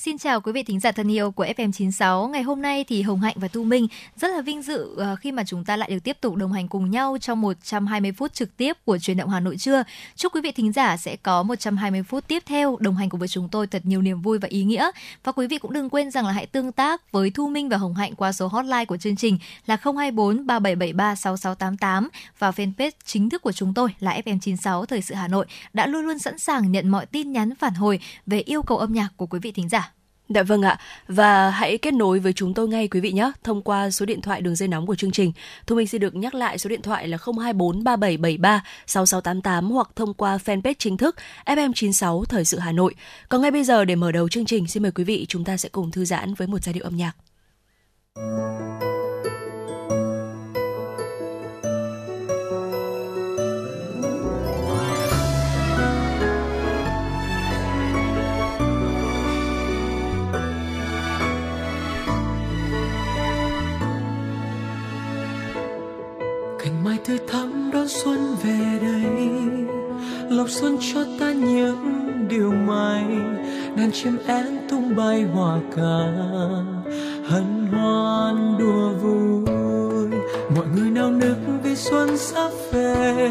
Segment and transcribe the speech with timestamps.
[0.00, 2.28] Xin chào quý vị thính giả thân yêu của FM96.
[2.28, 3.86] Ngày hôm nay thì Hồng Hạnh và Thu Minh
[4.16, 6.68] rất là vinh dự ờ, khi mà chúng ta lại được tiếp tục đồng hành
[6.68, 9.82] cùng nhau trong 120 phút trực tiếp của truyền động Hà Nội trưa.
[10.16, 13.28] Chúc quý vị thính giả sẽ có 120 phút tiếp theo đồng hành cùng với
[13.28, 14.90] chúng tôi thật nhiều niềm vui và ý nghĩa.
[15.24, 17.76] Và quý vị cũng đừng quên rằng là hãy tương tác với Thu Minh và
[17.76, 22.08] Hồng Hạnh qua số hotline của chương trình là 024 3773 6688
[22.38, 26.04] và fanpage chính thức của chúng tôi là FM96 Thời sự Hà Nội đã luôn
[26.04, 29.26] luôn sẵn sàng nhận mọi tin nhắn phản hồi về yêu cầu âm nhạc của
[29.26, 29.92] quý vị thính giả.
[30.28, 30.78] Dạ vâng ạ.
[31.08, 34.20] Và hãy kết nối với chúng tôi ngay quý vị nhé, thông qua số điện
[34.20, 35.32] thoại đường dây nóng của chương trình.
[35.66, 40.14] Thu Minh xin được nhắc lại số điện thoại là 024 3773 6688 hoặc thông
[40.14, 42.94] qua fanpage chính thức FM96 Thời sự Hà Nội.
[43.28, 45.56] Còn ngay bây giờ để mở đầu chương trình, xin mời quý vị chúng ta
[45.56, 47.12] sẽ cùng thư giãn với một giai điệu âm nhạc.
[67.06, 69.10] Tươi thắm đón xuân về đây.
[70.30, 71.76] Lộc xuân cho ta những
[72.28, 73.04] điều may,
[73.76, 75.98] đàn chim én tung bay hòa ca
[77.28, 80.10] hân hoan đùa vui,
[80.56, 83.30] mọi người nao nức vì xuân sắp về.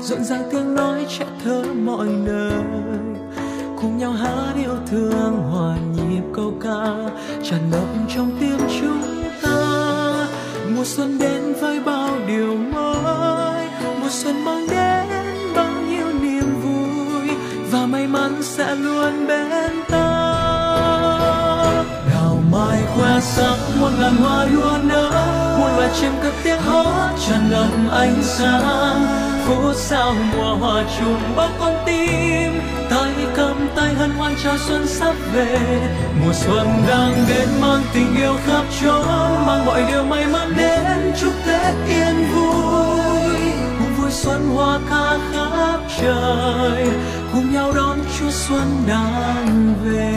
[0.00, 2.62] Rộn ràng tiếng nói trẻ thơ mọi nơi,
[3.80, 7.10] cùng nhau hát yêu thương hòa nhịp câu ca.
[7.42, 9.02] Tràn ngập trong tim chúng
[9.42, 10.28] ta,
[10.76, 12.85] mùa xuân đến với bao điều mới
[14.26, 17.36] xuân mang đến bao nhiêu niềm vui
[17.70, 20.08] và may mắn sẽ luôn bên ta.
[22.12, 25.10] Đào mai khoe sắc một ngàn hoa đua nở
[25.60, 29.06] một loài chim cất tiếng hót tràn ngập ánh sáng.
[29.46, 32.60] Phút sao mùa hoa trùng bao con tim,
[32.90, 35.58] tay cầm tay hân hoan chào xuân sắp về.
[36.24, 39.06] Mùa xuân đang đến, mang tình yêu khắp chốn
[39.46, 42.65] mang mọi điều may mắn đến, chúc tết yên vui
[44.22, 46.86] xuân hoa ca khắp trời
[47.32, 50.16] cùng nhau đón chúa xuân đang về.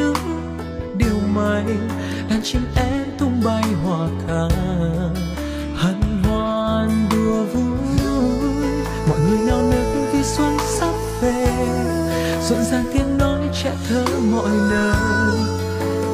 [0.00, 0.58] Những
[0.98, 1.64] điều may,
[2.30, 4.56] đàn chim én tung bay hòa ca
[5.76, 7.78] hân hoan đùa vui,
[9.08, 11.46] mọi người nao nức vì xuân sắp về.
[12.48, 15.38] Rộn ràng tiếng nói trẻ thơ mọi nơi.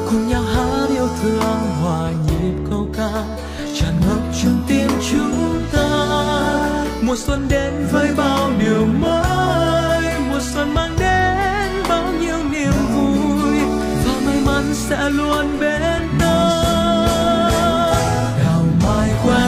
[0.09, 1.41] Cùng nhau hát yêu thương
[1.81, 3.11] hòa nhịp câu ca.
[3.79, 5.87] Tràn ngập trong tim chúng ta.
[7.01, 9.26] Mùa xuân đến với bao điều mới.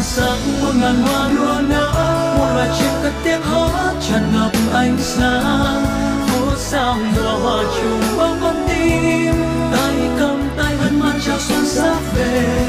[0.09, 1.91] Sắc một ngàn hoa đua nở.
[2.37, 5.85] Một loài chim cất tiếng hót tràn ngập ánh sáng.
[6.27, 9.33] Phố sao mùa hoa trùng bao con tim.
[9.71, 12.68] Tay cầm tay hân hoan chào xuân sắp về.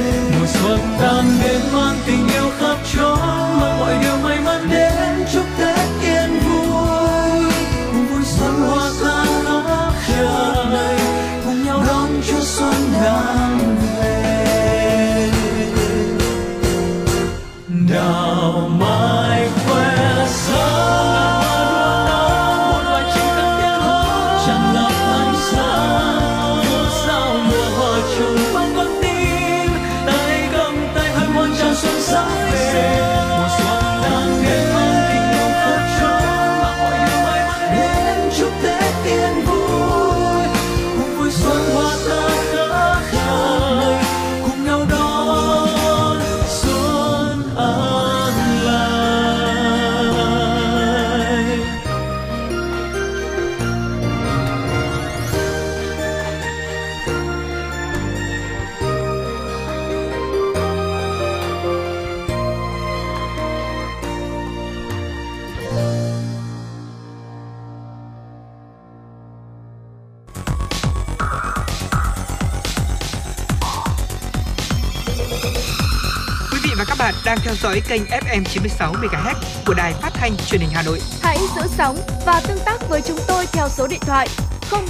[77.91, 79.35] Kênh FM 96 MHz
[79.67, 81.01] của đài phát thanh truyền hình Hà Nội.
[81.23, 81.97] Hãy giữ sóng
[82.27, 84.29] và tương tác với chúng tôi theo số điện thoại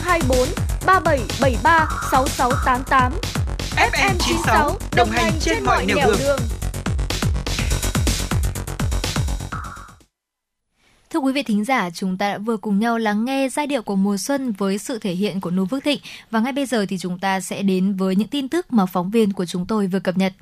[0.03, 0.39] 024
[0.87, 3.13] 3773 6688.
[3.77, 6.17] FM 96 đồng hành trên mọi nẻo đường.
[6.19, 6.39] đường.
[11.11, 13.83] Thưa quý vị thính giả, chúng ta đã vừa cùng nhau lắng nghe giai điệu
[13.83, 16.01] của mùa xuân với sự thể hiện của Noo Phước Thịnh
[16.31, 19.11] và ngay bây giờ thì chúng ta sẽ đến với những tin tức mà phóng
[19.11, 20.33] viên của chúng tôi vừa cập nhật.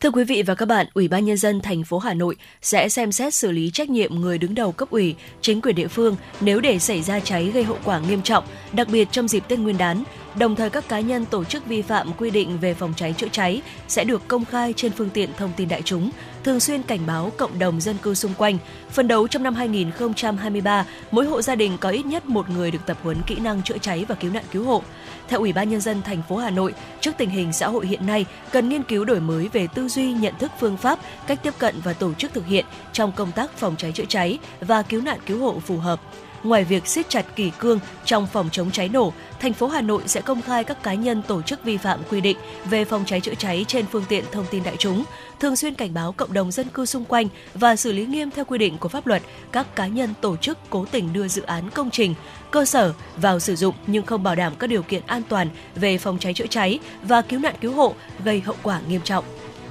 [0.00, 2.88] Thưa quý vị và các bạn, Ủy ban nhân dân thành phố Hà Nội sẽ
[2.88, 6.16] xem xét xử lý trách nhiệm người đứng đầu cấp ủy, chính quyền địa phương
[6.40, 9.58] nếu để xảy ra cháy gây hậu quả nghiêm trọng, đặc biệt trong dịp Tết
[9.58, 10.04] Nguyên đán.
[10.38, 13.28] Đồng thời các cá nhân tổ chức vi phạm quy định về phòng cháy chữa
[13.32, 16.10] cháy sẽ được công khai trên phương tiện thông tin đại chúng,
[16.44, 18.58] thường xuyên cảnh báo cộng đồng dân cư xung quanh.
[18.90, 22.86] Phần đấu trong năm 2023, mỗi hộ gia đình có ít nhất một người được
[22.86, 24.82] tập huấn kỹ năng chữa cháy và cứu nạn cứu hộ.
[25.28, 28.06] Theo Ủy ban nhân dân thành phố Hà Nội, trước tình hình xã hội hiện
[28.06, 31.54] nay, cần nghiên cứu đổi mới về tư duy, nhận thức phương pháp, cách tiếp
[31.58, 35.00] cận và tổ chức thực hiện trong công tác phòng cháy chữa cháy và cứu
[35.00, 36.00] nạn cứu hộ phù hợp.
[36.42, 40.02] Ngoài việc siết chặt kỷ cương trong phòng chống cháy nổ, thành phố Hà Nội
[40.06, 43.20] sẽ công khai các cá nhân tổ chức vi phạm quy định về phòng cháy
[43.20, 45.04] chữa cháy trên phương tiện thông tin đại chúng,
[45.40, 48.44] thường xuyên cảnh báo cộng đồng dân cư xung quanh và xử lý nghiêm theo
[48.44, 51.70] quy định của pháp luật các cá nhân tổ chức cố tình đưa dự án
[51.70, 52.14] công trình,
[52.50, 55.98] cơ sở vào sử dụng nhưng không bảo đảm các điều kiện an toàn về
[55.98, 57.94] phòng cháy chữa cháy và cứu nạn cứu hộ
[58.24, 59.24] gây hậu quả nghiêm trọng.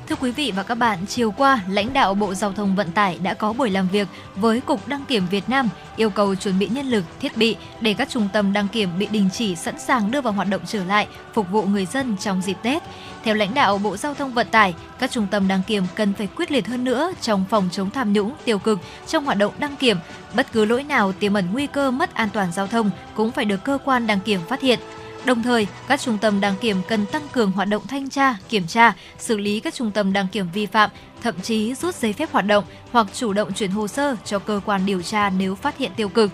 [0.09, 3.19] Thưa quý vị và các bạn, chiều qua, lãnh đạo Bộ Giao thông Vận tải
[3.23, 6.67] đã có buổi làm việc với Cục Đăng kiểm Việt Nam yêu cầu chuẩn bị
[6.67, 10.11] nhân lực, thiết bị để các trung tâm đăng kiểm bị đình chỉ sẵn sàng
[10.11, 12.83] đưa vào hoạt động trở lại, phục vụ người dân trong dịp Tết.
[13.23, 16.27] Theo lãnh đạo Bộ Giao thông Vận tải, các trung tâm đăng kiểm cần phải
[16.35, 19.75] quyết liệt hơn nữa trong phòng chống tham nhũng, tiêu cực trong hoạt động đăng
[19.75, 19.97] kiểm.
[20.35, 23.45] Bất cứ lỗi nào tiềm ẩn nguy cơ mất an toàn giao thông cũng phải
[23.45, 24.79] được cơ quan đăng kiểm phát hiện.
[25.27, 28.67] Đồng thời, các trung tâm đăng kiểm cần tăng cường hoạt động thanh tra, kiểm
[28.67, 30.89] tra, xử lý các trung tâm đăng kiểm vi phạm,
[31.21, 34.59] thậm chí rút giấy phép hoạt động hoặc chủ động chuyển hồ sơ cho cơ
[34.65, 36.31] quan điều tra nếu phát hiện tiêu cực.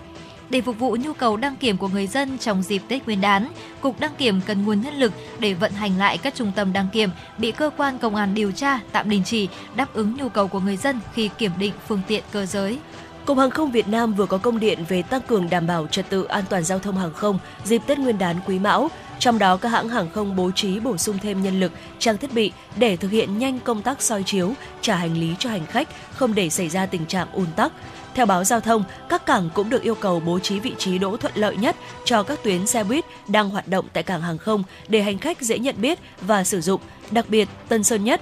[0.50, 3.48] Để phục vụ nhu cầu đăng kiểm của người dân trong dịp Tết Nguyên đán,
[3.80, 6.88] Cục Đăng kiểm cần nguồn nhân lực để vận hành lại các trung tâm đăng
[6.92, 10.48] kiểm bị cơ quan công an điều tra tạm đình chỉ, đáp ứng nhu cầu
[10.48, 12.78] của người dân khi kiểm định phương tiện cơ giới.
[13.26, 16.10] Cục Hàng không Việt Nam vừa có công điện về tăng cường đảm bảo trật
[16.10, 18.90] tự an toàn giao thông hàng không dịp Tết Nguyên đán Quý Mão.
[19.18, 22.34] Trong đó, các hãng hàng không bố trí bổ sung thêm nhân lực, trang thiết
[22.34, 25.88] bị để thực hiện nhanh công tác soi chiếu, trả hành lý cho hành khách,
[26.14, 27.72] không để xảy ra tình trạng ùn tắc.
[28.14, 31.16] Theo báo giao thông, các cảng cũng được yêu cầu bố trí vị trí đỗ
[31.16, 34.62] thuận lợi nhất cho các tuyến xe buýt đang hoạt động tại cảng hàng không
[34.88, 36.80] để hành khách dễ nhận biết và sử dụng,
[37.10, 38.20] đặc biệt Tân Sơn Nhất.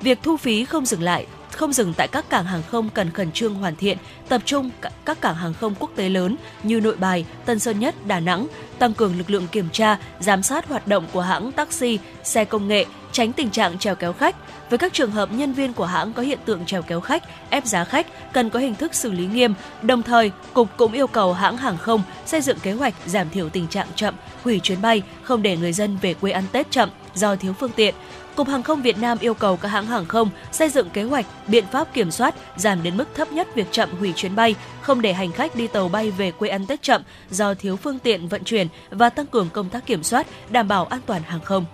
[0.00, 1.26] Việc thu phí không dừng lại
[1.56, 4.70] không dừng tại các cảng hàng không cần khẩn trương hoàn thiện, tập trung
[5.04, 8.46] các cảng hàng không quốc tế lớn như Nội Bài, Tân Sơn Nhất, Đà Nẵng,
[8.78, 12.68] tăng cường lực lượng kiểm tra, giám sát hoạt động của hãng taxi, xe công
[12.68, 14.36] nghệ, tránh tình trạng trèo kéo khách.
[14.70, 17.66] Với các trường hợp nhân viên của hãng có hiện tượng trèo kéo khách, ép
[17.66, 19.54] giá khách, cần có hình thức xử lý nghiêm.
[19.82, 23.48] Đồng thời, cục cũng yêu cầu hãng hàng không xây dựng kế hoạch giảm thiểu
[23.48, 24.14] tình trạng chậm,
[24.44, 27.72] hủy chuyến bay, không để người dân về quê ăn Tết chậm do thiếu phương
[27.76, 27.94] tiện
[28.36, 31.26] Cục Hàng không Việt Nam yêu cầu các hãng hàng không xây dựng kế hoạch,
[31.46, 35.02] biện pháp kiểm soát, giảm đến mức thấp nhất việc chậm hủy chuyến bay, không
[35.02, 38.28] để hành khách đi tàu bay về quê ăn Tết chậm do thiếu phương tiện
[38.28, 41.64] vận chuyển và tăng cường công tác kiểm soát, đảm bảo an toàn hàng không.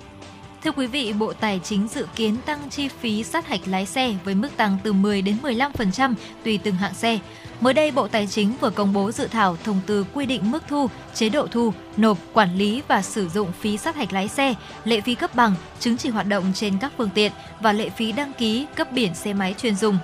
[0.65, 4.15] Thưa quý vị, Bộ Tài chính dự kiến tăng chi phí sát hạch lái xe
[4.25, 7.19] với mức tăng từ 10 đến 15% tùy từng hạng xe.
[7.61, 10.63] Mới đây, Bộ Tài chính vừa công bố dự thảo thông tư quy định mức
[10.69, 14.55] thu, chế độ thu, nộp, quản lý và sử dụng phí sát hạch lái xe,
[14.85, 18.13] lệ phí cấp bằng, chứng chỉ hoạt động trên các phương tiện và lệ phí
[18.13, 19.99] đăng ký cấp biển xe máy chuyên dùng.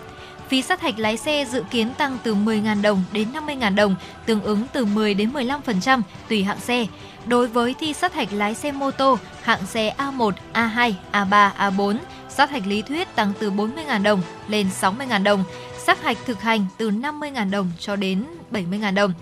[0.49, 3.95] Phí sát hạch lái xe dự kiến tăng từ 10.000 đồng đến 50.000 đồng,
[4.27, 6.87] tương ứng từ 10 đến 15% tùy hạng xe.
[7.27, 11.97] Đối với thi sát hạch lái xe mô tô, hạng xe A1, A2, A3, A4,
[12.29, 15.45] sát hạch lý thuyết tăng từ 40.000 đồng lên 60.000 đồng,
[15.87, 19.13] sát hạch thực hành từ 50.000 đồng cho đến 70.000 đồng.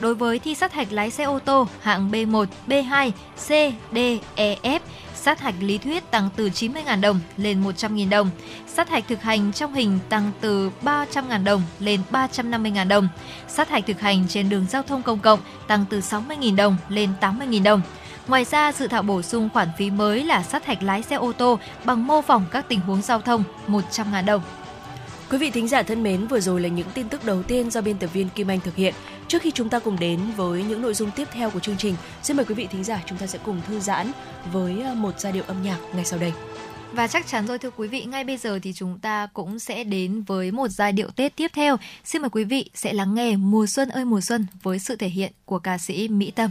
[0.00, 3.98] Đối với thi sát hạch lái xe ô tô hạng B1, B2, C, D,
[4.34, 4.80] E, F,
[5.14, 8.30] sát hạch lý thuyết tăng từ 90.000 đồng lên 100.000 đồng.
[8.66, 13.08] Sát hạch thực hành trong hình tăng từ 300.000 đồng lên 350.000 đồng.
[13.48, 17.10] Sát hạch thực hành trên đường giao thông công cộng tăng từ 60.000 đồng lên
[17.20, 17.80] 80.000 đồng.
[18.28, 21.32] Ngoài ra, dự thảo bổ sung khoản phí mới là sát hạch lái xe ô
[21.32, 24.42] tô bằng mô phỏng các tình huống giao thông 100.000 đồng.
[25.30, 27.80] Quý vị thính giả thân mến, vừa rồi là những tin tức đầu tiên do
[27.80, 28.94] biên tập viên Kim Anh thực hiện.
[29.28, 31.94] Trước khi chúng ta cùng đến với những nội dung tiếp theo của chương trình,
[32.22, 34.12] xin mời quý vị thính giả chúng ta sẽ cùng thư giãn
[34.52, 36.32] với ờ, một giai điệu âm nhạc ngay sau đây.
[36.92, 39.84] Và chắc chắn rồi thưa quý vị, ngay bây giờ thì chúng ta cũng sẽ
[39.84, 41.76] đến với một giai điệu Tết tiếp theo.
[42.04, 45.08] Xin mời quý vị sẽ lắng nghe Mùa xuân ơi mùa xuân với sự thể
[45.08, 46.50] hiện của ca sĩ Mỹ Tâm.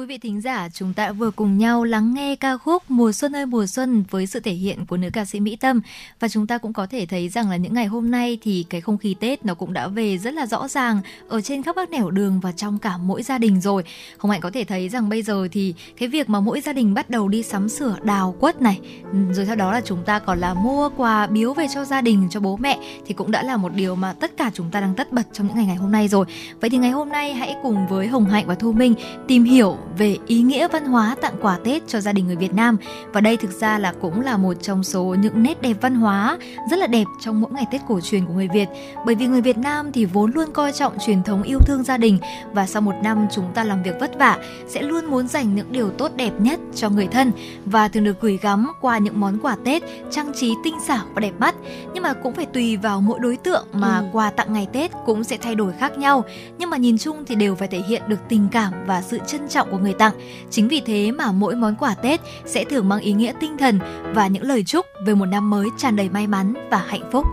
[0.00, 3.36] Quý vị thính giả, chúng ta vừa cùng nhau lắng nghe ca khúc Mùa xuân
[3.36, 5.80] ơi mùa xuân với sự thể hiện của nữ ca sĩ Mỹ Tâm
[6.20, 8.80] và chúng ta cũng có thể thấy rằng là những ngày hôm nay thì cái
[8.80, 11.90] không khí Tết nó cũng đã về rất là rõ ràng ở trên khắp các
[11.90, 13.82] nẻo đường và trong cả mỗi gia đình rồi.
[14.18, 16.94] không Hạnh có thể thấy rằng bây giờ thì cái việc mà mỗi gia đình
[16.94, 18.80] bắt đầu đi sắm sửa đào quất này,
[19.12, 22.00] ừ, rồi sau đó là chúng ta còn là mua quà biếu về cho gia
[22.00, 24.80] đình, cho bố mẹ thì cũng đã là một điều mà tất cả chúng ta
[24.80, 26.26] đang tất bật trong những ngày ngày hôm nay rồi.
[26.60, 28.94] Vậy thì ngày hôm nay hãy cùng với Hồng Hạnh và Thu Minh
[29.28, 32.54] tìm hiểu về ý nghĩa văn hóa tặng quà Tết cho gia đình người Việt
[32.54, 32.76] Nam.
[33.12, 36.38] Và đây thực ra là cũng là một trong số những nét đẹp văn hóa
[36.70, 38.68] rất là đẹp trong mỗi ngày Tết cổ truyền của người Việt.
[39.06, 41.96] Bởi vì người Việt Nam thì vốn luôn coi trọng truyền thống yêu thương gia
[41.96, 42.18] đình.
[42.52, 44.38] Và sau một năm chúng ta làm việc vất vả
[44.68, 47.32] sẽ luôn muốn dành những điều tốt đẹp nhất cho người thân.
[47.64, 51.20] Và thường được gửi gắm qua những món quà Tết trang trí tinh xảo và
[51.20, 51.54] đẹp mắt.
[51.94, 54.04] Nhưng mà cũng phải tùy vào mỗi đối tượng mà ừ.
[54.12, 56.24] quà tặng ngày Tết cũng sẽ thay đổi khác nhau.
[56.58, 59.48] Nhưng mà nhìn chung thì đều phải thể hiện được tình cảm và sự trân
[59.48, 60.14] trọng của người tặng.
[60.50, 63.78] Chính vì thế mà mỗi món quà Tết sẽ thường mang ý nghĩa tinh thần
[64.14, 67.26] và những lời chúc về một năm mới tràn đầy may mắn và hạnh phúc.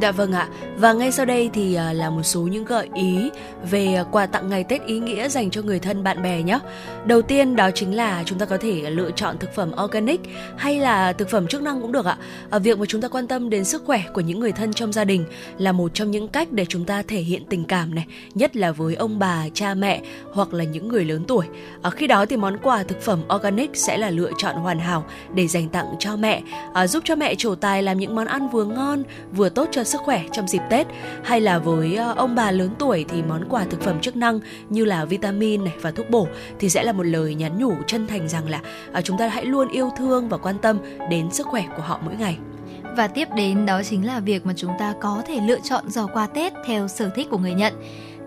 [0.00, 0.48] Dạ vâng ạ.
[0.78, 3.30] Và ngay sau đây thì à, là một số những gợi ý
[3.70, 6.58] về à, quà tặng ngày Tết ý nghĩa dành cho người thân bạn bè nhé.
[7.04, 10.20] Đầu tiên đó chính là chúng ta có thể lựa chọn thực phẩm organic
[10.56, 12.16] hay là thực phẩm chức năng cũng được ạ.
[12.50, 14.92] Ở việc mà chúng ta quan tâm đến sức khỏe của những người thân trong
[14.92, 15.24] gia đình
[15.58, 18.72] là một trong những cách để chúng ta thể hiện tình cảm này, nhất là
[18.72, 21.46] với ông bà, cha mẹ hoặc là những người lớn tuổi.
[21.82, 25.04] Ở khi đó thì món quà thực phẩm organic sẽ là lựa chọn hoàn hảo
[25.34, 26.42] để dành tặng cho mẹ,
[26.86, 30.00] giúp cho mẹ trổ tài làm những món ăn vừa ngon vừa tốt cho sức
[30.04, 30.86] khỏe trong dịp Tết
[31.22, 34.40] hay là với ờ, ông bà lớn tuổi thì món quà thực phẩm chức năng
[34.68, 38.06] như là vitamin này và thuốc bổ thì sẽ là một lời nhắn nhủ chân
[38.06, 38.60] thành rằng là
[38.92, 40.78] à, chúng ta hãy luôn yêu thương và quan tâm
[41.10, 42.38] đến sức khỏe của họ mỗi ngày.
[42.96, 46.06] Và tiếp đến đó chính là việc mà chúng ta có thể lựa chọn giỏ
[46.06, 47.72] quà Tết theo sở thích của người nhận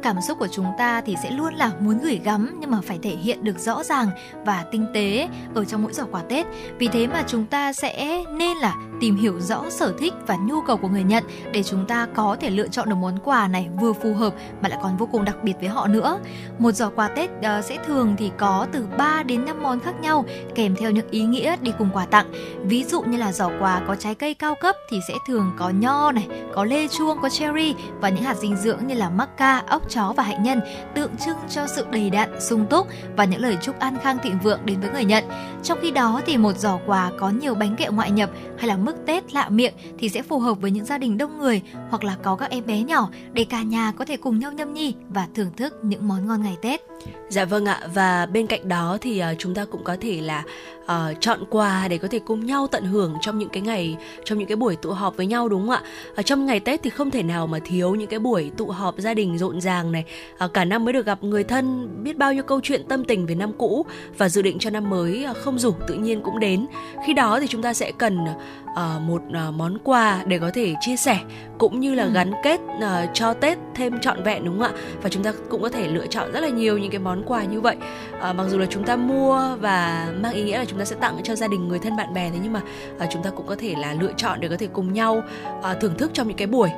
[0.04, 3.00] cảm xúc của chúng ta thì sẽ luôn là muốn gửi gắm nhưng mà phải
[3.04, 4.10] thể hiện được rõ ràng
[4.46, 6.46] và tinh tế ở trong mỗi giỏ quà Tết.
[6.78, 10.62] Vì thế mà chúng ta sẽ nên là tìm hiểu rõ sở thích và nhu
[10.62, 13.70] cầu của người nhận để chúng ta có thể lựa chọn được món quà này
[13.80, 16.20] vừa phù hợp mà lại còn vô cùng đặc biệt với họ nữa.
[16.60, 20.00] Một giỏ quà Tết uh, sẽ thường thì có từ 3 đến 5 món khác
[20.02, 22.32] nhau kèm theo những ý nghĩa đi cùng quà tặng.
[22.64, 25.70] Ví dụ như là giỏ quà có trái cây cao cấp thì sẽ thường có
[25.70, 29.58] nho này, có lê chuông, có cherry và những hạt dinh dưỡng như là maca
[29.68, 30.60] ốc chó và hạnh nhân
[30.96, 34.40] tượng trưng cho sự đầy đặn, sung túc và những lời chúc an khang thịnh
[34.44, 35.24] vượng đến với người nhận.
[35.64, 38.78] Trong khi đó thì một giỏ quà có nhiều bánh kẹo ngoại nhập hay là
[38.78, 42.04] mức Tết lạ miệng thì sẽ phù hợp với những gia đình đông người hoặc
[42.04, 44.94] là có các em bé nhỏ để cả nhà có thể cùng nhau nhâm nhi
[45.10, 46.82] và thưởng thức những món ngon ngày Tết.
[47.30, 50.44] Dạ vâng ạ và bên cạnh đó thì ờ, chúng ta cũng có thể là
[50.84, 54.38] uh, chọn quà để có thể cùng nhau tận hưởng trong những cái ngày trong
[54.38, 55.82] những cái buổi tụ họp với nhau đúng không ạ?
[56.16, 58.96] Ở trong ngày Tết thì không thể nào mà thiếu những cái buổi tụ họp
[58.98, 60.06] gia đình rộn ràng này.
[60.46, 63.26] Uh, cả năm mới được gặp người thân, biết bao nhiêu câu chuyện tâm tình
[63.26, 63.86] về năm cũ
[64.18, 66.66] và dự định cho năm mới uh, không rủ tự nhiên cũng đến.
[67.06, 69.22] Khi đó thì chúng ta sẽ cần uh, một
[69.54, 71.20] món quà để có thể chia sẻ
[71.58, 72.12] cũng như là ừ.
[72.14, 72.60] gắn kết
[73.14, 74.82] cho Tết thêm trọn vẹn đúng không ạ?
[75.02, 77.44] Và chúng ta cũng có thể lựa chọn rất là nhiều những cái món quà
[77.44, 77.76] như vậy.
[78.22, 81.20] Mặc dù là chúng ta mua và mang ý nghĩa là chúng ta sẽ tặng
[81.24, 82.62] cho gia đình người thân bạn bè thế nhưng mà
[83.10, 85.24] chúng ta cũng có thể là lựa chọn để có thể cùng nhau
[85.82, 86.70] thưởng thức trong những cái buổi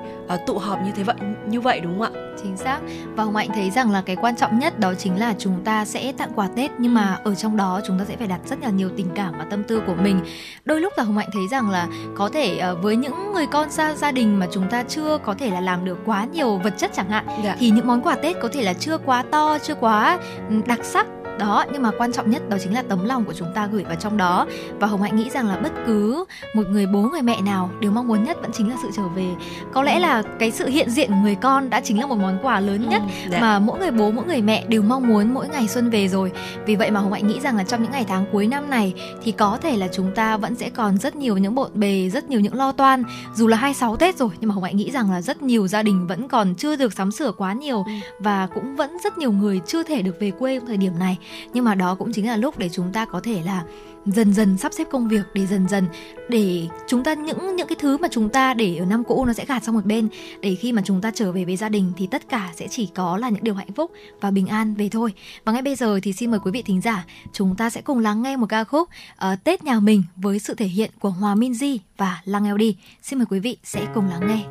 [0.47, 1.15] tụ họp như thế vậy
[1.47, 2.28] như vậy đúng không ạ?
[2.43, 2.79] Chính xác.
[3.15, 5.85] Và Hồng Hạnh thấy rằng là cái quan trọng nhất đó chính là chúng ta
[5.85, 8.59] sẽ tặng quà Tết nhưng mà ở trong đó chúng ta sẽ phải đặt rất
[8.61, 10.21] là nhiều tình cảm và tâm tư của mình.
[10.65, 13.71] Đôi lúc là Hồng Hạnh thấy rằng là có thể uh, với những người con
[13.71, 16.73] xa gia đình mà chúng ta chưa có thể là làm được quá nhiều vật
[16.77, 17.55] chất chẳng hạn dạ.
[17.59, 20.19] thì những món quà Tết có thể là chưa quá to, chưa quá
[20.65, 21.07] đặc sắc
[21.39, 23.83] đó nhưng mà quan trọng nhất đó chính là tấm lòng của chúng ta gửi
[23.83, 24.47] vào trong đó.
[24.79, 27.91] Và hồng hạnh nghĩ rằng là bất cứ một người bố người mẹ nào đều
[27.91, 29.27] mong muốn nhất vẫn chính là sự trở về.
[29.73, 32.37] Có lẽ là cái sự hiện diện của người con đã chính là một món
[32.41, 35.47] quà lớn nhất ừ, mà mỗi người bố mỗi người mẹ đều mong muốn mỗi
[35.49, 36.31] ngày xuân về rồi.
[36.65, 38.93] Vì vậy mà hồng hạnh nghĩ rằng là trong những ngày tháng cuối năm này
[39.23, 42.29] thì có thể là chúng ta vẫn sẽ còn rất nhiều những bộn bề rất
[42.29, 43.03] nhiều những lo toan.
[43.35, 45.83] Dù là 26 Tết rồi nhưng mà hồng hạnh nghĩ rằng là rất nhiều gia
[45.83, 47.91] đình vẫn còn chưa được sắm sửa quá nhiều ừ.
[48.19, 51.17] và cũng vẫn rất nhiều người chưa thể được về quê thời điểm này
[51.53, 53.63] nhưng mà đó cũng chính là lúc để chúng ta có thể là
[54.05, 55.87] dần dần sắp xếp công việc để dần dần
[56.29, 59.33] để chúng ta những những cái thứ mà chúng ta để ở năm cũ nó
[59.33, 60.09] sẽ gạt sang một bên.
[60.41, 62.89] Để khi mà chúng ta trở về với gia đình thì tất cả sẽ chỉ
[62.95, 65.13] có là những điều hạnh phúc và bình an về thôi.
[65.45, 67.99] Và ngay bây giờ thì xin mời quý vị thính giả chúng ta sẽ cùng
[67.99, 71.35] lắng nghe một ca khúc uh, Tết nhà mình với sự thể hiện của Hòa
[71.35, 72.63] Minzy và Lăng LD
[73.01, 74.45] xin mời quý vị sẽ cùng lắng nghe.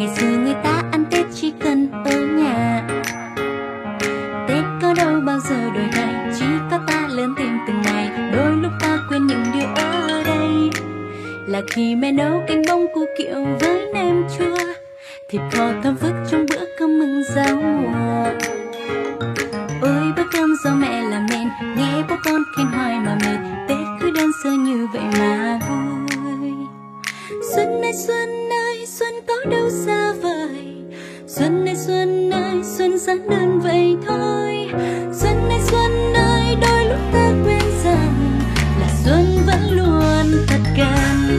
[0.00, 2.82] ngày xưa người ta ăn tết chỉ cần ở nhà.
[4.48, 8.10] Tết có đâu bao giờ đổi thay chỉ có ta lớn thêm từng ngày.
[8.32, 10.70] Đôi lúc ta quên những điều ở đây.
[11.46, 14.56] Là khi mẹ nấu canh bông cu kiệu với nem chua,
[15.28, 18.24] thịt kho thơm phức trong bữa cơm mừng giao mùa.
[19.82, 23.38] Ôi, bữa cơm do mẹ làm nên, nghe bố con khen hoài mà mệt.
[23.68, 26.52] Tết cứ đơn sơ như vậy mà vui.
[27.54, 28.69] Xuân ơi xuân ơi
[29.00, 30.74] xuân có đâu xa vời.
[31.26, 34.68] Xuân ơi xuân ơi, xuân giản đơn vậy thôi.
[35.12, 38.40] Xuân ơi xuân ơi, đôi lúc ta quên rằng
[38.80, 41.38] là xuân vẫn luôn thật gần.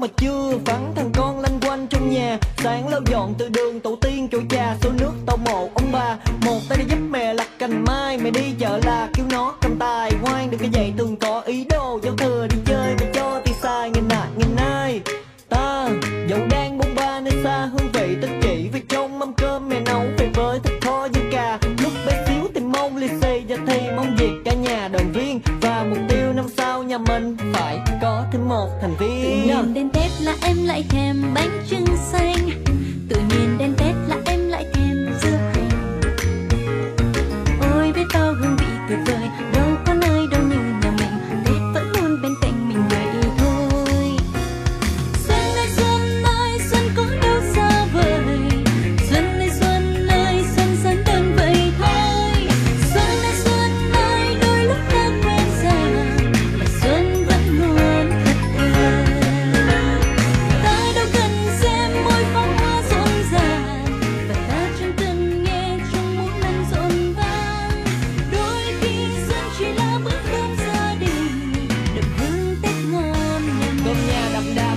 [0.00, 3.59] Mà chưa vắng thằng con lanh quanh trong nhà sáng lau dọn từ đêm.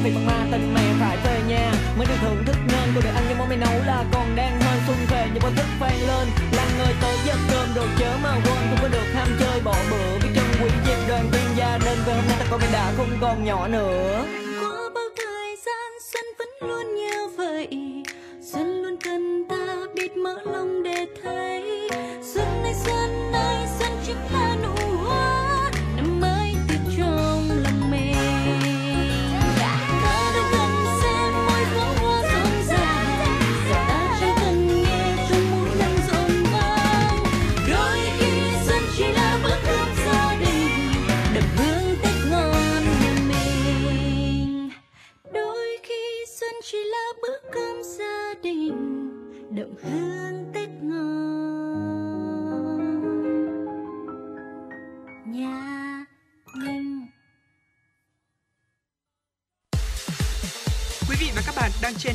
[0.04, 1.74] Nhà vì bằng ma, tình mẹ phải về nhà.
[1.98, 4.62] Mới được thưởng thức nên tôi được ăn những món mẹ nấu là còn đang
[4.62, 6.28] hơn xuân về những bao thức vang lên.
[6.52, 9.62] Là người tới giấc cơm rồi chớ mà quên, không có được ham chơi.
[9.64, 12.60] Bỏ bữa biết chân quý dịp đoàn viên gia đình về hôm nay ta con
[12.60, 14.26] mình đã không còn nhỏ nữa.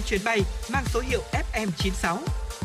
[0.08, 0.40] Chuyến bay
[0.72, 2.16] mang số hiệu FM96.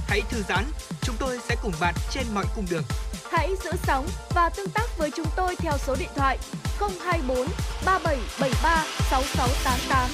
[0.08, 0.66] Hãy thư giãn,
[1.02, 2.84] chúng tôi sẽ cùng bạn trên mọi cung đường.
[3.32, 6.38] Hãy giữ sóng và tương tác với chúng tôi theo số điện thoại
[6.80, 7.38] 024
[7.86, 10.10] 3773 6688.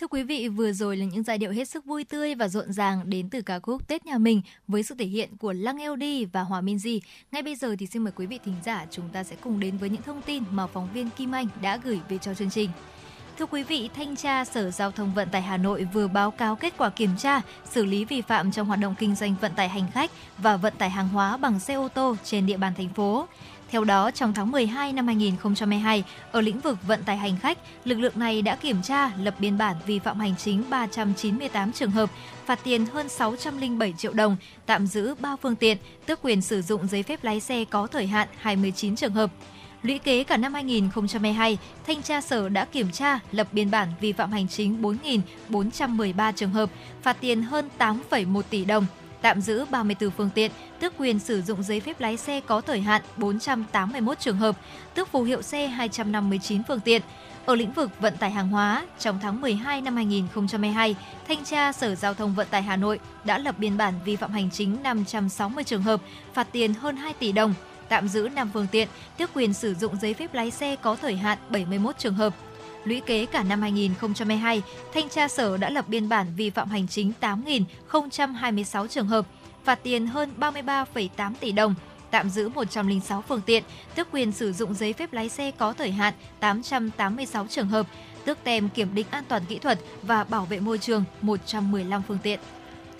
[0.00, 2.72] Thưa quý vị, vừa rồi là những giai điệu hết sức vui tươi và rộn
[2.72, 6.04] ràng đến từ ca khúc Tết nhà mình với sự thể hiện của Lăng LD
[6.32, 7.00] và Hòa Minzy.
[7.32, 9.78] Ngay bây giờ thì xin mời quý vị thính giả chúng ta sẽ cùng đến
[9.78, 12.70] với những thông tin mà phóng viên Kim Anh đã gửi về cho chương trình.
[13.38, 16.56] Thưa quý vị, Thanh tra Sở Giao thông Vận tải Hà Nội vừa báo cáo
[16.56, 19.68] kết quả kiểm tra, xử lý vi phạm trong hoạt động kinh doanh vận tải
[19.68, 22.88] hành khách và vận tải hàng hóa bằng xe ô tô trên địa bàn thành
[22.88, 23.26] phố.
[23.70, 27.98] Theo đó, trong tháng 12 năm 2022, ở lĩnh vực vận tải hành khách, lực
[27.98, 32.10] lượng này đã kiểm tra, lập biên bản vi phạm hành chính 398 trường hợp,
[32.46, 36.88] phạt tiền hơn 607 triệu đồng, tạm giữ 3 phương tiện, tước quyền sử dụng
[36.88, 39.30] giấy phép lái xe có thời hạn 29 trường hợp.
[39.82, 44.12] Lũy kế cả năm 2022, Thanh tra Sở đã kiểm tra, lập biên bản vi
[44.12, 46.70] phạm hành chính 4.413 trường hợp,
[47.02, 48.86] phạt tiền hơn 8,1 tỷ đồng,
[49.22, 52.80] tạm giữ 34 phương tiện, tước quyền sử dụng giấy phép lái xe có thời
[52.80, 54.56] hạn 481 trường hợp,
[54.94, 57.02] tước phù hiệu xe 259 phương tiện.
[57.46, 60.96] Ở lĩnh vực vận tải hàng hóa, trong tháng 12 năm 2022,
[61.28, 64.32] Thanh tra Sở Giao thông Vận tải Hà Nội đã lập biên bản vi phạm
[64.32, 66.00] hành chính 560 trường hợp,
[66.34, 67.54] phạt tiền hơn 2 tỷ đồng,
[67.88, 71.16] tạm giữ 5 phương tiện, tước quyền sử dụng giấy phép lái xe có thời
[71.16, 72.34] hạn 71 trường hợp.
[72.84, 74.62] Lũy kế cả năm 2022,
[74.94, 79.26] Thanh tra Sở đã lập biên bản vi phạm hành chính 8.026 trường hợp,
[79.64, 81.74] phạt tiền hơn 33,8 tỷ đồng,
[82.10, 83.62] tạm giữ 106 phương tiện,
[83.94, 87.86] tước quyền sử dụng giấy phép lái xe có thời hạn 886 trường hợp,
[88.24, 92.18] tước tem kiểm định an toàn kỹ thuật và bảo vệ môi trường 115 phương
[92.22, 92.40] tiện.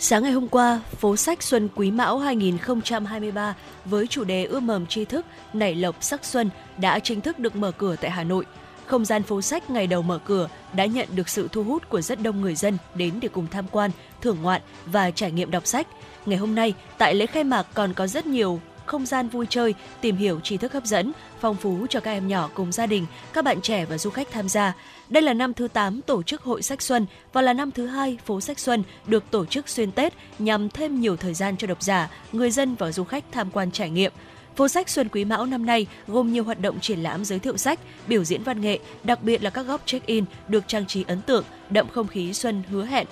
[0.00, 4.86] Sáng ngày hôm qua, phố sách Xuân Quý Mão 2023 với chủ đề ươm mầm
[4.86, 8.44] tri thức, nảy lộc sắc xuân đã chính thức được mở cửa tại Hà Nội.
[8.86, 12.00] Không gian phố sách ngày đầu mở cửa đã nhận được sự thu hút của
[12.00, 15.66] rất đông người dân đến để cùng tham quan, thưởng ngoạn và trải nghiệm đọc
[15.66, 15.86] sách.
[16.26, 19.74] Ngày hôm nay, tại lễ khai mạc còn có rất nhiều không gian vui chơi,
[20.00, 23.06] tìm hiểu tri thức hấp dẫn, phong phú cho các em nhỏ cùng gia đình,
[23.32, 24.74] các bạn trẻ và du khách tham gia.
[25.10, 28.18] Đây là năm thứ 8 tổ chức Hội Sách Xuân và là năm thứ hai
[28.24, 31.82] phố Sách Xuân được tổ chức xuyên Tết nhằm thêm nhiều thời gian cho độc
[31.82, 34.12] giả, người dân và du khách tham quan trải nghiệm.
[34.56, 37.56] Phố sách Xuân Quý Mão năm nay gồm nhiều hoạt động triển lãm giới thiệu
[37.56, 41.20] sách, biểu diễn văn nghệ, đặc biệt là các góc check-in được trang trí ấn
[41.20, 43.06] tượng, đậm không khí xuân hứa hẹn,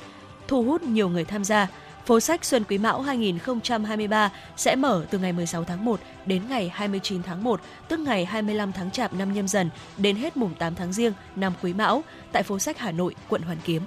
[0.49, 1.69] thu hút nhiều người tham gia.
[2.07, 6.71] Phố sách Xuân Quý Mão 2023 sẽ mở từ ngày 16 tháng 1 đến ngày
[6.75, 10.75] 29 tháng 1, tức ngày 25 tháng Chạp năm nhâm dần đến hết mùng 8
[10.75, 13.83] tháng Giêng năm Quý Mão tại phố sách Hà Nội, quận Hoàn Kiếm.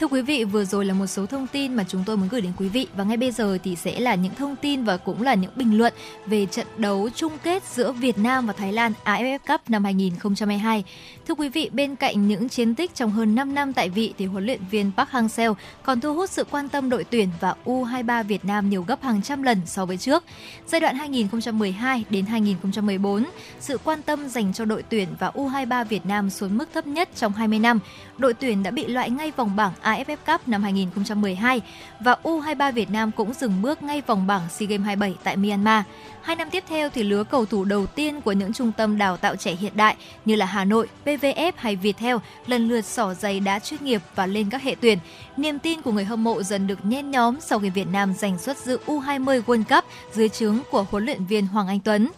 [0.00, 2.40] Thưa quý vị, vừa rồi là một số thông tin mà chúng tôi muốn gửi
[2.40, 5.22] đến quý vị và ngay bây giờ thì sẽ là những thông tin và cũng
[5.22, 5.92] là những bình luận
[6.26, 10.84] về trận đấu chung kết giữa Việt Nam và Thái Lan AFF Cup năm 2022.
[11.28, 14.26] Thưa quý vị, bên cạnh những chiến tích trong hơn 5 năm tại vị thì
[14.26, 18.24] huấn luyện viên Park Hang-seo còn thu hút sự quan tâm đội tuyển và U23
[18.24, 20.24] Việt Nam nhiều gấp hàng trăm lần so với trước.
[20.66, 23.24] Giai đoạn 2012 đến 2014,
[23.60, 27.08] sự quan tâm dành cho đội tuyển và U23 Việt Nam xuống mức thấp nhất
[27.16, 27.78] trong 20 năm.
[28.18, 31.60] Đội tuyển đã bị loại ngay vòng bảng AFF Cup năm 2012
[32.00, 35.84] và U23 Việt Nam cũng dừng bước ngay vòng bảng SEA Games 27 tại Myanmar.
[36.22, 39.16] Hai năm tiếp theo thì lứa cầu thủ đầu tiên của những trung tâm đào
[39.16, 43.40] tạo trẻ hiện đại như là Hà Nội, PVF hay Viettel lần lượt xỏ giày
[43.40, 44.98] đá chuyên nghiệp và lên các hệ tuyển.
[45.36, 48.38] Niềm tin của người hâm mộ dần được nhen nhóm sau khi Việt Nam giành
[48.38, 52.08] suất dự U20 World Cup dưới trướng của huấn luyện viên Hoàng Anh Tuấn.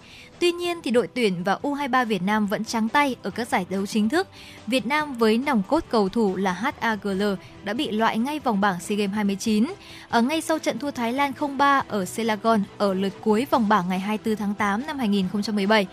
[0.40, 3.66] Tuy nhiên thì đội tuyển và U23 Việt Nam vẫn trắng tay ở các giải
[3.70, 4.28] đấu chính thức.
[4.66, 7.22] Việt Nam với nòng cốt cầu thủ là HAGL
[7.64, 9.66] đã bị loại ngay vòng bảng SEA Games 29.
[10.08, 13.88] Ở ngay sau trận thua Thái Lan 0-3 ở Selagon ở lượt cuối vòng bảng
[13.88, 15.86] ngày 24 tháng 8 năm 2017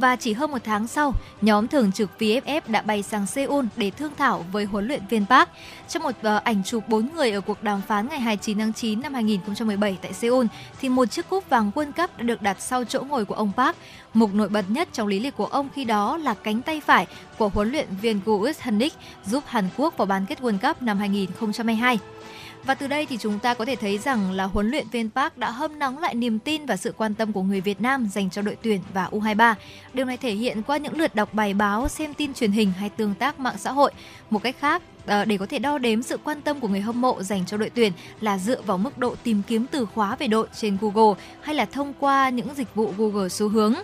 [0.00, 3.90] và chỉ hơn một tháng sau, nhóm thường trực VFF đã bay sang Seoul để
[3.90, 5.48] thương thảo với huấn luyện viên Park.
[5.88, 9.00] Trong một uh, ảnh chụp bốn người ở cuộc đàm phán ngày 29 tháng 9
[9.00, 10.46] năm 2017 tại Seoul,
[10.80, 13.52] thì một chiếc cúp vàng World Cup đã được đặt sau chỗ ngồi của ông
[13.56, 13.76] Park.
[14.14, 17.06] Mục nổi bật nhất trong lý lịch của ông khi đó là cánh tay phải
[17.38, 18.92] của huấn luyện viên Guus Hannik
[19.26, 21.98] giúp Hàn Quốc vào bán kết World Cup năm 2022.
[22.64, 25.38] Và từ đây thì chúng ta có thể thấy rằng là huấn luyện viên Park
[25.38, 28.30] đã hâm nóng lại niềm tin và sự quan tâm của người Việt Nam dành
[28.30, 29.54] cho đội tuyển và U23.
[29.92, 32.88] Điều này thể hiện qua những lượt đọc bài báo, xem tin truyền hình hay
[32.88, 33.92] tương tác mạng xã hội.
[34.30, 37.00] Một cách khác, Ờ, để có thể đo đếm sự quan tâm của người hâm
[37.00, 40.26] mộ dành cho đội tuyển là dựa vào mức độ tìm kiếm từ khóa về
[40.26, 43.74] đội trên Google hay là thông qua những dịch vụ Google xu hướng.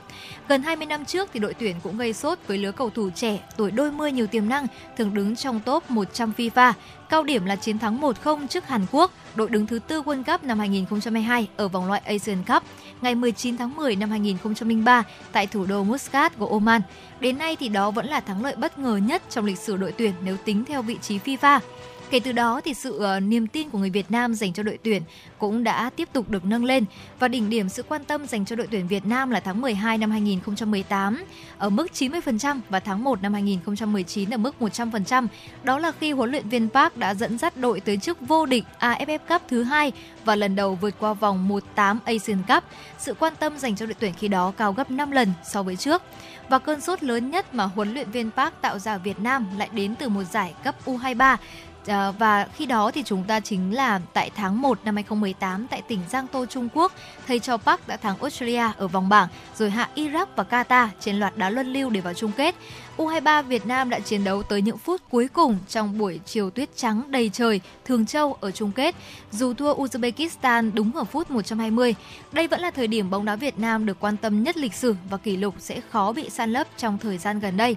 [0.48, 3.38] Gần 20 năm trước thì đội tuyển cũng gây sốt với lứa cầu thủ trẻ
[3.56, 6.72] tuổi đôi mươi nhiều tiềm năng, thường đứng trong top 100 FIFA.
[7.08, 10.44] Cao điểm là chiến thắng 1-0 trước Hàn Quốc, đội đứng thứ tư World Cup
[10.44, 12.62] năm 2022 ở vòng loại Asian Cup
[13.00, 16.82] ngày 19 tháng 10 năm 2003 tại thủ đô Muscat của Oman.
[17.20, 19.92] Đến nay thì đó vẫn là thắng lợi bất ngờ nhất trong lịch sử đội
[19.92, 21.60] tuyển nếu tính theo vị trí FIFA.
[22.10, 24.78] Kể từ đó thì sự uh, niềm tin của người Việt Nam dành cho đội
[24.82, 25.02] tuyển
[25.38, 26.84] cũng đã tiếp tục được nâng lên
[27.18, 29.98] và đỉnh điểm sự quan tâm dành cho đội tuyển Việt Nam là tháng 12
[29.98, 31.24] năm 2018
[31.58, 35.26] ở mức 90% và tháng 1 năm 2019 ở mức 100%.
[35.62, 38.64] Đó là khi huấn luyện viên Park đã dẫn dắt đội tới chức vô địch
[38.80, 39.92] AFF Cup thứ hai
[40.24, 42.64] và lần đầu vượt qua vòng 1/8 Asian Cup.
[42.98, 45.76] Sự quan tâm dành cho đội tuyển khi đó cao gấp 5 lần so với
[45.76, 46.02] trước.
[46.48, 49.46] Và cơn sốt lớn nhất mà huấn luyện viên Park tạo ra ở Việt Nam
[49.58, 51.36] lại đến từ một giải cấp U23
[51.86, 55.82] À, và khi đó thì chúng ta chính là tại tháng 1 năm 2018 tại
[55.82, 56.92] tỉnh Giang Tô Trung Quốc,
[57.26, 61.16] thầy trò Park đã thắng Australia ở vòng bảng rồi hạ Iraq và Qatar trên
[61.16, 62.54] loạt đá luân lưu để vào chung kết.
[62.96, 66.76] U23 Việt Nam đã chiến đấu tới những phút cuối cùng trong buổi chiều tuyết
[66.76, 68.94] trắng đầy trời Thường Châu ở chung kết,
[69.32, 71.94] dù thua Uzbekistan đúng ở phút 120.
[72.32, 74.94] Đây vẫn là thời điểm bóng đá Việt Nam được quan tâm nhất lịch sử
[75.10, 77.76] và kỷ lục sẽ khó bị san lấp trong thời gian gần đây.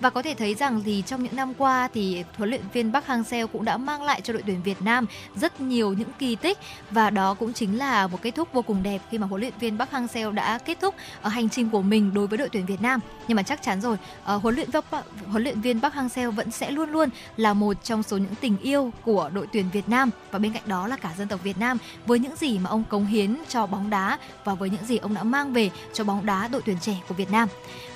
[0.00, 3.06] Và có thể thấy rằng thì trong những năm qua thì huấn luyện viên Park
[3.06, 5.06] Hang-seo cũng đã mang lại cho đội tuyển Việt Nam
[5.36, 6.58] rất nhiều những kỳ tích
[6.90, 9.52] và đó cũng chính là một kết thúc vô cùng đẹp khi mà huấn luyện
[9.60, 12.66] viên Park Hang-seo đã kết thúc ở hành trình của mình đối với đội tuyển
[12.66, 13.00] Việt Nam.
[13.28, 14.84] Nhưng mà chắc chắn rồi, ờ, huấn luyện viên
[15.26, 18.58] huấn luyện viên Park Hang-seo vẫn sẽ luôn luôn là một trong số những tình
[18.58, 21.58] yêu của đội tuyển Việt Nam và bên cạnh đó là cả dân tộc Việt
[21.58, 24.96] Nam, với những gì mà ông cống hiến cho bóng đá và với những gì
[24.96, 27.48] ông đã mang về cho bóng đá đội tuyển trẻ của Việt Nam.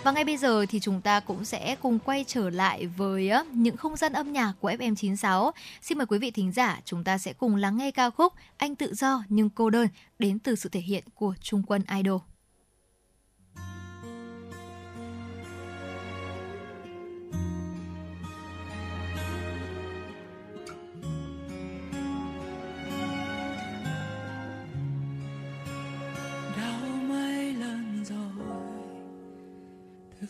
[0.03, 3.77] Và ngay bây giờ thì chúng ta cũng sẽ cùng quay trở lại với những
[3.77, 5.51] không gian âm nhạc của FM96.
[5.83, 8.77] Xin mời quý vị thính giả chúng ta sẽ cùng lắng nghe ca khúc Anh
[8.77, 12.21] tự do nhưng cô đơn đến từ sự thể hiện của Trung Quân Idol.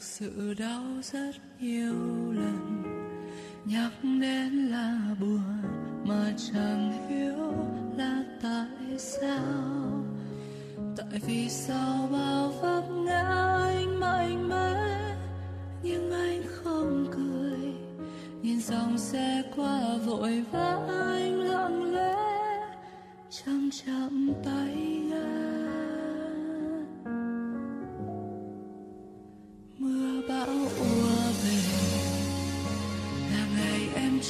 [0.04, 2.82] sự đau rất nhiều lần.
[3.64, 5.62] Nhắc đến là buồn
[6.04, 7.54] mà chẳng hiểu
[7.96, 10.04] là tại sao.
[10.96, 15.16] Tại vì sao bao vấp ngã anh mạnh mẽ,
[15.82, 17.72] nhưng anh không cười.
[18.42, 22.16] Nhìn dòng xe qua vội vã anh lặng lẽ,
[23.30, 25.03] chậm chậm tay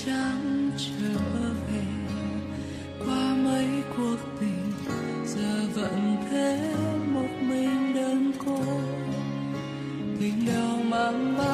[0.07, 1.19] chẳng trở
[1.69, 1.83] về.
[2.99, 4.73] Qua mấy cuộc tình,
[5.27, 6.75] giờ vẫn thế
[7.07, 8.61] một mình đơn cô
[10.21, 11.54] tình đau mang bao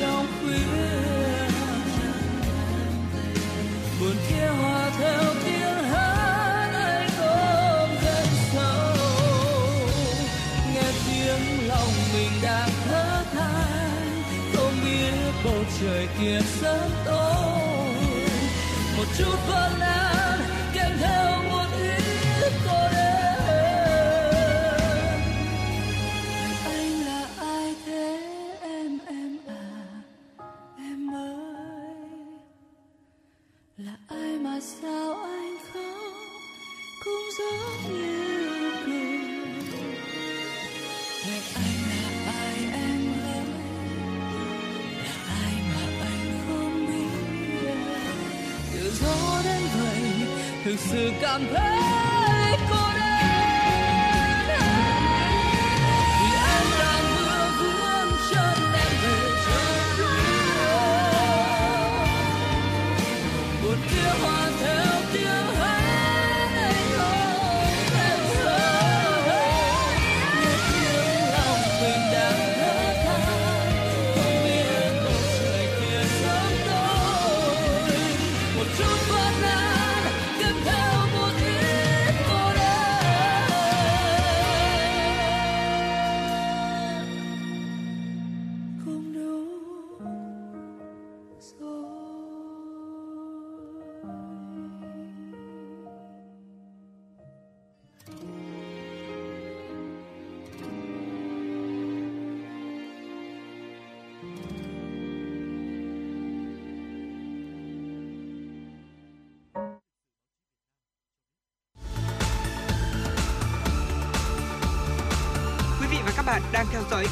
[0.00, 0.58] trong khuya.
[4.00, 9.06] Buồn kia hòa theo tiếng hát anh ôm gần sâu.
[10.74, 14.22] Nghe tiếng lòng mình đang thở than
[14.54, 17.94] không biết bầu trời kia sớm tối.
[18.96, 20.01] Một chút vỡ đang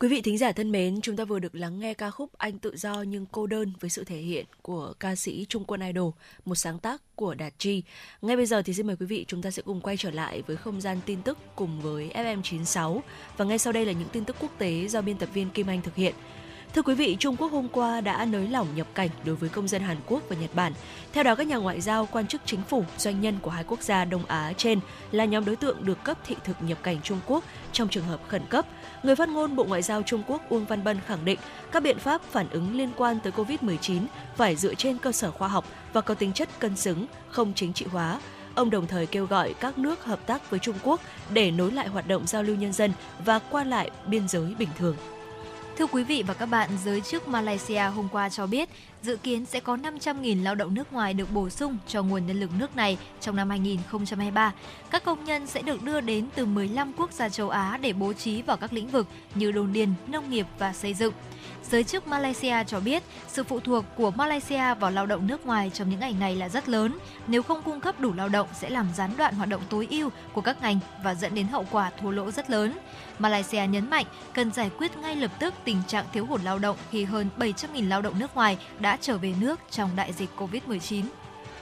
[0.00, 2.58] Quý vị thính giả thân mến, chúng ta vừa được lắng nghe ca khúc Anh
[2.58, 6.12] tự do nhưng cô đơn với sự thể hiện của ca sĩ Trung Quân Idol,
[6.44, 7.82] một sáng tác của Đạt Chi.
[8.22, 10.42] Ngay bây giờ thì xin mời quý vị chúng ta sẽ cùng quay trở lại
[10.46, 13.00] với không gian tin tức cùng với FM96
[13.36, 15.66] và ngay sau đây là những tin tức quốc tế do biên tập viên Kim
[15.66, 16.14] Anh thực hiện.
[16.74, 19.68] Thưa quý vị, Trung Quốc hôm qua đã nới lỏng nhập cảnh đối với công
[19.68, 20.72] dân Hàn Quốc và Nhật Bản.
[21.12, 23.82] Theo đó, các nhà ngoại giao, quan chức chính phủ, doanh nhân của hai quốc
[23.82, 24.80] gia Đông Á trên
[25.12, 28.20] là nhóm đối tượng được cấp thị thực nhập cảnh Trung Quốc trong trường hợp
[28.28, 28.66] khẩn cấp.
[29.02, 31.38] Người phát ngôn Bộ Ngoại giao Trung Quốc Uông Văn Bân khẳng định
[31.72, 34.00] các biện pháp phản ứng liên quan tới COVID-19
[34.36, 37.72] phải dựa trên cơ sở khoa học và có tính chất cân xứng, không chính
[37.72, 38.20] trị hóa.
[38.54, 41.00] Ông đồng thời kêu gọi các nước hợp tác với Trung Quốc
[41.32, 42.92] để nối lại hoạt động giao lưu nhân dân
[43.24, 44.96] và qua lại biên giới bình thường.
[45.78, 48.68] Thưa quý vị và các bạn, giới chức Malaysia hôm qua cho biết
[49.02, 52.40] dự kiến sẽ có 500.000 lao động nước ngoài được bổ sung cho nguồn nhân
[52.40, 54.52] lực nước này trong năm 2023.
[54.90, 58.12] Các công nhân sẽ được đưa đến từ 15 quốc gia châu Á để bố
[58.12, 61.12] trí vào các lĩnh vực như đồn điền, nông nghiệp và xây dựng.
[61.62, 65.70] Giới chức Malaysia cho biết sự phụ thuộc của Malaysia vào lao động nước ngoài
[65.74, 66.98] trong những ngày này là rất lớn.
[67.26, 70.10] Nếu không cung cấp đủ lao động sẽ làm gián đoạn hoạt động tối ưu
[70.32, 72.78] của các ngành và dẫn đến hậu quả thua lỗ rất lớn.
[73.18, 76.76] Malaysia nhấn mạnh cần giải quyết ngay lập tức tình trạng thiếu hụt lao động
[76.90, 81.02] khi hơn 700.000 lao động nước ngoài đã trở về nước trong đại dịch COVID-19.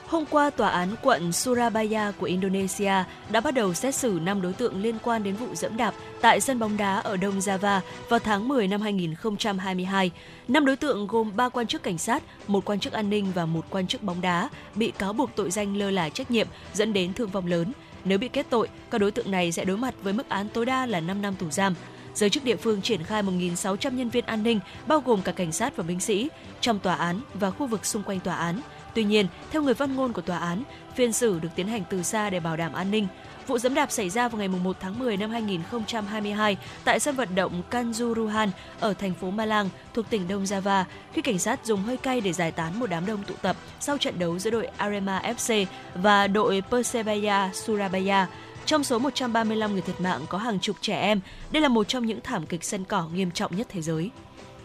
[0.09, 2.93] Hôm qua, Tòa án quận Surabaya của Indonesia
[3.31, 6.41] đã bắt đầu xét xử 5 đối tượng liên quan đến vụ dẫm đạp tại
[6.41, 7.79] sân bóng đá ở Đông Java
[8.09, 10.11] vào tháng 10 năm 2022.
[10.47, 13.45] 5 đối tượng gồm 3 quan chức cảnh sát, một quan chức an ninh và
[13.45, 16.93] một quan chức bóng đá bị cáo buộc tội danh lơ là trách nhiệm dẫn
[16.93, 17.71] đến thương vong lớn.
[18.03, 20.65] Nếu bị kết tội, các đối tượng này sẽ đối mặt với mức án tối
[20.65, 21.75] đa là 5 năm tù giam.
[22.13, 25.51] Giới chức địa phương triển khai 1.600 nhân viên an ninh, bao gồm cả cảnh
[25.51, 26.29] sát và binh sĩ,
[26.61, 28.61] trong tòa án và khu vực xung quanh tòa án.
[28.93, 30.63] Tuy nhiên, theo người phát ngôn của tòa án,
[30.95, 33.07] phiên xử được tiến hành từ xa để bảo đảm an ninh.
[33.47, 37.35] Vụ dẫm đạp xảy ra vào ngày 1 tháng 10 năm 2022 tại sân vận
[37.35, 38.47] động Kanjuruhan
[38.79, 40.83] ở thành phố Malang thuộc tỉnh Đông Java
[41.13, 43.97] khi cảnh sát dùng hơi cay để giải tán một đám đông tụ tập sau
[43.97, 45.65] trận đấu giữa đội Arema FC
[45.95, 48.27] và đội Persebaya Surabaya.
[48.65, 51.19] Trong số 135 người thiệt mạng có hàng chục trẻ em.
[51.51, 54.11] Đây là một trong những thảm kịch sân cỏ nghiêm trọng nhất thế giới.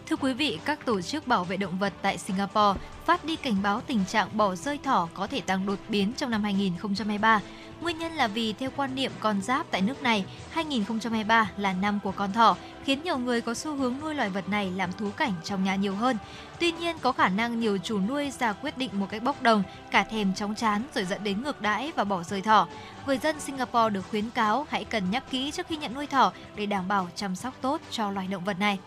[0.05, 3.55] Thưa quý vị, các tổ chức bảo vệ động vật tại Singapore phát đi cảnh
[3.63, 7.41] báo tình trạng bỏ rơi thỏ có thể tăng đột biến trong năm 2023.
[7.81, 11.99] Nguyên nhân là vì theo quan niệm con giáp tại nước này, 2023 là năm
[12.03, 15.09] của con thỏ, khiến nhiều người có xu hướng nuôi loài vật này làm thú
[15.17, 16.17] cảnh trong nhà nhiều hơn.
[16.59, 19.63] Tuy nhiên, có khả năng nhiều chủ nuôi ra quyết định một cách bốc đồng,
[19.91, 22.67] cả thèm chóng chán rồi dẫn đến ngược đãi và bỏ rơi thỏ.
[23.05, 26.31] Người dân Singapore được khuyến cáo hãy cân nhắc kỹ trước khi nhận nuôi thỏ
[26.55, 28.79] để đảm bảo chăm sóc tốt cho loài động vật này.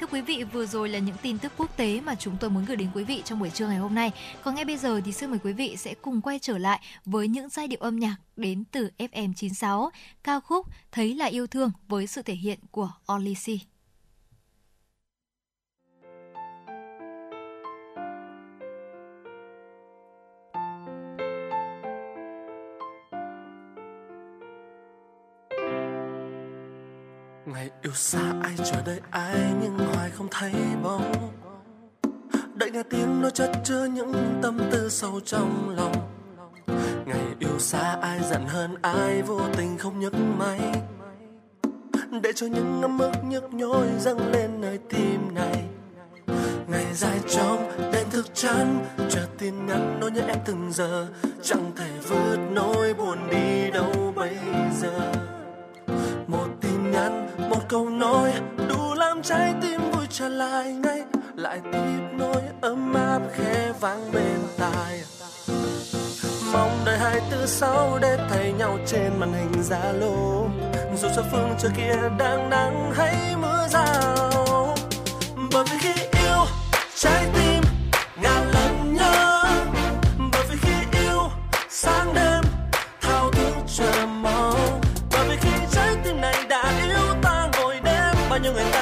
[0.00, 2.64] Thưa quý vị, vừa rồi là những tin tức quốc tế mà chúng tôi muốn
[2.64, 4.10] gửi đến quý vị trong buổi trưa ngày hôm nay.
[4.42, 7.28] Còn ngay bây giờ thì xin mời quý vị sẽ cùng quay trở lại với
[7.28, 9.90] những giai điệu âm nhạc đến từ FM96,
[10.24, 13.60] ca khúc Thấy là yêu thương với sự thể hiện của Olisi.
[27.52, 31.12] Ngày yêu xa ai chờ đợi ai nhưng hoài không thấy bóng.
[32.54, 35.92] Đợi nghe tiếng nói chất chứa những tâm tư sâu trong lòng.
[37.06, 40.60] Ngày yêu xa ai giận hơn ai, vô tình không nhấc máy.
[42.22, 45.64] Để cho những ngâm ức nhức nhối dâng lên nơi tim này.
[46.66, 51.06] Ngày dài trong đêm thức trắng chờ tin nhắn nói nhớ em từng giờ.
[51.42, 54.36] Chẳng thể vượt nỗi buồn đi đâu bây
[54.80, 55.12] giờ.
[56.26, 56.48] Một
[56.92, 58.32] nhắn một câu nói,
[58.68, 61.02] đủ làm trái tim vui trở lại ngay.
[61.34, 65.02] Lại tiếp nối ấm áp khẽ vang bên tai.
[66.52, 70.48] Mong đợi hai tư sau để thấy nhau trên màn hình zalo.
[70.96, 74.74] Dù cho phương trời kia đang nắng hay mưa rào.
[75.52, 75.99] Bởi vì khi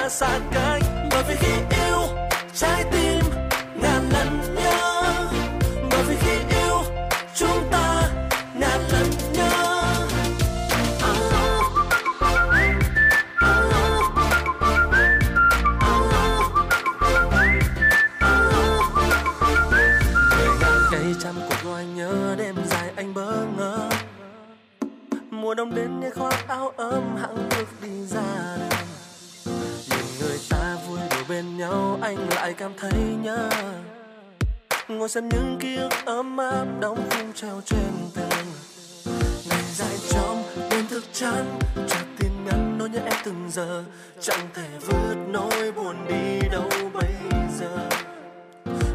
[0.09, 1.53] xa cách bởi vì khi
[1.87, 1.99] yêu
[2.55, 3.25] trái tim
[3.83, 5.03] ngàn lần nhớ.
[5.91, 6.83] Bởi vì khi yêu
[7.35, 8.11] chúng ta
[8.55, 9.83] ngàn lần nhớ.
[20.31, 23.89] Người à, cây trăm cuộc gọi nhớ đêm dài anh bơ ngơ
[25.31, 28.68] mùa đông đến để khoác áo ấm hạng bước đi ra
[31.29, 33.51] bên nhau, anh lại cảm thấy nhớ.
[34.89, 38.47] Ngồi xem những ký ức ấm áp đóng khung treo trên tường.
[39.51, 41.59] Ngày dài trong đêm thức trắng
[41.89, 43.85] cho tin nhắn nỗi nhớ em từng giờ.
[44.21, 47.13] Chẳng thể vượt nỗi buồn đi đâu bây
[47.59, 47.89] giờ.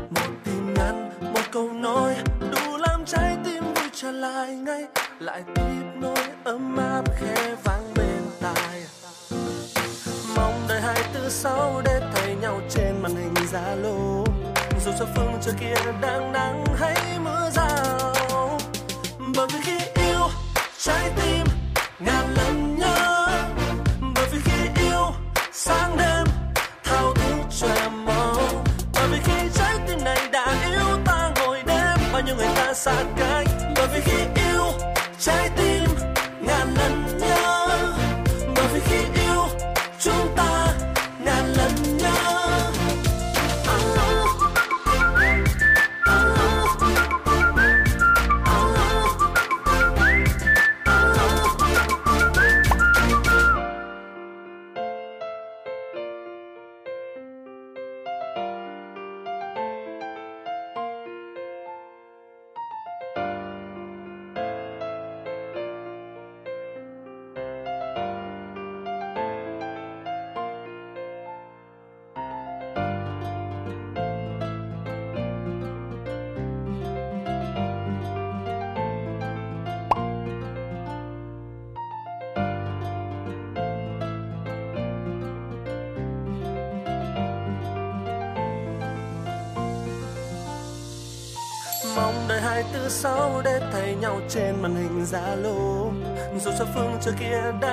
[0.10, 2.16] Một tin nhắn, một câu nói,
[2.52, 4.88] đủ làm trái tim vui trở lại ngay.
[5.20, 7.43] Lại tiếp nỗi ấm áp khẽ
[15.00, 16.64] dù phương trời kia đang nắng
[95.14, 95.92] zalo.
[96.40, 97.73] Dù cho phương trời kia đã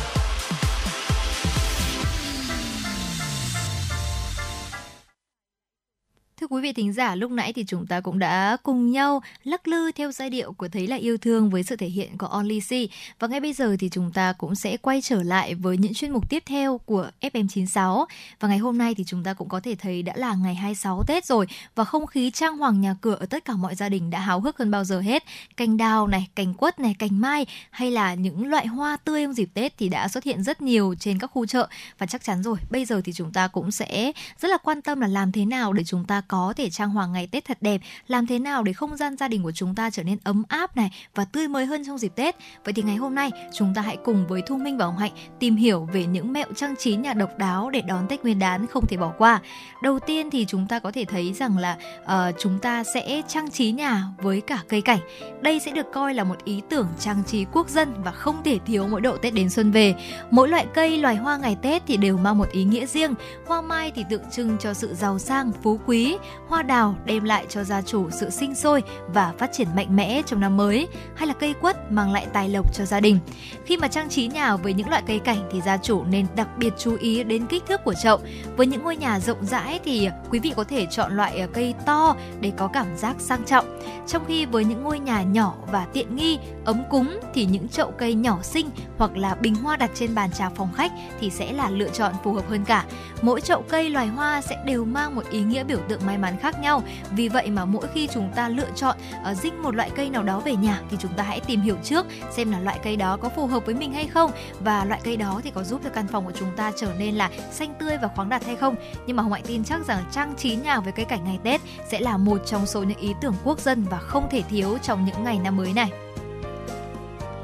[6.71, 10.11] Vị thính giả, lúc nãy thì chúng ta cũng đã cùng nhau lắc lư theo
[10.11, 12.71] giai điệu của Thấy là yêu thương với sự thể hiện của Only C.
[13.19, 16.11] Và ngay bây giờ thì chúng ta cũng sẽ quay trở lại với những chuyên
[16.11, 18.05] mục tiếp theo của FM96.
[18.39, 21.03] Và ngày hôm nay thì chúng ta cũng có thể thấy đã là ngày 26
[21.07, 24.09] Tết rồi và không khí trang hoàng nhà cửa ở tất cả mọi gia đình
[24.09, 25.23] đã háo hức hơn bao giờ hết.
[25.57, 29.33] Cành đào này, cành quất này, cành mai hay là những loại hoa tươi trong
[29.33, 31.67] dịp Tết thì đã xuất hiện rất nhiều trên các khu chợ
[31.97, 34.99] và chắc chắn rồi, bây giờ thì chúng ta cũng sẽ rất là quan tâm
[34.99, 37.81] là làm thế nào để chúng ta có thể trang hoàng ngày Tết thật đẹp,
[38.07, 40.77] làm thế nào để không gian gia đình của chúng ta trở nên ấm áp
[40.77, 42.35] này và tươi mới hơn trong dịp Tết.
[42.65, 45.11] Vậy thì ngày hôm nay chúng ta hãy cùng với Thu Minh và Hồng Hạnh
[45.39, 48.67] tìm hiểu về những mẹo trang trí nhà độc đáo để đón Tết Nguyên đán
[48.67, 49.41] không thể bỏ qua.
[49.83, 53.51] Đầu tiên thì chúng ta có thể thấy rằng là uh, chúng ta sẽ trang
[53.51, 54.99] trí nhà với cả cây cảnh.
[55.41, 58.59] Đây sẽ được coi là một ý tưởng trang trí quốc dân và không thể
[58.65, 59.95] thiếu mỗi độ Tết đến xuân về.
[60.31, 63.13] Mỗi loại cây, loài hoa ngày Tết thì đều mang một ý nghĩa riêng.
[63.47, 66.17] Hoa mai thì tượng trưng cho sự giàu sang, phú quý,
[66.51, 68.83] hoa đào đem lại cho gia chủ sự sinh sôi
[69.13, 72.49] và phát triển mạnh mẽ trong năm mới, hay là cây quất mang lại tài
[72.49, 73.19] lộc cho gia đình.
[73.65, 76.47] Khi mà trang trí nhà với những loại cây cảnh thì gia chủ nên đặc
[76.57, 78.19] biệt chú ý đến kích thước của chậu.
[78.57, 81.73] Với những ngôi nhà rộng rãi thì quý vị có thể chọn loại ờ, cây
[81.85, 83.79] to để có cảm giác sang trọng.
[84.07, 87.91] Trong khi với những ngôi nhà nhỏ và tiện nghi, ấm cúng thì những chậu
[87.91, 91.51] cây nhỏ xinh hoặc là bình hoa đặt trên bàn trà phòng khách thì sẽ
[91.51, 92.85] là lựa chọn phù hợp hơn cả.
[93.21, 96.37] Mỗi chậu cây loài hoa sẽ đều mang một ý nghĩa biểu tượng may mắn
[96.41, 96.83] khác nhau.
[97.11, 98.97] Vì vậy mà mỗi khi chúng ta lựa chọn
[99.31, 101.75] uh, dinh một loại cây nào đó về nhà thì chúng ta hãy tìm hiểu
[101.83, 105.01] trước xem là loại cây đó có phù hợp với mình hay không và loại
[105.03, 107.73] cây đó thì có giúp cho căn phòng của chúng ta trở nên là xanh
[107.79, 108.75] tươi và khoáng đạt hay không.
[109.05, 111.61] Nhưng mà Hồng Hạnh tin chắc rằng trang trí nhà với cây cảnh ngày Tết
[111.89, 115.05] sẽ là một trong số những ý tưởng quốc dân và không thể thiếu trong
[115.05, 115.91] những ngày năm mới này.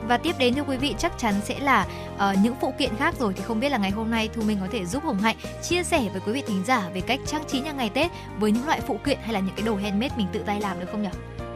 [0.07, 3.15] Và tiếp đến thưa quý vị chắc chắn sẽ là uh, những phụ kiện khác
[3.19, 5.35] rồi thì không biết là ngày hôm nay Thu Minh có thể giúp Hồng Hạnh
[5.63, 8.51] chia sẻ với quý vị thính giả về cách trang trí nhà ngày Tết với
[8.51, 10.85] những loại phụ kiện hay là những cái đồ handmade mình tự tay làm được
[10.91, 11.09] không nhỉ?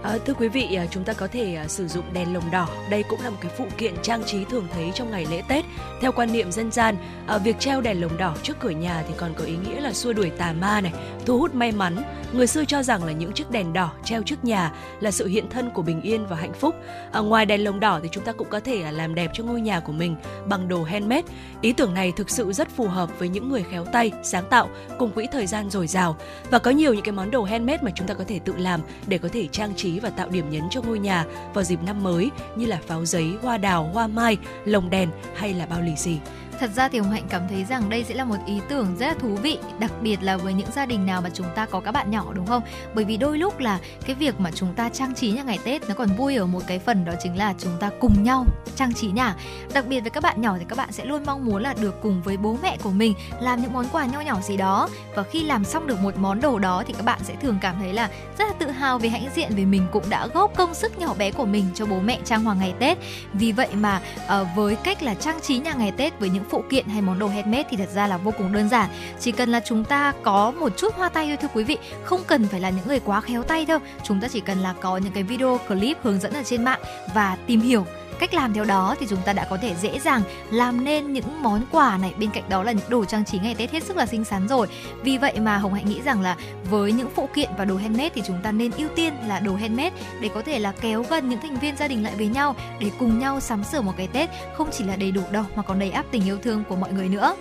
[0.04, 2.68] À, thưa quý vị, à, chúng ta có thể à, sử dụng đèn lồng đỏ.
[2.90, 5.66] Đây cũng là một cái phụ kiện trang trí thường thấy trong ngày lễ Tết.
[6.02, 6.96] Theo quan niệm dân gian,
[7.28, 9.94] à, việc treo đèn lồng đỏ trước cửa nhà thì còn có ý nghĩa là
[9.94, 10.94] xua đuổi tà ma này,
[11.26, 11.98] thu hút may mắn.
[12.34, 15.50] Người xưa cho rằng là những chiếc đèn đỏ treo trước nhà là sự hiện
[15.50, 16.76] thân của bình yên và hạnh phúc.
[17.12, 19.44] À, ngoài đèn lồng đỏ thì chúng ta cũng có thể à, làm đẹp cho
[19.44, 21.28] ngôi nhà của mình bằng đồ handmade.
[21.62, 24.70] Ý tưởng này thực sự rất phù hợp với những người khéo tay, sáng tạo
[25.00, 26.18] cùng quỹ thời gian dồi dào
[26.50, 28.82] và có nhiều những cái món đồ handmade mà chúng ta có thể tự làm
[29.08, 32.04] để có thể trang trí và tạo điểm nhấn cho ngôi nhà vào dịp năm
[32.04, 35.96] mới như là pháo giấy, hoa đào, hoa mai, lồng đèn hay là bao lì
[35.96, 36.18] xì.
[36.62, 39.08] Thật ra thì Hồng Hạnh cảm thấy rằng đây sẽ là một ý tưởng rất
[39.08, 41.80] là thú vị, đặc biệt là với những gia đình nào mà chúng ta có
[41.80, 42.64] các bạn nhỏ đúng không?
[42.94, 45.90] Bởi vì đôi lúc là cái việc mà chúng ta trang trí nhà ngày Tết
[45.90, 48.46] nó còn vui ở một cái phần đó chính là chúng ta cùng nhau
[48.76, 49.36] trang trí nhà.
[49.74, 52.02] Đặc biệt với các bạn nhỏ thì các bạn sẽ luôn mong muốn là được
[52.02, 55.24] cùng với bố mẹ của mình làm những món quà nho nhỏ gì đó và
[55.24, 57.94] khi làm xong được một món đồ đó thì các bạn sẽ thường cảm thấy
[57.94, 61.00] là rất là tự hào về hãnh diện vì mình cũng đã góp công sức
[61.00, 62.98] nhỏ bé của mình cho bố mẹ trang hoàng ngày Tết.
[63.34, 64.02] Vì vậy mà
[64.42, 67.20] uh, với cách là trang trí nhà ngày Tết với những phụ kiện hay món
[67.20, 68.90] đồ handmade thì thật ra là vô cùng đơn giản.
[69.20, 71.78] Chỉ cần là chúng ta có một chút hoa tay thôi thưa quý vị.
[72.04, 73.80] Không cần phải là những người quá khéo tay đâu.
[74.04, 76.80] Chúng ta chỉ cần là có những cái video clip hướng dẫn ở trên mạng
[77.14, 77.86] và tìm hiểu
[78.22, 81.44] cách làm theo đó thì chúng ta đã có thể dễ dàng làm nên những
[81.44, 82.14] món quà này.
[82.18, 84.48] Bên cạnh đó là những đồ trang trí ngày Tết hết sức là xinh xắn
[84.48, 84.68] rồi.
[85.04, 86.38] Vì vậy mà Hồng Hạnh nghĩ rằng là
[86.70, 89.56] với những phụ kiện và đồ handmade thì chúng ta nên ưu tiên là đồ
[89.56, 92.56] handmade để có thể là kéo gần những thành viên gia đình lại với nhau,
[92.80, 95.64] để cùng nhau sắm sửa một cái Tết không chỉ là đầy đủ đâu mà
[95.64, 97.36] còn đầy áp tình yêu thương của mọi người nữa.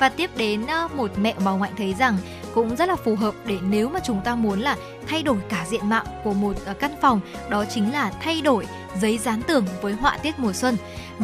[0.00, 2.16] Và tiếp đến ờ, một mẹo mà Hồng Hạnh thấy rằng
[2.54, 4.76] cũng rất là phù hợp để nếu mà chúng ta muốn là
[5.06, 8.66] thay đổi cả diện mạo của một à, căn phòng, đó chính là thay đổi
[9.00, 10.76] giấy dán tường với họa tiết mùa xuân.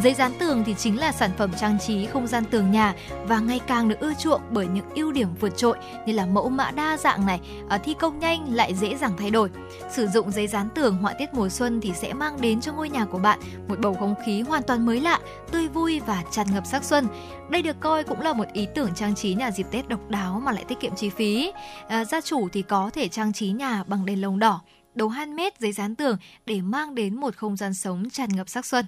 [0.02, 2.94] Giấy dán tường thì chính là sản phẩm trang trí không gian tường nhà
[3.24, 5.76] và ngày càng được ưa chuộng bởi những ưu điểm vượt trội
[6.06, 9.30] như là mẫu mã đa dạng này, à, thi công nhanh lại dễ dàng thay
[9.30, 9.50] đổi.
[9.90, 12.88] Sử dụng giấy dán tường họa tiết mùa xuân thì sẽ mang đến cho ngôi
[12.88, 15.20] nhà của bạn một bầu không khí hoàn toàn mới lạ,
[15.52, 17.06] tươi vui và tràn ngập sắc xuân.
[17.50, 20.42] Đây được coi cũng là một ý tưởng trang trí nhà dịp Tết độc đáo
[20.44, 21.52] mà lại tiết kiệm chi phí.
[21.88, 24.60] À, gia chủ thì có thể trang trí nhà bằng đèn lồng đỏ,
[24.94, 26.16] đồ handmade giấy dán tường
[26.46, 28.86] để mang đến một không gian sống tràn ngập sắc xuân.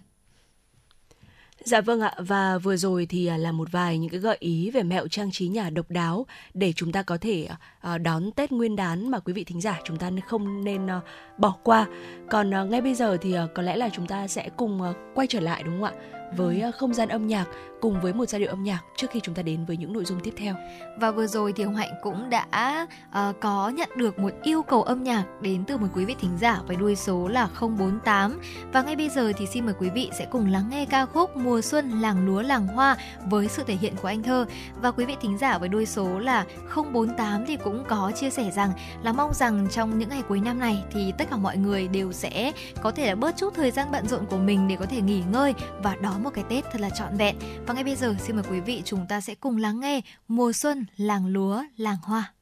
[1.64, 4.70] Dạ vâng ạ, và vừa rồi thì à, là một vài những cái gợi ý
[4.70, 7.48] về mẹo trang trí nhà độc đáo để chúng ta có thể
[7.80, 11.00] à, đón Tết Nguyên đán mà quý vị thính giả chúng ta không nên à,
[11.38, 11.86] bỏ qua.
[12.30, 14.80] Còn ngay bây giờ thì có lẽ là chúng ta sẽ cùng
[15.14, 16.17] quay trở lại đúng không ạ?
[16.36, 17.46] Với ờ, không gian âm nhạc
[17.80, 20.04] cùng với một giai điệu âm nhạc trước khi chúng ta đến với những nội
[20.04, 20.54] dung tiếp theo.
[20.96, 24.82] Và vừa rồi thì Hồng Hạnh cũng đã uh, có nhận được một yêu cầu
[24.82, 28.40] âm nhạc đến từ một quý vị thính giả với đuôi số là 048
[28.72, 31.36] và ngay bây giờ thì xin mời quý vị sẽ cùng lắng nghe ca khúc
[31.36, 32.96] Mùa xuân làng lúa làng hoa
[33.30, 34.46] với sự thể hiện của anh Thơ
[34.82, 38.50] và quý vị thính giả với đuôi số là 048 thì cũng có chia sẻ
[38.50, 38.72] rằng
[39.02, 42.12] là mong rằng trong những ngày cuối năm này thì tất cả mọi người đều
[42.12, 42.52] sẽ
[42.82, 45.22] có thể là bớt chút thời gian bận rộn của mình để có thể nghỉ
[45.32, 48.44] ngơi và một cái Tết thật là trọn vẹn và ngay bây giờ, xin mời
[48.50, 52.32] quý vị chúng ta sẽ cùng lắng nghe Mùa xuân làng lúa, làng hoa.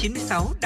[0.00, 0.59] 96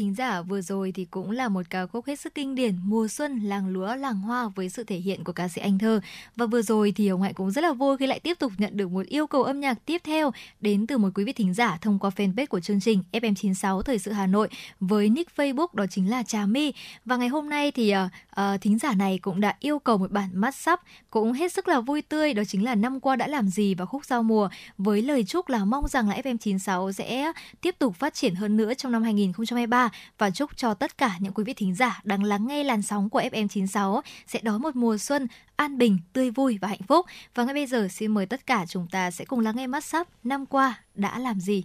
[0.00, 3.08] thính giả, vừa rồi thì cũng là một ca khúc hết sức kinh điển Mùa
[3.08, 6.00] xuân làng lúa làng hoa với sự thể hiện của ca sĩ Anh Thơ.
[6.36, 8.76] Và vừa rồi thì Hồng Hạnh cũng rất là vui khi lại tiếp tục nhận
[8.76, 11.78] được một yêu cầu âm nhạc tiếp theo đến từ một quý vị thính giả
[11.80, 14.48] thông qua fanpage của chương trình FM96 Thời sự Hà Nội
[14.80, 16.72] với nick Facebook đó chính là Trà My.
[17.04, 20.10] Và ngày hôm nay thì uh, uh, thính giả này cũng đã yêu cầu một
[20.10, 20.80] bản mắt sắp
[21.10, 23.86] cũng hết sức là vui tươi đó chính là năm qua đã làm gì và
[23.86, 24.48] khúc giao mùa
[24.78, 28.74] với lời chúc là mong rằng là FM96 sẽ tiếp tục phát triển hơn nữa
[28.74, 32.46] trong năm 2023 và chúc cho tất cả những quý vị thính giả đang lắng
[32.46, 35.26] nghe làn sóng của FM96 sẽ đón một mùa xuân
[35.56, 37.06] an bình, tươi vui và hạnh phúc.
[37.34, 39.84] Và ngay bây giờ xin mời tất cả chúng ta sẽ cùng lắng nghe mắt
[39.84, 41.64] sắp năm qua đã làm gì.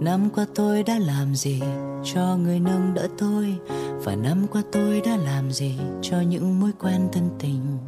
[0.00, 1.60] Năm qua tôi đã làm gì
[2.04, 3.58] cho người nâng đỡ tôi
[4.04, 7.78] Và năm qua tôi đã làm gì cho những mối quen thân tình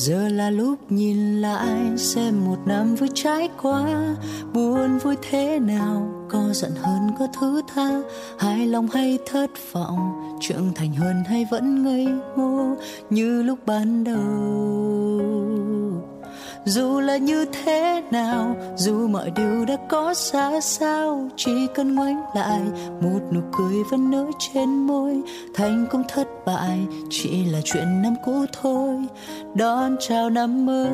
[0.00, 4.14] Giờ là lúc nhìn lại xem một năm vừa trải qua.
[4.54, 8.00] Buồn vui thế nào, có giận hơn có thứ tha.
[8.38, 12.76] Hài lòng hay thất vọng, trưởng thành hơn hay vẫn ngây ngô
[13.10, 15.79] Như lúc ban đầu
[16.64, 22.22] dù là như thế nào, dù mọi điều đã có xa sao chỉ cần ngoảnh
[22.34, 22.60] lại,
[23.00, 25.22] một nụ cười vẫn nở trên môi.
[25.54, 26.78] Thành công thất bại
[27.10, 28.96] chỉ là chuyện năm cũ thôi.
[29.54, 30.90] Đón chào năm mới.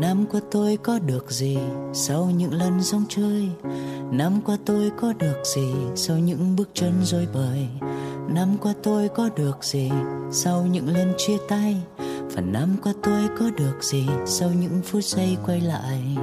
[0.00, 1.58] Năm qua tôi có được gì
[1.92, 3.48] sau những lần rong chơi?
[4.10, 7.66] Năm qua tôi có được gì sau những bước chân rối bời?
[8.28, 9.90] Năm qua tôi có được gì
[10.30, 11.76] sau những lần chia tay?
[12.30, 16.16] Và năm qua tôi có được gì sau những phút giây quay lại?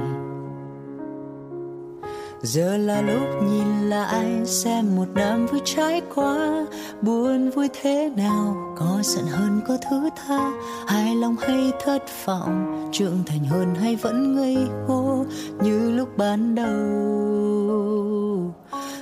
[2.42, 6.66] Giờ là lúc nhìn lại xem một năm vừa trải qua,
[7.02, 10.50] buồn vui thế nào, có giận hơn có thứ tha.
[10.86, 14.56] Hài lòng hay thất vọng, trưởng thành hơn hay vẫn ngây
[14.88, 15.24] ngô,
[15.62, 18.31] như lúc ban đầu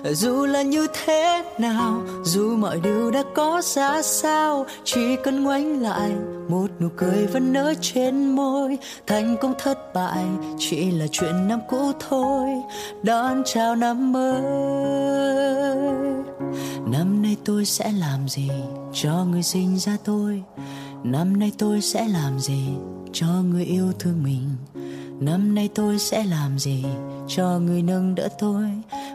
[0.04, 5.82] dù là như thế nào, dù mọi điều đã có ra sao, chỉ cần ngoảnh
[5.82, 6.12] lại,
[6.48, 8.78] một nụ cười vẫn nở trên môi.
[9.06, 10.24] Thành công thất bại
[10.58, 12.48] chỉ là chuyện năm cũ thôi.
[13.02, 14.42] Đón chào năm mới,
[16.86, 18.50] năm nay tôi sẽ làm gì
[18.92, 20.42] cho người sinh ra tôi?
[21.04, 22.64] Năm nay tôi sẽ làm gì
[23.12, 24.48] cho người yêu thương mình?
[25.20, 26.84] Năm nay tôi sẽ làm gì
[27.28, 28.64] cho người nâng đỡ tôi?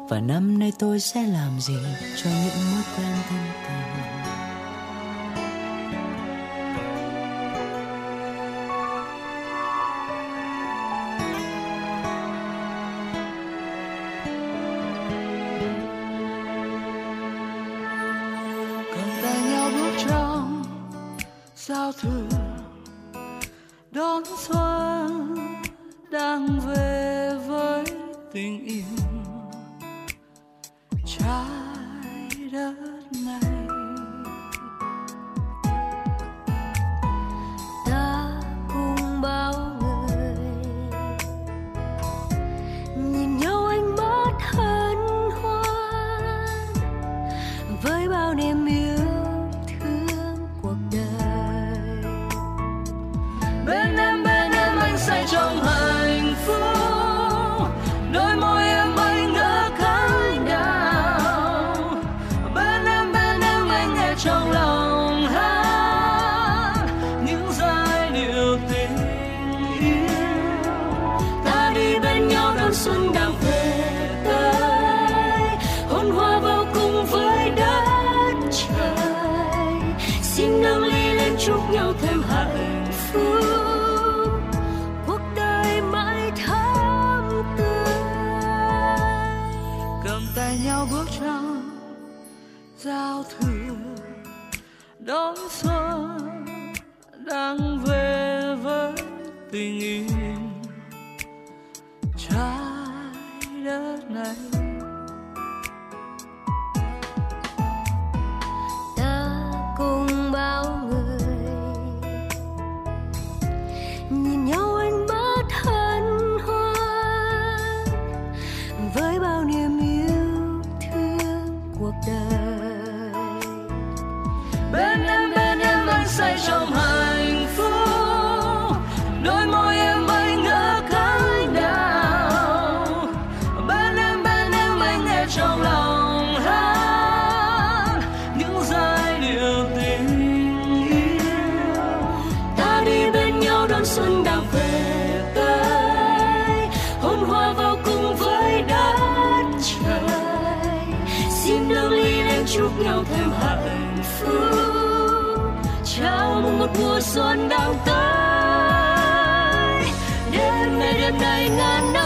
[0.10, 1.78] Và năm nay tôi sẽ làm gì
[2.24, 3.95] cho những mối quen thân tình?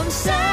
[0.09, 0.48] Ngàn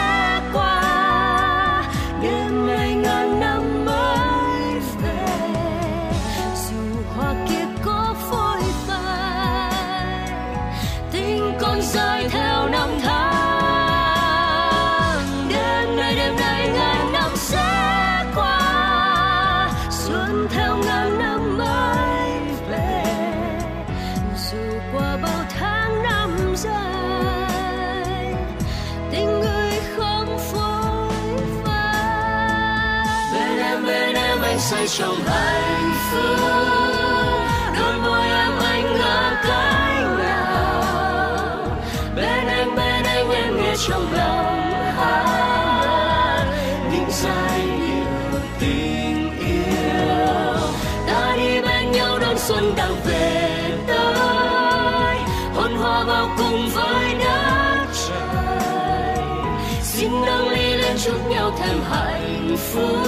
[61.06, 62.98] chúc nhau thêm hạnh phúc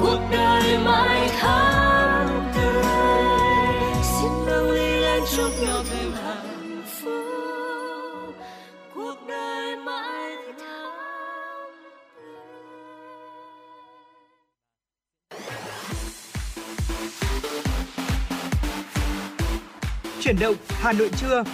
[0.00, 2.84] cuộc đời mãi thắm tươi
[4.02, 8.34] xin nâng ly lên chúc nhau thêm hạnh phúc
[8.94, 10.90] cuộc đời mãi thắm
[20.20, 21.44] Chuyển động Hà Nội trưa.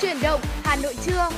[0.00, 1.28] Chuyển động Hà Nội trưa.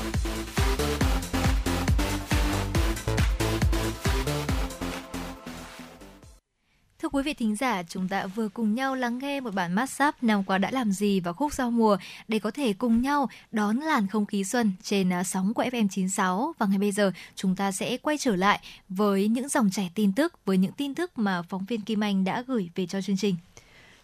[7.12, 10.44] Quý vị thính giả, chúng ta vừa cùng nhau lắng nghe một bản massage năm
[10.44, 11.96] qua đã làm gì và khúc giao mùa
[12.28, 16.52] để có thể cùng nhau đón làn không khí xuân trên à, sóng của FM96
[16.58, 20.12] và ngay bây giờ chúng ta sẽ quay trở lại với những dòng chảy tin
[20.12, 23.16] tức với những tin tức mà phóng viên Kim Anh đã gửi về cho chương
[23.16, 23.36] trình.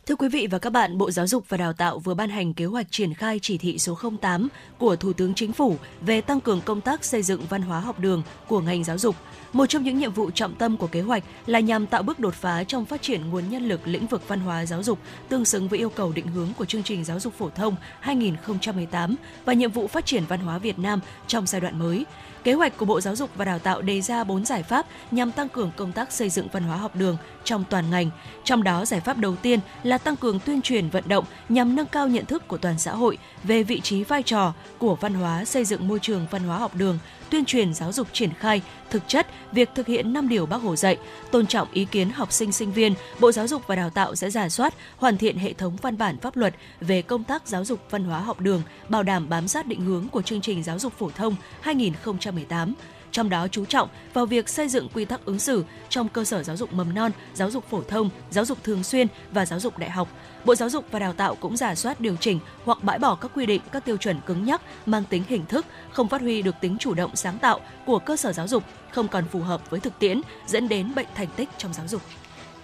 [0.07, 2.54] Thưa quý vị và các bạn, Bộ Giáo dục và Đào tạo vừa ban hành
[2.54, 4.48] kế hoạch triển khai chỉ thị số 08
[4.78, 8.00] của Thủ tướng Chính phủ về tăng cường công tác xây dựng văn hóa học
[8.00, 9.16] đường của ngành giáo dục.
[9.52, 12.34] Một trong những nhiệm vụ trọng tâm của kế hoạch là nhằm tạo bước đột
[12.34, 14.98] phá trong phát triển nguồn nhân lực lĩnh vực văn hóa giáo dục
[15.28, 19.16] tương xứng với yêu cầu định hướng của chương trình giáo dục phổ thông 2018
[19.44, 22.04] và nhiệm vụ phát triển văn hóa Việt Nam trong giai đoạn mới.
[22.47, 25.32] Kế hoạch của Bộ Giáo dục và Đào tạo đề ra 4 giải pháp nhằm
[25.32, 28.11] tăng cường công tác xây dựng văn hóa học đường trong toàn ngành.
[28.44, 31.86] Trong đó, giải pháp đầu tiên là tăng cường tuyên truyền vận động nhằm nâng
[31.86, 35.44] cao nhận thức của toàn xã hội về vị trí vai trò của văn hóa
[35.44, 36.99] xây dựng môi trường văn hóa học đường,
[37.31, 40.77] tuyên truyền giáo dục triển khai thực chất việc thực hiện 5 điều Bác Hồ
[40.77, 40.97] dạy,
[41.31, 44.31] tôn trọng ý kiến học sinh sinh viên, Bộ Giáo dục và Đào tạo sẽ
[44.31, 47.81] giả soát, hoàn thiện hệ thống văn bản pháp luật về công tác giáo dục
[47.91, 50.93] văn hóa học đường, bảo đảm bám sát định hướng của chương trình giáo dục
[50.99, 52.74] phổ thông 2018
[53.12, 56.42] trong đó chú trọng vào việc xây dựng quy tắc ứng xử trong cơ sở
[56.42, 59.78] giáo dục mầm non, giáo dục phổ thông, giáo dục thường xuyên và giáo dục
[59.78, 60.09] đại học.
[60.44, 63.30] Bộ Giáo dục và Đào tạo cũng giả soát điều chỉnh hoặc bãi bỏ các
[63.34, 66.54] quy định, các tiêu chuẩn cứng nhắc mang tính hình thức, không phát huy được
[66.61, 69.80] tính chủ động sáng tạo của cơ sở giáo dục, không còn phù hợp với
[69.80, 72.02] thực tiễn, dẫn đến bệnh thành tích trong giáo dục.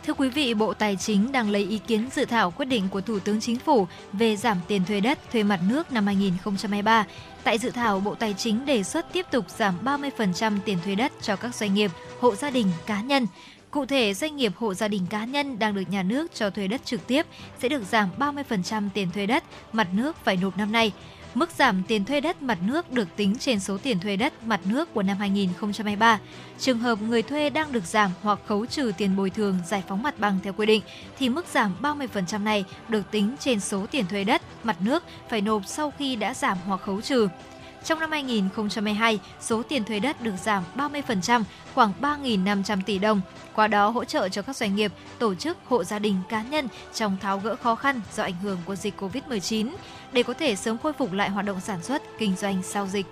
[0.07, 3.01] Thưa quý vị, Bộ Tài chính đang lấy ý kiến dự thảo quyết định của
[3.01, 7.07] Thủ tướng Chính phủ về giảm tiền thuê đất, thuê mặt nước năm 2023.
[7.45, 11.13] Tại dự thảo, Bộ Tài chính đề xuất tiếp tục giảm 30% tiền thuê đất
[11.21, 11.91] cho các doanh nghiệp,
[12.21, 13.27] hộ gia đình, cá nhân.
[13.71, 16.69] Cụ thể, doanh nghiệp hộ gia đình cá nhân đang được nhà nước cho thuê
[16.69, 17.27] đất trực tiếp
[17.59, 20.93] sẽ được giảm 30% tiền thuê đất, mặt nước phải nộp năm nay.
[21.35, 24.61] Mức giảm tiền thuê đất mặt nước được tính trên số tiền thuê đất mặt
[24.65, 26.19] nước của năm 2023.
[26.59, 30.03] Trường hợp người thuê đang được giảm hoặc khấu trừ tiền bồi thường giải phóng
[30.03, 30.83] mặt bằng theo quy định,
[31.19, 35.41] thì mức giảm 30% này được tính trên số tiền thuê đất mặt nước phải
[35.41, 37.29] nộp sau khi đã giảm hoặc khấu trừ.
[37.85, 41.43] Trong năm 2022, số tiền thuê đất được giảm 30%,
[41.75, 43.21] khoảng 3.500 tỷ đồng.
[43.55, 46.69] Qua đó hỗ trợ cho các doanh nghiệp, tổ chức, hộ gia đình, cá nhân
[46.95, 49.69] trong tháo gỡ khó khăn do ảnh hưởng của dịch Covid-19
[50.13, 53.07] để có thể sớm khôi phục lại hoạt động sản xuất, kinh doanh sau dịch.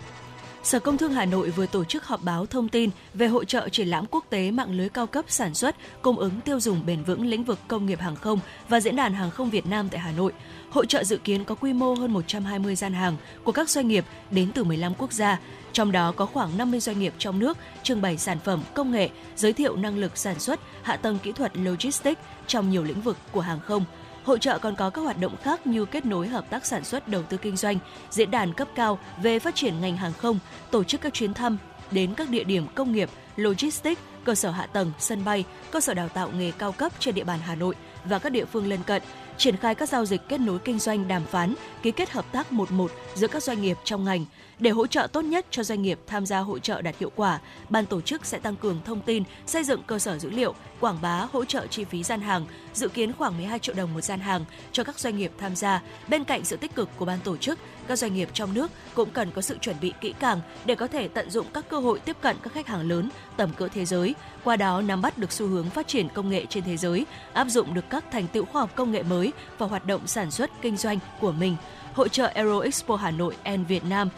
[0.62, 3.68] Sở Công Thương Hà Nội vừa tổ chức họp báo thông tin về hội trợ
[3.68, 7.02] triển lãm quốc tế mạng lưới cao cấp sản xuất, cung ứng tiêu dùng bền
[7.02, 10.00] vững lĩnh vực công nghiệp hàng không và diễn đàn hàng không Việt Nam tại
[10.00, 10.32] Hà Nội.
[10.70, 14.04] Hội trợ dự kiến có quy mô hơn 120 gian hàng của các doanh nghiệp
[14.30, 15.38] đến từ 15 quốc gia,
[15.72, 19.08] trong đó có khoảng 50 doanh nghiệp trong nước trưng bày sản phẩm, công nghệ,
[19.36, 23.16] giới thiệu năng lực sản xuất, hạ tầng kỹ thuật logistics trong nhiều lĩnh vực
[23.32, 23.84] của hàng không.
[24.24, 27.08] Hội trợ còn có các hoạt động khác như kết nối hợp tác sản xuất
[27.08, 27.78] đầu tư kinh doanh,
[28.10, 30.38] diễn đàn cấp cao về phát triển ngành hàng không,
[30.70, 31.58] tổ chức các chuyến thăm
[31.90, 35.94] đến các địa điểm công nghiệp, logistics, cơ sở hạ tầng, sân bay, cơ sở
[35.94, 38.82] đào tạo nghề cao cấp trên địa bàn Hà Nội và các địa phương lân
[38.82, 39.02] cận,
[39.40, 42.52] triển khai các giao dịch kết nối kinh doanh đàm phán, ký kết hợp tác
[42.52, 44.24] một một giữa các doanh nghiệp trong ngành.
[44.60, 47.40] Để hỗ trợ tốt nhất cho doanh nghiệp tham gia hội trợ đạt hiệu quả,
[47.68, 50.98] ban tổ chức sẽ tăng cường thông tin, xây dựng cơ sở dữ liệu, quảng
[51.02, 54.20] bá, hỗ trợ chi phí gian hàng, dự kiến khoảng 12 triệu đồng một gian
[54.20, 55.82] hàng cho các doanh nghiệp tham gia.
[56.08, 59.10] Bên cạnh sự tích cực của ban tổ chức, các doanh nghiệp trong nước cũng
[59.10, 62.00] cần có sự chuẩn bị kỹ càng để có thể tận dụng các cơ hội
[62.00, 65.32] tiếp cận các khách hàng lớn tầm cỡ thế giới, qua đó nắm bắt được
[65.32, 68.44] xu hướng phát triển công nghệ trên thế giới, áp dụng được các thành tựu
[68.44, 71.56] khoa học công nghệ mới vào hoạt động sản xuất kinh doanh của mình.
[71.94, 74.08] Hội trợ Aero Expo Hà Nội and Việt Nam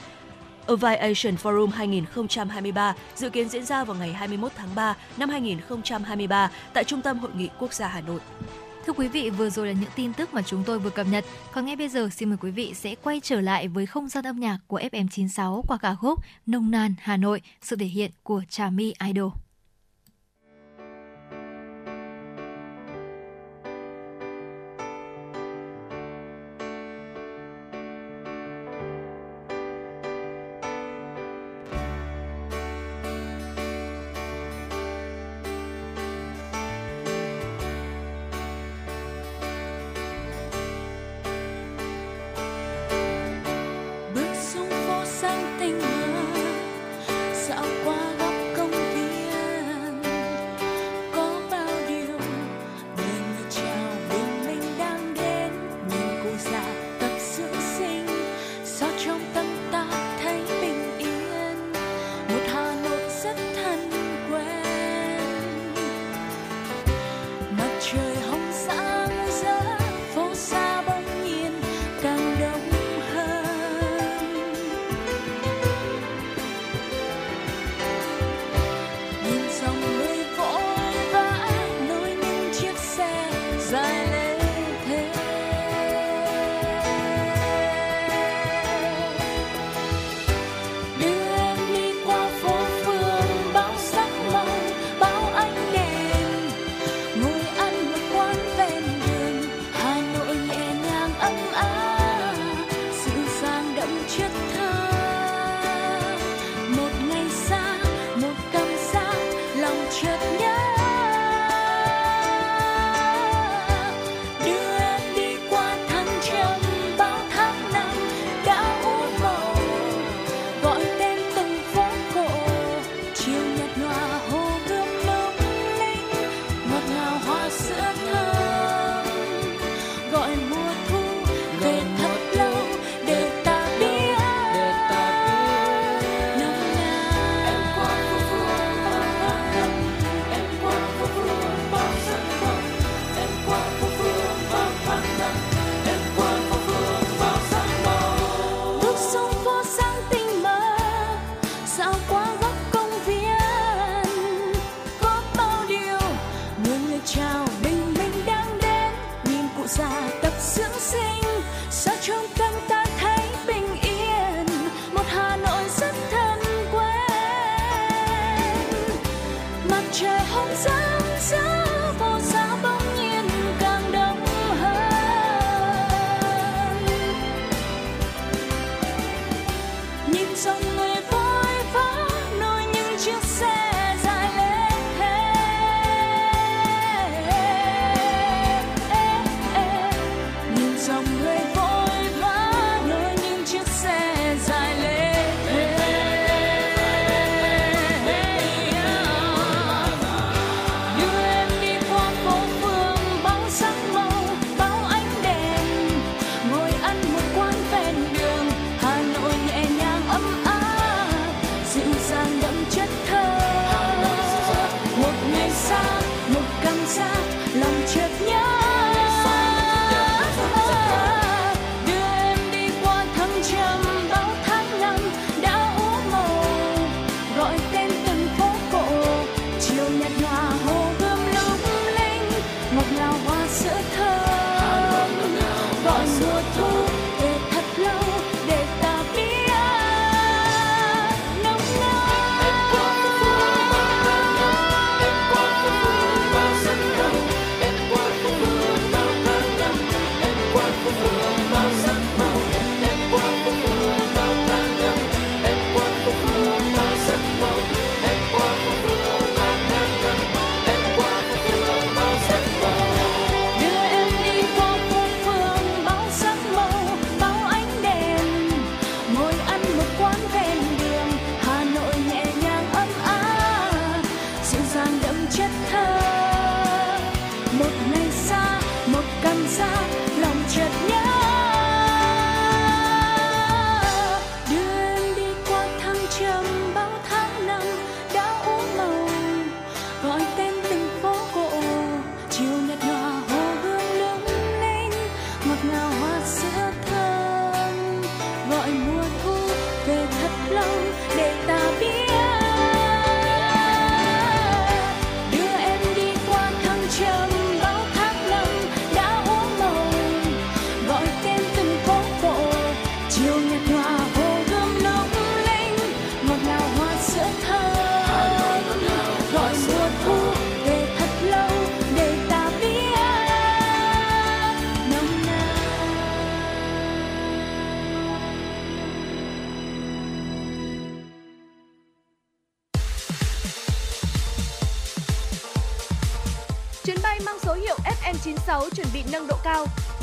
[0.67, 6.85] Aviation Forum 2023 dự kiến diễn ra vào ngày 21 tháng 3 năm 2023 tại
[6.85, 8.21] Trung tâm Hội nghị Quốc gia Hà Nội.
[8.87, 11.25] Thưa quý vị, vừa rồi là những tin tức mà chúng tôi vừa cập nhật.
[11.53, 14.25] Còn ngay bây giờ, xin mời quý vị sẽ quay trở lại với không gian
[14.25, 18.43] âm nhạc của FM96 qua ca khúc Nông Nàn Hà Nội, sự thể hiện của
[18.49, 19.42] Trà My Idol.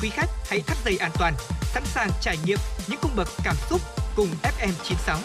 [0.01, 2.57] Quý khách hãy thắt dây an toàn, sẵn sàng trải nghiệm
[2.89, 3.81] những cung bậc cảm xúc
[4.15, 5.17] cùng FM96.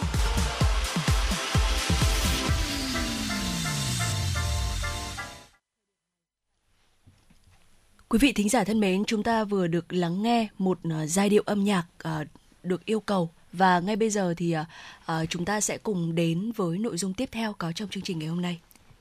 [8.09, 11.29] Quý vị thính giả thân mến, chúng ta vừa được lắng nghe một à, giai
[11.29, 12.25] điệu âm nhạc à,
[12.63, 14.55] được yêu cầu và ngay bây giờ thì
[15.05, 18.19] à, chúng ta sẽ cùng đến với nội dung tiếp theo có trong chương trình
[18.19, 18.59] ngày hôm nay.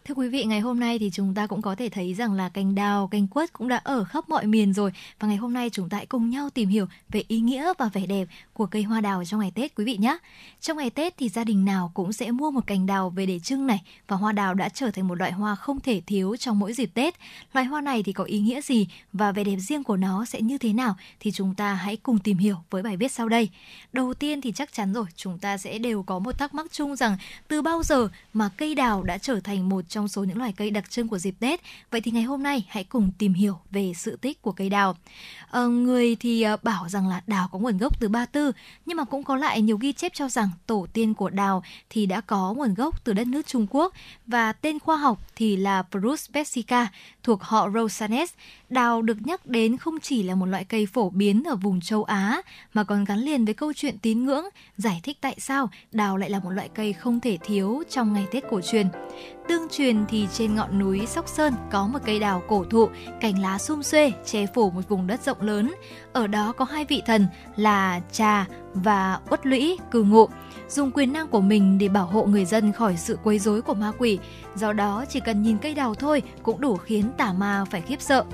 [0.08, 2.48] Thưa quý vị, ngày hôm nay thì chúng ta cũng có thể thấy rằng là
[2.48, 4.92] cành đào, cành quất cũng đã ở khắp mọi miền rồi.
[5.20, 7.88] Và ngày hôm nay chúng ta hãy cùng nhau tìm hiểu về ý nghĩa và
[7.92, 10.18] vẻ đẹp của cây hoa đào trong ngày Tết quý vị nhé.
[10.60, 13.38] Trong ngày Tết thì gia đình nào cũng sẽ mua một cành đào về để
[13.38, 16.58] trưng này và hoa đào đã trở thành một loại hoa không thể thiếu trong
[16.58, 17.14] mỗi dịp Tết.
[17.52, 20.40] Loài hoa này thì có ý nghĩa gì và vẻ đẹp riêng của nó sẽ
[20.40, 23.48] như thế nào thì chúng ta hãy cùng tìm hiểu với bài viết sau đây.
[23.92, 26.96] Đầu tiên thì chắc chắn rồi, chúng ta sẽ đều có một thắc mắc chung
[26.96, 27.16] rằng
[27.48, 30.70] từ bao giờ mà cây đào đã trở thành một trong số những loài cây
[30.70, 31.60] đặc trưng của dịp Tết.
[31.90, 34.96] Vậy thì ngày hôm nay hãy cùng tìm hiểu về sự tích của cây đào.
[35.50, 38.52] À, người thì ờ, bảo rằng là đào có nguồn gốc từ Ba Tư,
[38.86, 42.06] nhưng mà cũng có lại nhiều ghi chép cho rằng tổ tiên của đào thì
[42.06, 43.94] đã có nguồn gốc từ đất nước Trung Quốc
[44.26, 46.88] và tên khoa học thì là Prus Persica
[47.24, 48.32] thuộc họ Rosanes.
[48.68, 52.04] Đào được nhắc đến không chỉ là một loại cây phổ biến ở vùng châu
[52.04, 52.42] Á
[52.74, 54.44] mà còn gắn liền với câu chuyện tín ngưỡng,
[54.76, 58.26] giải thích tại sao đào lại là một loại cây không thể thiếu trong ngày
[58.32, 58.88] Tết cổ truyền.
[59.48, 62.88] Tương truyền thì trên ngọn núi Sóc Sơn có một cây đào cổ thụ,
[63.20, 65.74] cành lá sum xuê, che phủ một vùng đất rộng lớn.
[66.12, 67.26] Ở đó có hai vị thần
[67.56, 70.28] là Trà và Uất Lũy cư ngụ,
[70.68, 73.74] dùng quyền năng của mình để bảo hộ người dân khỏi sự quấy rối của
[73.74, 74.18] ma quỷ.
[74.54, 78.00] Do đó chỉ cần nhìn cây đào thôi cũng đủ khiến tà ma phải khiếp
[78.00, 78.24] sợ.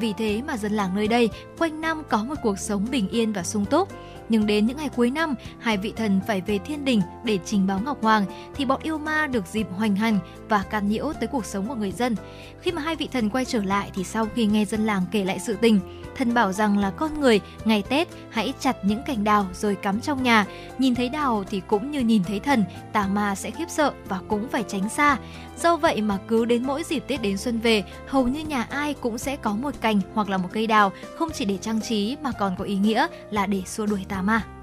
[0.00, 1.28] Vì thế mà dân làng nơi đây
[1.58, 3.88] quanh năm có một cuộc sống bình yên và sung túc.
[4.28, 7.66] Nhưng đến những ngày cuối năm, hai vị thần phải về thiên đình để trình
[7.66, 8.24] báo Ngọc Hoàng
[8.54, 10.18] thì bọn yêu ma được dịp hoành hành
[10.48, 12.16] và can nhiễu tới cuộc sống của người dân.
[12.60, 15.24] Khi mà hai vị thần quay trở lại thì sau khi nghe dân làng kể
[15.24, 15.80] lại sự tình,
[16.16, 20.00] thần bảo rằng là con người ngày Tết hãy chặt những cành đào rồi cắm
[20.00, 20.46] trong nhà.
[20.78, 24.20] Nhìn thấy đào thì cũng như nhìn thấy thần, tà ma sẽ khiếp sợ và
[24.28, 25.16] cũng phải tránh xa.
[25.62, 28.94] Do vậy mà cứ đến mỗi dịp Tết đến xuân về, hầu như nhà ai
[28.94, 32.16] cũng sẽ có một cành hoặc là một cây đào không chỉ để trang trí
[32.22, 34.53] mà còn có ý nghĩa là để xua đuổi tà ma.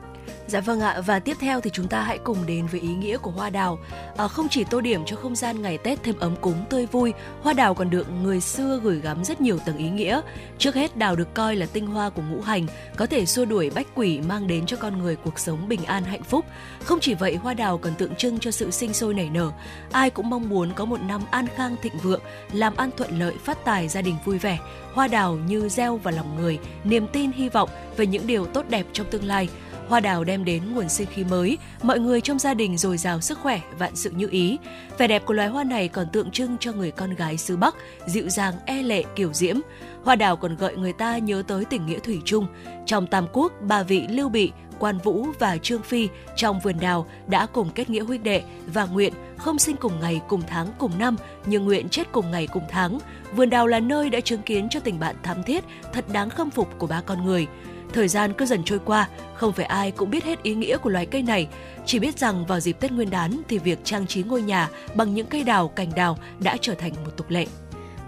[0.47, 3.17] Dạ vâng ạ và tiếp theo thì chúng ta hãy cùng đến với ý nghĩa
[3.17, 3.79] của hoa đào.
[4.17, 7.13] À, không chỉ tô điểm cho không gian ngày Tết thêm ấm cúng tươi vui,
[7.41, 10.21] hoa đào còn được người xưa gửi gắm rất nhiều tầng ý nghĩa.
[10.57, 13.69] Trước hết đào được coi là tinh hoa của ngũ hành, có thể xua đuổi
[13.75, 16.45] bách quỷ mang đến cho con người cuộc sống bình an hạnh phúc.
[16.83, 19.51] Không chỉ vậy, hoa đào còn tượng trưng cho sự sinh sôi nảy nở.
[19.91, 22.21] Ai cũng mong muốn có một năm an khang thịnh vượng,
[22.51, 24.59] làm ăn thuận lợi, phát tài, gia đình vui vẻ.
[24.93, 28.65] Hoa đào như gieo vào lòng người, niềm tin hy vọng về những điều tốt
[28.69, 29.49] đẹp trong tương lai
[29.91, 33.21] Hoa đào đem đến nguồn sinh khí mới, mọi người trong gia đình dồi dào
[33.21, 34.57] sức khỏe, vạn sự như ý.
[34.97, 37.75] Vẻ đẹp của loài hoa này còn tượng trưng cho người con gái xứ Bắc,
[38.05, 39.55] dịu dàng, e lệ, kiểu diễm.
[40.03, 42.47] Hoa đào còn gợi người ta nhớ tới tình nghĩa thủy chung.
[42.85, 47.07] Trong Tam Quốc, ba vị Lưu Bị, Quan Vũ và Trương Phi trong vườn đào
[47.27, 48.43] đã cùng kết nghĩa huynh đệ
[48.73, 51.15] và nguyện không sinh cùng ngày cùng tháng cùng năm
[51.45, 52.99] nhưng nguyện chết cùng ngày cùng tháng.
[53.35, 55.63] Vườn đào là nơi đã chứng kiến cho tình bạn thắm thiết,
[55.93, 57.47] thật đáng khâm phục của ba con người.
[57.93, 60.89] Thời gian cứ dần trôi qua, không phải ai cũng biết hết ý nghĩa của
[60.89, 61.47] loài cây này.
[61.85, 65.13] Chỉ biết rằng vào dịp Tết Nguyên đán thì việc trang trí ngôi nhà bằng
[65.13, 67.45] những cây đào, cành đào đã trở thành một tục lệ.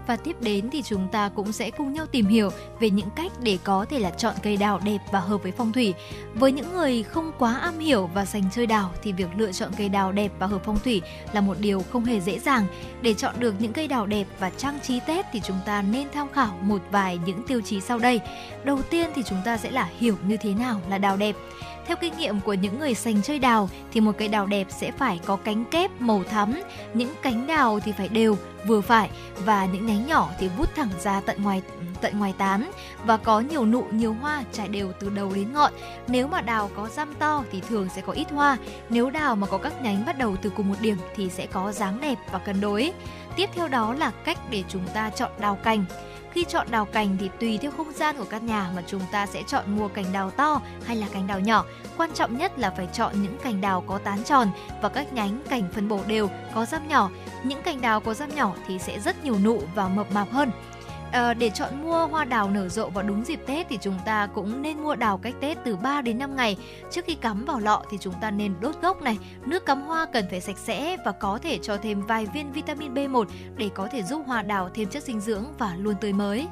[0.06, 2.50] Và tiếp đến thì chúng ta cũng sẽ cùng nhau tìm hiểu
[2.80, 5.72] về những cách để có thể là chọn cây đào đẹp và hợp với phong
[5.72, 5.94] thủy.
[6.34, 9.70] Với những người không quá am hiểu và dành chơi đào thì việc lựa chọn
[9.78, 11.02] cây đào đẹp và hợp phong thủy
[11.32, 12.66] là một điều không hề dễ dàng.
[13.02, 16.08] Để chọn được những cây đào đẹp và trang trí Tết thì chúng ta nên
[16.12, 18.20] tham khảo một vài những tiêu chí sau đây.
[18.64, 21.36] Đầu tiên thì chúng ta sẽ là hiểu như thế nào là đào đẹp.
[21.86, 24.90] Theo kinh nghiệm của những người sành chơi đào thì một cây đào đẹp sẽ
[24.92, 26.54] phải có cánh kép màu thắm,
[26.94, 29.10] những cánh đào thì phải đều, vừa phải
[29.44, 31.62] và những nhánh nhỏ thì vút thẳng ra tận ngoài
[32.00, 32.70] tận ngoài tán
[33.06, 35.72] và có nhiều nụ nhiều hoa trải đều từ đầu đến ngọn.
[36.08, 38.56] Nếu mà đào có răm to thì thường sẽ có ít hoa.
[38.88, 41.72] Nếu đào mà có các nhánh bắt đầu từ cùng một điểm thì sẽ có
[41.72, 42.92] dáng đẹp và cân đối.
[43.36, 45.84] Tiếp theo đó là cách để chúng ta chọn đào cành.
[46.32, 49.26] Khi chọn đào cành thì tùy theo không gian của căn nhà mà chúng ta
[49.26, 51.64] sẽ chọn mua cành đào to hay là cành đào nhỏ.
[51.96, 54.48] Quan trọng nhất là phải chọn những cành đào có tán tròn
[54.82, 57.10] và các nhánh cành phân bổ đều, có răm nhỏ.
[57.42, 60.50] Những cành đào có răm nhỏ thì sẽ rất nhiều nụ và mập mạp hơn.
[61.12, 64.26] À, để chọn mua hoa đào nở rộ vào đúng dịp Tết thì chúng ta
[64.26, 66.56] cũng nên mua đào cách Tết từ 3 đến 5 ngày.
[66.90, 69.18] Trước khi cắm vào lọ thì chúng ta nên đốt gốc này.
[69.46, 72.94] Nước cắm hoa cần phải sạch sẽ và có thể cho thêm vài viên vitamin
[72.94, 73.24] B1
[73.56, 76.46] để có thể giúp hoa đào thêm chất dinh dưỡng và luôn tươi mới.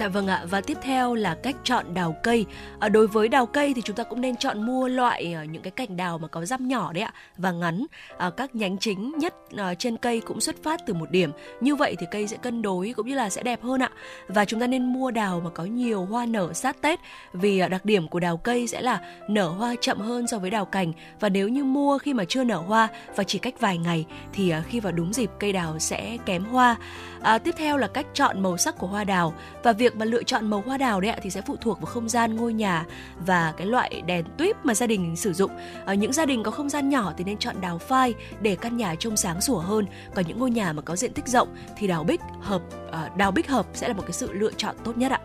[0.00, 2.46] Dạ vâng ạ và tiếp theo là cách chọn đào cây.
[2.78, 5.62] À, đối với đào cây thì chúng ta cũng nên chọn mua loại ờ, những
[5.62, 7.86] cái cành đào mà có răm nhỏ đấy ạ và ngắn.
[8.18, 11.30] À, các nhánh chính nhất à, trên cây cũng xuất phát từ một điểm.
[11.60, 13.90] Như vậy thì cây sẽ cân đối cũng như là sẽ đẹp hơn ạ.
[14.28, 17.00] Và chúng ta nên mua đào mà có nhiều hoa nở sát Tết
[17.32, 20.50] vì à, đặc điểm của đào cây sẽ là nở hoa chậm hơn so với
[20.50, 23.78] đào cành và nếu như mua khi mà chưa nở hoa và chỉ cách vài
[23.78, 26.76] ngày thì à, khi vào đúng dịp cây đào sẽ kém hoa.
[27.22, 30.04] À, tiếp theo là cách chọn màu sắc của hoa đào và việc việc mà
[30.04, 32.52] lựa chọn màu hoa đào đấy ạ thì sẽ phụ thuộc vào không gian ngôi
[32.52, 32.86] nhà
[33.26, 35.50] và cái loại đèn tuyếp mà gia đình sử dụng.
[35.86, 38.76] À, những gia đình có không gian nhỏ thì nên chọn đào phai để căn
[38.76, 39.86] nhà trông sáng sủa hơn.
[40.14, 42.62] Còn những ngôi nhà mà có diện tích rộng thì đào bích hợp
[42.92, 45.20] à, đào bích hợp sẽ là một cái sự lựa chọn tốt nhất ạ.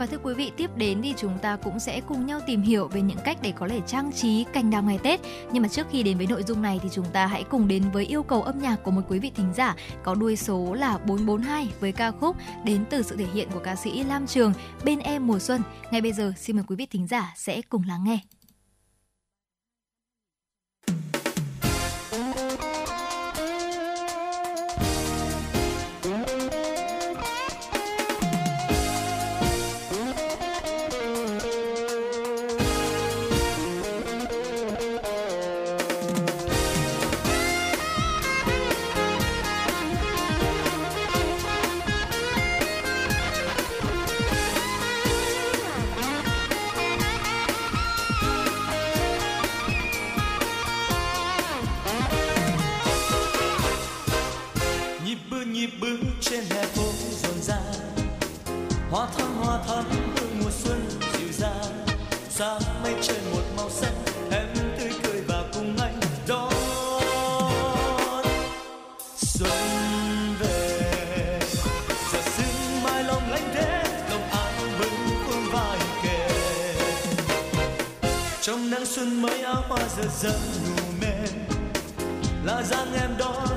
[0.00, 2.88] Và thưa quý vị, tiếp đến thì chúng ta cũng sẽ cùng nhau tìm hiểu
[2.88, 5.20] về những cách để có thể trang trí cành đào ngày Tết.
[5.52, 7.84] Nhưng mà trước khi đến với nội dung này thì chúng ta hãy cùng đến
[7.92, 10.98] với yêu cầu âm nhạc của một quý vị thính giả có đuôi số là
[10.98, 14.52] 442 với ca khúc đến từ sự thể hiện của ca sĩ Lam Trường
[14.84, 15.62] Bên em mùa xuân.
[15.90, 18.18] Ngay bây giờ xin mời quý vị thính giả sẽ cùng lắng nghe.
[78.84, 81.28] Xuân mới áo hoa rực rỡ nụ mềm
[82.44, 83.49] là dáng em đó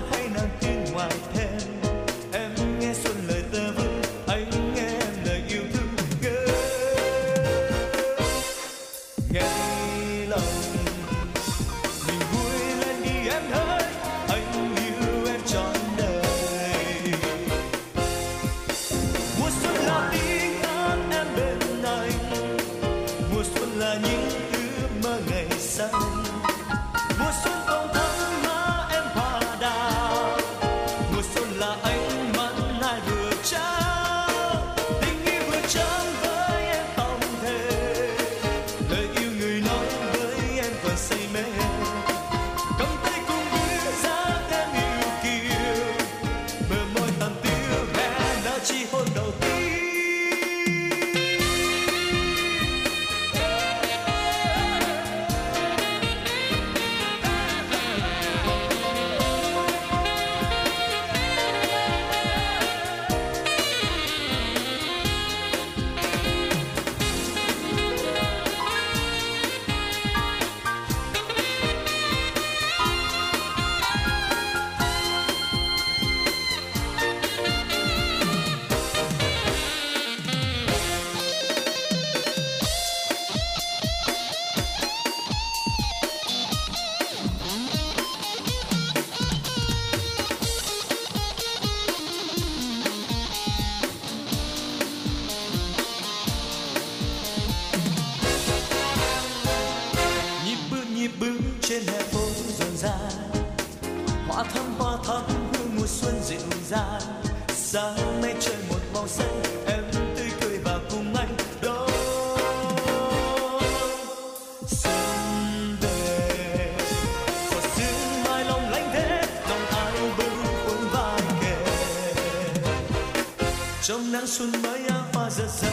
[125.39, 125.72] áo hoa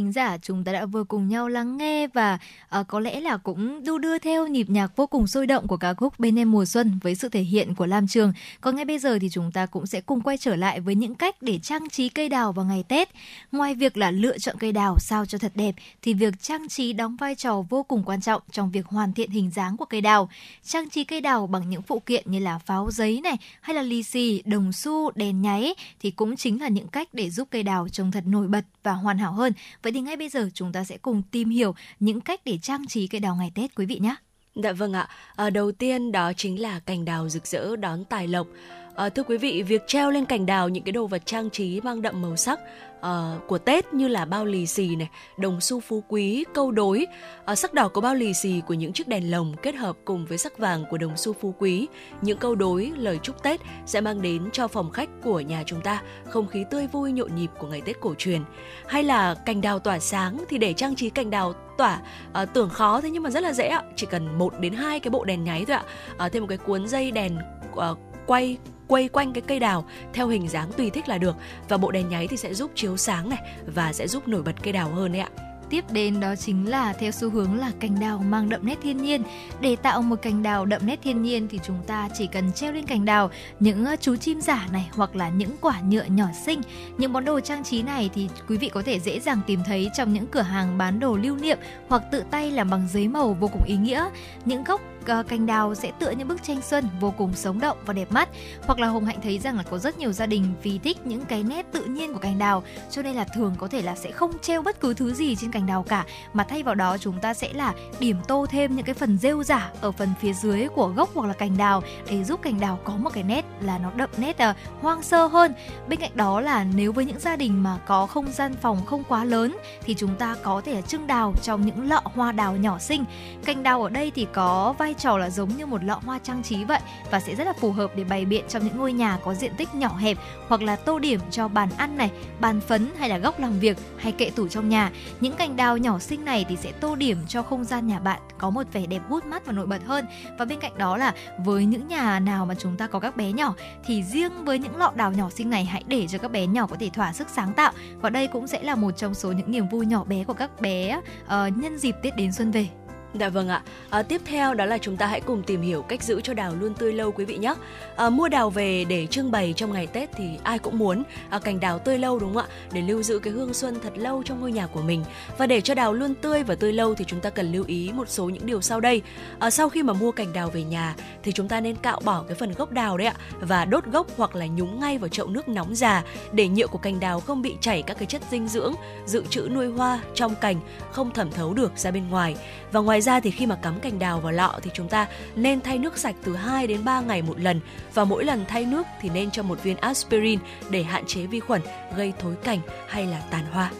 [0.00, 2.38] thính giả, chúng ta đã vừa cùng nhau lắng nghe và
[2.80, 5.76] uh, có lẽ là cũng đu đưa theo nhịp nhạc vô cùng sôi động của
[5.76, 8.32] ca khúc Bên em mùa xuân với sự thể hiện của Lam Trường.
[8.60, 11.14] Còn ngay bây giờ thì chúng ta cũng sẽ cùng quay trở lại với những
[11.14, 13.08] cách để trang trí cây đào vào ngày Tết.
[13.52, 16.92] Ngoài việc là lựa chọn cây đào sao cho thật đẹp thì việc trang trí
[16.92, 20.00] đóng vai trò vô cùng quan trọng trong việc hoàn thiện hình dáng của cây
[20.00, 20.28] đào.
[20.64, 23.82] Trang trí cây đào bằng những phụ kiện như là pháo giấy này hay là
[23.82, 27.62] lì xì, đồng xu, đèn nháy thì cũng chính là những cách để giúp cây
[27.62, 29.52] đào trông thật nổi bật và hoàn hảo hơn.
[29.82, 32.86] Vậy thì ngay bây giờ chúng ta sẽ cùng tìm hiểu những cách để trang
[32.86, 34.14] trí cây đào ngày Tết quý vị nhé.
[34.54, 35.08] Dạ vâng ạ.
[35.36, 38.46] À, đầu tiên đó chính là cành đào rực rỡ đón tài lộc.
[38.94, 41.80] À, thưa quý vị, việc treo lên cành đào những cái đồ vật trang trí
[41.80, 42.60] mang đậm màu sắc
[42.98, 43.06] uh,
[43.48, 45.08] của Tết như là bao lì xì này,
[45.38, 47.06] đồng xu phú quý, câu đối,
[47.52, 50.26] uh, sắc đỏ của bao lì xì của những chiếc đèn lồng kết hợp cùng
[50.26, 51.86] với sắc vàng của đồng xu phú quý,
[52.22, 55.80] những câu đối lời chúc Tết sẽ mang đến cho phòng khách của nhà chúng
[55.80, 58.42] ta không khí tươi vui nhộn nhịp của ngày Tết cổ truyền.
[58.86, 62.00] Hay là cành đào tỏa sáng thì để trang trí cành đào tỏa
[62.42, 65.00] uh, tưởng khó thế nhưng mà rất là dễ ạ, chỉ cần một đến hai
[65.00, 65.84] cái bộ đèn nháy thôi ạ,
[66.26, 67.38] uh, thêm một cái cuốn dây đèn
[67.72, 68.58] uh, quay
[68.90, 71.36] quay quanh cái cây đào theo hình dáng tùy thích là được
[71.68, 74.52] và bộ đèn nháy thì sẽ giúp chiếu sáng này và sẽ giúp nổi bật
[74.62, 75.28] cây đào hơn đấy ạ.
[75.70, 78.96] tiếp đến đó chính là theo xu hướng là cành đào mang đậm nét thiên
[78.96, 79.22] nhiên.
[79.60, 82.72] Để tạo một cành đào đậm nét thiên nhiên thì chúng ta chỉ cần treo
[82.72, 83.30] lên cành đào
[83.60, 86.60] những ờ, chú chim giả này hoặc là những quả nhựa nhỏ xinh.
[86.98, 89.90] Những món đồ trang trí này thì quý vị có thể dễ dàng tìm thấy
[89.96, 91.58] trong những cửa hàng bán đồ lưu niệm
[91.88, 94.08] hoặc tự tay làm bằng giấy màu vô cùng ý nghĩa.
[94.44, 97.76] Những gốc Ờ, cành đào sẽ tựa những bức tranh xuân vô cùng sống động
[97.86, 98.28] và đẹp mắt.
[98.66, 101.24] Hoặc là hồng hạnh thấy rằng là có rất nhiều gia đình vì thích những
[101.24, 104.10] cái nét tự nhiên của cành đào cho nên là thường có thể là sẽ
[104.10, 106.04] không treo bất cứ thứ gì trên cành đào cả.
[106.32, 109.42] Mà thay vào đó chúng ta sẽ là điểm tô thêm những cái phần rêu
[109.42, 112.78] giả ở phần phía dưới của gốc hoặc là cành đào để giúp cành đào
[112.84, 115.52] có một cái nét là nó đậm nét uh, hoang sơ hơn.
[115.88, 119.02] Bên cạnh đó là nếu với những gia đình mà có không gian phòng không
[119.08, 122.56] quá lớn thì chúng ta có thể là trưng đào trong những lọ hoa đào
[122.56, 123.04] nhỏ xinh.
[123.44, 126.42] Cành đào ở đây thì có vai trò là giống như một lọ hoa trang
[126.42, 126.80] trí vậy
[127.10, 129.52] và sẽ rất là phù hợp để bày biện trong những ngôi nhà có diện
[129.56, 130.16] tích nhỏ hẹp
[130.48, 132.10] hoặc là tô điểm cho bàn ăn này,
[132.40, 134.90] bàn phấn hay là góc làm việc hay kệ tủ trong nhà.
[135.20, 138.20] Những cành đào nhỏ xinh này thì sẽ tô điểm cho không gian nhà bạn
[138.38, 140.06] có một vẻ đẹp hút mắt và nổi bật hơn.
[140.38, 141.14] Và bên cạnh đó là
[141.44, 143.54] với những nhà nào mà chúng ta có các bé nhỏ
[143.84, 146.66] thì riêng với những lọ đào nhỏ xinh này hãy để cho các bé nhỏ
[146.66, 149.50] có thể thỏa sức sáng tạo và đây cũng sẽ là một trong số những
[149.50, 152.79] niềm vui nhỏ bé của các bé uh, nhân dịp Tết đến xuân về.
[153.14, 153.62] Dạ vâng ạ.
[153.90, 156.54] À, tiếp theo đó là chúng ta hãy cùng tìm hiểu cách giữ cho đào
[156.60, 157.54] luôn tươi lâu quý vị nhé.
[157.96, 161.38] À, mua đào về để trưng bày trong ngày Tết thì ai cũng muốn à,
[161.38, 162.54] cành đào tươi lâu đúng không ạ?
[162.72, 165.04] Để lưu giữ cái hương xuân thật lâu trong ngôi nhà của mình.
[165.38, 167.90] Và để cho đào luôn tươi và tươi lâu thì chúng ta cần lưu ý
[167.94, 169.02] một số những điều sau đây.
[169.38, 172.24] À, sau khi mà mua cành đào về nhà thì chúng ta nên cạo bỏ
[172.28, 175.26] cái phần gốc đào đấy ạ và đốt gốc hoặc là nhúng ngay vào chậu
[175.26, 178.48] nước nóng già để nhựa của cành đào không bị chảy các cái chất dinh
[178.48, 178.74] dưỡng
[179.06, 180.56] dự trữ nuôi hoa trong cành
[180.90, 182.36] không thẩm thấu được ra bên ngoài.
[182.72, 185.06] Và ngoài ngoài ra thì khi mà cắm cành đào vào lọ thì chúng ta
[185.36, 187.60] nên thay nước sạch từ 2 đến 3 ngày một lần
[187.94, 190.38] và mỗi lần thay nước thì nên cho một viên aspirin
[190.70, 191.62] để hạn chế vi khuẩn,
[191.96, 192.58] gây thối cành
[192.88, 193.70] hay là tàn hoa.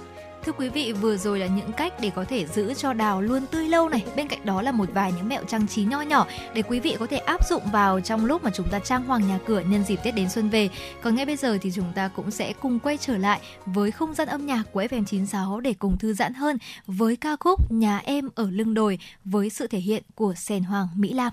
[0.44, 3.46] Thưa quý vị, vừa rồi là những cách để có thể giữ cho đào luôn
[3.50, 4.04] tươi lâu này.
[4.16, 6.96] Bên cạnh đó là một vài những mẹo trang trí nho nhỏ để quý vị
[6.98, 9.84] có thể áp dụng vào trong lúc mà chúng ta trang hoàng nhà cửa nhân
[9.84, 10.68] dịp Tết đến xuân về.
[11.02, 14.14] Còn ngay bây giờ thì chúng ta cũng sẽ cùng quay trở lại với không
[14.14, 18.28] gian âm nhạc của FM96 để cùng thư giãn hơn với ca khúc Nhà em
[18.34, 21.32] ở lưng đồi với sự thể hiện của Sèn Hoàng Mỹ Lam.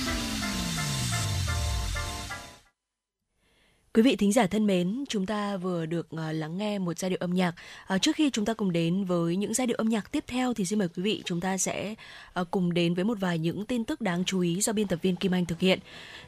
[3.93, 7.09] Quý vị thính giả thân mến, chúng ta vừa được uh, lắng nghe một giai
[7.09, 7.55] điệu âm nhạc.
[7.93, 10.53] Uh, trước khi chúng ta cùng đến với những giai điệu âm nhạc tiếp theo
[10.53, 11.95] thì xin mời quý vị chúng ta sẽ
[12.41, 14.99] uh, cùng đến với một vài những tin tức đáng chú ý do biên tập
[15.01, 15.79] viên Kim Anh thực hiện.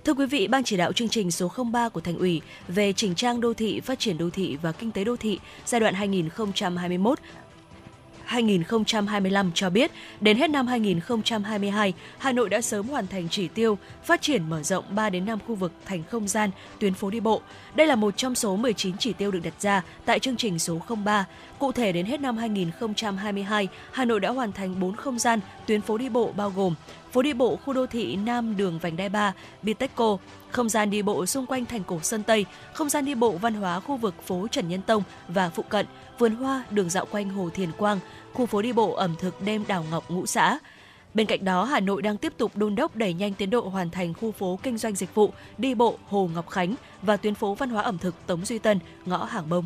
[0.06, 3.16] Thưa quý vị, Ban chỉ đạo chương trình số 03 của Thành ủy về chỉnh
[3.16, 7.20] trang đô thị, phát triển đô thị và kinh tế đô thị giai đoạn 2021
[8.26, 9.92] 2025 cho biết,
[10.22, 14.64] đến hết năm 2022, Hà Nội đã sớm hoàn thành chỉ tiêu phát triển mở
[14.64, 17.42] rộng 3 đến 5 khu vực thành không gian, tuyến phố đi bộ.
[17.76, 20.82] Đây là một trong số 19 chỉ tiêu được đặt ra tại chương trình số
[21.06, 21.26] 03.
[21.60, 25.82] Cụ thể đến hết năm 2022, Hà Nội đã hoàn thành 4 không gian, tuyến
[25.82, 26.76] phố đi bộ bao gồm
[27.14, 30.18] phố đi bộ khu đô thị Nam đường Vành Đai 3, Bitexco,
[30.50, 33.54] không gian đi bộ xung quanh thành cổ Sơn Tây, không gian đi bộ văn
[33.54, 35.86] hóa khu vực phố Trần Nhân Tông và phụ cận,
[36.20, 38.00] vườn hoa, đường dạo quanh Hồ Thiền Quang,
[38.34, 40.60] khu phố đi bộ ẩm thực đêm đảo Ngọc Ngũ Xã.
[41.14, 43.90] Bên cạnh đó, Hà Nội đang tiếp tục đôn đốc đẩy nhanh tiến độ hoàn
[43.90, 47.56] thành khu phố kinh doanh dịch vụ, đi bộ Hồ Ngọc Khánh và tuyến phố
[47.56, 49.66] văn hóa ẩm thực Tống Duy Tân, ngõ Hàng Bông.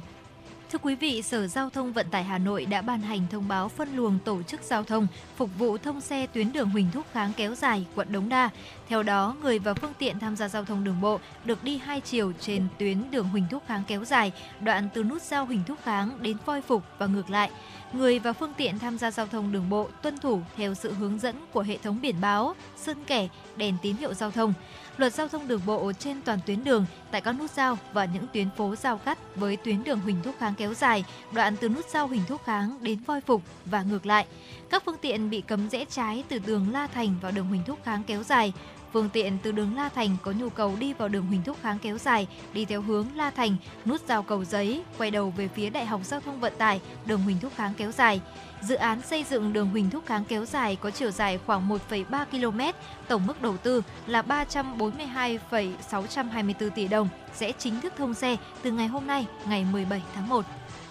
[0.71, 3.69] Thưa quý vị, Sở Giao thông Vận tải Hà Nội đã ban hành thông báo
[3.69, 7.31] phân luồng tổ chức giao thông phục vụ thông xe tuyến đường Huỳnh Thúc Kháng
[7.37, 8.49] kéo dài, quận Đống Đa.
[8.87, 12.01] Theo đó, người và phương tiện tham gia giao thông đường bộ được đi hai
[12.01, 15.77] chiều trên tuyến đường Huỳnh Thúc Kháng kéo dài, đoạn từ nút giao Huỳnh Thúc
[15.83, 17.51] Kháng đến Voi Phục và ngược lại.
[17.93, 21.19] Người và phương tiện tham gia giao thông đường bộ tuân thủ theo sự hướng
[21.19, 23.27] dẫn của hệ thống biển báo, sơn kẻ,
[23.57, 24.53] đèn tín hiệu giao thông
[24.97, 28.25] luật giao thông đường bộ trên toàn tuyến đường tại các nút giao và những
[28.33, 31.85] tuyến phố giao cắt với tuyến đường Huỳnh Thúc Kháng kéo dài, đoạn từ nút
[31.89, 34.25] giao Huỳnh Thúc Kháng đến Voi Phục và ngược lại.
[34.69, 37.79] Các phương tiện bị cấm rẽ trái từ đường La Thành vào đường Huỳnh Thúc
[37.83, 38.53] Kháng kéo dài.
[38.93, 41.79] Phương tiện từ đường La Thành có nhu cầu đi vào đường Huỳnh Thúc Kháng
[41.79, 43.55] kéo dài, đi theo hướng La Thành,
[43.85, 47.21] nút giao cầu giấy, quay đầu về phía Đại học Giao thông Vận tải, đường
[47.21, 48.21] Huỳnh Thúc Kháng kéo dài.
[48.61, 52.25] Dự án xây dựng đường Huỳnh Thúc Kháng kéo dài có chiều dài khoảng 1,3
[52.25, 52.61] km,
[53.07, 58.87] tổng mức đầu tư là 342,624 tỷ đồng, sẽ chính thức thông xe từ ngày
[58.87, 60.45] hôm nay, ngày 17 tháng 1.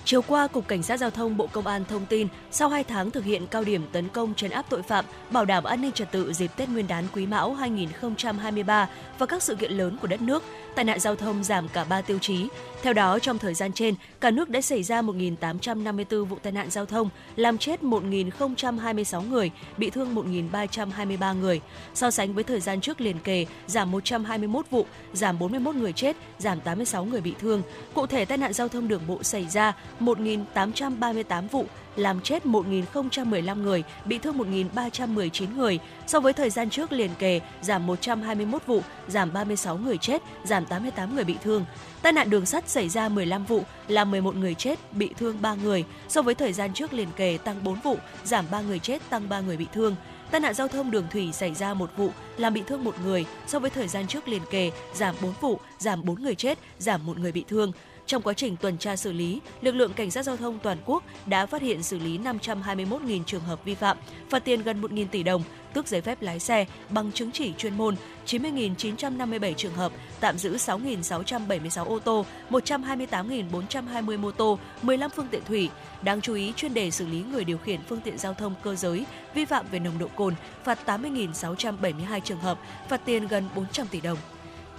[0.06, 3.10] Chiều qua, Cục Cảnh sát Giao thông Bộ Công an thông tin, sau 2 tháng
[3.10, 6.12] thực hiện cao điểm tấn công trấn áp tội phạm, bảo đảm an ninh trật
[6.12, 8.88] tự dịp Tết Nguyên đán Quý Mão 2023
[9.18, 10.42] và các sự kiện lớn của đất nước,
[10.76, 12.48] tai nạn giao thông giảm cả 3 tiêu chí.
[12.82, 16.70] Theo đó, trong thời gian trên, cả nước đã xảy ra 1.854 vụ tai nạn
[16.70, 21.60] giao thông, làm chết 1.026 người, bị thương 1.323 người.
[21.94, 26.16] So sánh với thời gian trước liền kề, giảm 121 vụ, giảm 41 người chết,
[26.38, 27.62] giảm 86 người bị thương.
[27.94, 31.66] Cụ thể, tai nạn giao thông đường bộ xảy ra 1.838 vụ,
[31.96, 35.78] làm chết 1.015 người, bị thương 1.319 người.
[36.06, 40.66] So với thời gian trước liền kề, giảm 121 vụ, giảm 36 người chết, giảm
[40.66, 41.64] 88 người bị thương.
[42.02, 45.54] Tai nạn đường sắt xảy ra 15 vụ, làm 11 người chết, bị thương 3
[45.54, 45.84] người.
[46.08, 49.28] So với thời gian trước liền kề tăng 4 vụ, giảm 3 người chết, tăng
[49.28, 49.96] 3 người bị thương.
[50.30, 53.26] Tai nạn giao thông đường thủy xảy ra một vụ, làm bị thương một người.
[53.46, 57.06] So với thời gian trước liền kề, giảm 4 vụ, giảm 4 người chết, giảm
[57.06, 57.72] một người bị thương.
[58.06, 61.04] Trong quá trình tuần tra xử lý, lực lượng cảnh sát giao thông toàn quốc
[61.26, 63.96] đã phát hiện xử lý 521.000 trường hợp vi phạm,
[64.30, 65.42] phạt tiền gần 1.000 tỷ đồng,
[65.74, 67.96] tước giấy phép lái xe, bằng chứng chỉ chuyên môn,
[68.26, 75.70] 90.957 trường hợp, tạm giữ 6.676 ô tô, 128.420 mô tô, 15 phương tiện thủy.
[76.02, 78.74] Đáng chú ý, chuyên đề xử lý người điều khiển phương tiện giao thông cơ
[78.74, 80.34] giới vi phạm về nồng độ cồn,
[80.64, 82.58] phạt 80.672 trường hợp,
[82.88, 84.18] phạt tiền gần 400 tỷ đồng.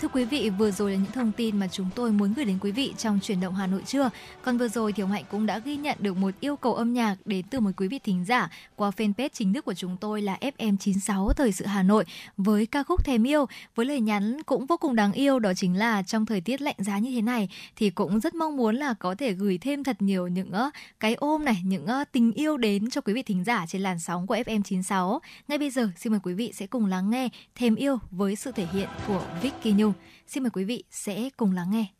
[0.01, 2.57] Thưa quý vị, vừa rồi là những thông tin mà chúng tôi muốn gửi đến
[2.61, 4.09] quý vị trong chuyển động Hà Nội trưa.
[4.41, 6.93] Còn vừa rồi thì ông Hạnh cũng đã ghi nhận được một yêu cầu âm
[6.93, 10.21] nhạc đến từ một quý vị thính giả qua fanpage chính thức của chúng tôi
[10.21, 12.05] là FM96 Thời sự Hà Nội
[12.37, 13.45] với ca khúc Thèm yêu
[13.75, 16.75] với lời nhắn cũng vô cùng đáng yêu đó chính là trong thời tiết lạnh
[16.77, 20.01] giá như thế này thì cũng rất mong muốn là có thể gửi thêm thật
[20.01, 20.51] nhiều những
[20.99, 24.27] cái ôm này, những tình yêu đến cho quý vị thính giả trên làn sóng
[24.27, 25.19] của FM96.
[25.47, 28.51] Ngay bây giờ xin mời quý vị sẽ cùng lắng nghe Thèm yêu với sự
[28.51, 29.86] thể hiện của Vicky Nhung.
[30.27, 31.96] Xin mời quý vị sẽ cùng lắng nghe.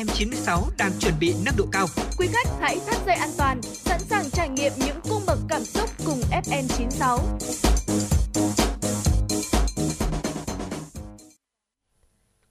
[0.00, 1.86] FM96 đang chuẩn bị nâng độ cao.
[2.18, 5.64] Quý khách hãy thắt dây an toàn, sẵn sàng trải nghiệm những cung bậc cảm
[5.64, 7.18] xúc cùng FM96.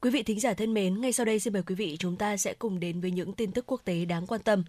[0.01, 2.37] Quý vị thính giả thân mến, ngay sau đây xin mời quý vị chúng ta
[2.37, 4.63] sẽ cùng đến với những tin tức quốc tế đáng quan tâm.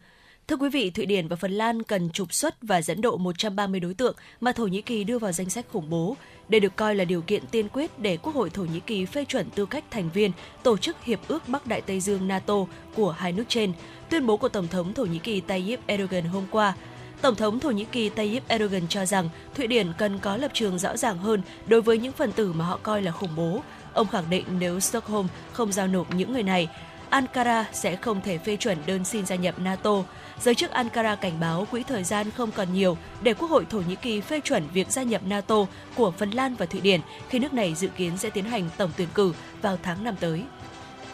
[0.51, 3.81] Thưa quý vị, Thụy Điển và Phần Lan cần trục xuất và dẫn độ 130
[3.81, 6.17] đối tượng mà Thổ Nhĩ Kỳ đưa vào danh sách khủng bố.
[6.49, 9.25] Đây được coi là điều kiện tiên quyết để Quốc hội Thổ Nhĩ Kỳ phê
[9.25, 10.33] chuẩn tư cách thành viên
[10.63, 12.55] Tổ chức Hiệp ước Bắc Đại Tây Dương NATO
[12.95, 13.73] của hai nước trên.
[14.09, 16.75] Tuyên bố của Tổng thống Thổ Nhĩ Kỳ Tayyip Erdogan hôm qua
[17.21, 20.79] Tổng thống Thổ Nhĩ Kỳ Tayyip Erdogan cho rằng Thụy Điển cần có lập trường
[20.79, 23.63] rõ ràng hơn đối với những phần tử mà họ coi là khủng bố.
[23.93, 26.69] Ông khẳng định nếu Stockholm không giao nộp những người này,
[27.11, 30.05] Ankara sẽ không thể phê chuẩn đơn xin gia nhập NATO.
[30.45, 33.79] Giới chức Ankara cảnh báo quỹ thời gian không còn nhiều để Quốc hội Thổ
[33.79, 37.39] Nhĩ Kỳ phê chuẩn việc gia nhập NATO của Phần Lan và Thụy Điển khi
[37.39, 40.43] nước này dự kiến sẽ tiến hành tổng tuyển cử vào tháng năm tới.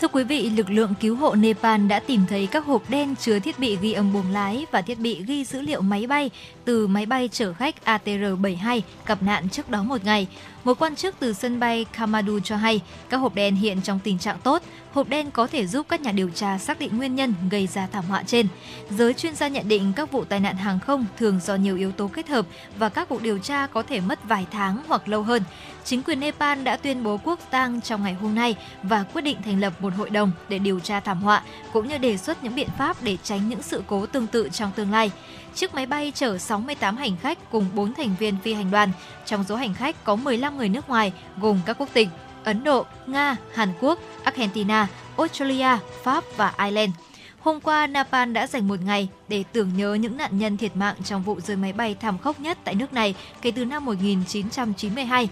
[0.01, 3.39] Thưa quý vị, lực lượng cứu hộ Nepal đã tìm thấy các hộp đen chứa
[3.39, 6.31] thiết bị ghi âm buồng lái và thiết bị ghi dữ liệu máy bay
[6.65, 10.27] từ máy bay chở khách ATR-72 gặp nạn trước đó một ngày.
[10.67, 14.19] Một quan chức từ sân bay Kamadu cho hay, các hộp đen hiện trong tình
[14.19, 14.63] trạng tốt.
[14.93, 17.87] Hộp đen có thể giúp các nhà điều tra xác định nguyên nhân gây ra
[17.93, 18.47] thảm họa trên.
[18.91, 21.93] Giới chuyên gia nhận định các vụ tai nạn hàng không thường do nhiều yếu
[21.93, 22.47] tố kết hợp
[22.79, 25.43] và các cuộc điều tra có thể mất vài tháng hoặc lâu hơn.
[25.85, 29.37] Chính quyền Nepal đã tuyên bố quốc tang trong ngày hôm nay và quyết định
[29.45, 32.55] thành lập một hội đồng để điều tra thảm họa, cũng như đề xuất những
[32.55, 35.11] biện pháp để tránh những sự cố tương tự trong tương lai.
[35.57, 38.91] Chiếc máy bay chở 68 hành khách cùng 4 thành viên phi hành đoàn,
[39.27, 42.09] trong số hành khách có 15 người nước ngoài gồm các quốc tịch
[42.45, 46.93] Ấn Độ, Nga, Hàn Quốc, Argentina, Australia, Pháp và Ireland.
[47.41, 50.97] Hôm qua, Nepal đã dành một ngày để tưởng nhớ những nạn nhân thiệt mạng
[51.05, 55.29] trong vụ rơi máy bay thảm khốc nhất tại nước này kể từ năm 1992.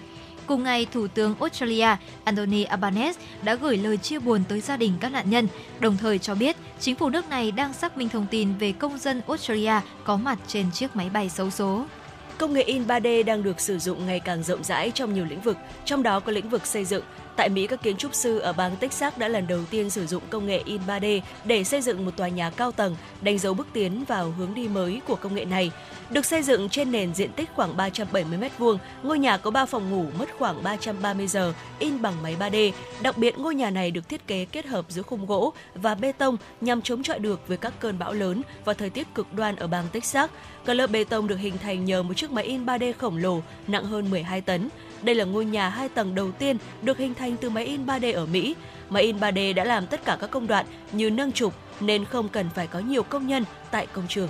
[0.47, 4.93] Cùng ngày, Thủ tướng Australia Anthony Albanese đã gửi lời chia buồn tới gia đình
[5.01, 5.49] các nạn nhân,
[5.81, 8.99] đồng thời cho biết chính phủ nước này đang xác minh thông tin về công
[8.99, 11.85] dân Australia có mặt trên chiếc máy bay xấu số.
[12.39, 15.41] Công nghệ in 3D đang được sử dụng ngày càng rộng rãi trong nhiều lĩnh
[15.41, 17.05] vực, trong đó có lĩnh vực xây dựng.
[17.37, 20.23] Tại Mỹ, các kiến trúc sư ở bang Texas đã lần đầu tiên sử dụng
[20.31, 23.67] công nghệ in 3D để xây dựng một tòa nhà cao tầng, đánh dấu bước
[23.73, 25.71] tiến vào hướng đi mới của công nghệ này.
[26.11, 29.91] Được xây dựng trên nền diện tích khoảng 370 m2, ngôi nhà có 3 phòng
[29.91, 32.73] ngủ mất khoảng 330 giờ in bằng máy 3D.
[33.03, 36.13] Đặc biệt, ngôi nhà này được thiết kế kết hợp giữa khung gỗ và bê
[36.13, 39.57] tông nhằm chống chọi được với các cơn bão lớn và thời tiết cực đoan
[39.57, 40.31] ở bang Texas.
[40.65, 43.41] Các lớp bê tông được hình thành nhờ một chiếc máy in 3D khổng lồ
[43.67, 44.69] nặng hơn 12 tấn.
[45.05, 48.15] Đây là ngôi nhà hai tầng đầu tiên được hình thành từ máy in 3D
[48.15, 48.55] ở Mỹ.
[48.91, 52.29] Máy in 3D đã làm tất cả các công đoạn như nâng trục nên không
[52.29, 54.29] cần phải có nhiều công nhân tại công trường.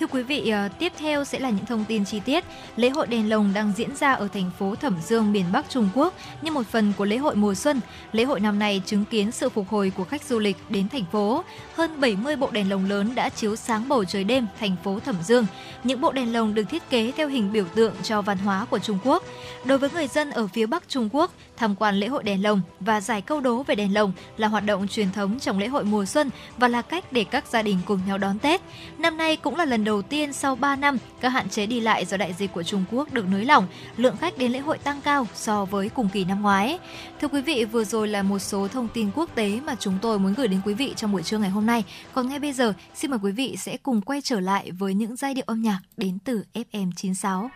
[0.00, 2.44] Thưa quý vị, ờ, tiếp theo sẽ là những thông tin chi tiết.
[2.76, 5.88] Lễ hội đèn lồng đang diễn ra ở thành phố Thẩm Dương, miền Bắc Trung
[5.94, 7.80] Quốc như một phần của lễ hội mùa xuân.
[8.12, 11.04] Lễ hội năm nay chứng kiến sự phục hồi của khách du lịch đến thành
[11.12, 11.44] phố.
[11.74, 15.16] Hơn 70 bộ đèn lồng lớn đã chiếu sáng bầu trời đêm thành phố Thẩm
[15.22, 15.46] Dương.
[15.84, 18.78] Những bộ đèn lồng được thiết kế theo hình biểu tượng cho văn hóa của
[18.78, 19.22] Trung Quốc.
[19.64, 22.60] Đối với người dân ở phía Bắc Trung Quốc, tham quan lễ hội đèn lồng
[22.80, 25.84] và giải câu đố về đèn lồng là hoạt động truyền thống trong lễ hội
[25.84, 28.60] mùa xuân và là cách để các gia đình cùng nhau đón Tết.
[28.98, 31.80] Năm nay cũng là lần đầu đầu tiên sau 3 năm, các hạn chế đi
[31.80, 34.78] lại do đại dịch của Trung Quốc được nới lỏng, lượng khách đến lễ hội
[34.78, 36.78] tăng cao so với cùng kỳ năm ngoái.
[37.20, 40.18] Thưa quý vị, vừa rồi là một số thông tin quốc tế mà chúng tôi
[40.18, 41.84] muốn gửi đến quý vị trong buổi trưa ngày hôm nay.
[42.12, 45.16] Còn ngay bây giờ, xin mời quý vị sẽ cùng quay trở lại với những
[45.16, 47.48] giai điệu âm nhạc đến từ FM96.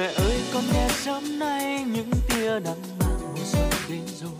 [0.00, 4.32] Mẹ ơi con nghe sớm nay những tia nắng mang mùa xuân đến rồi.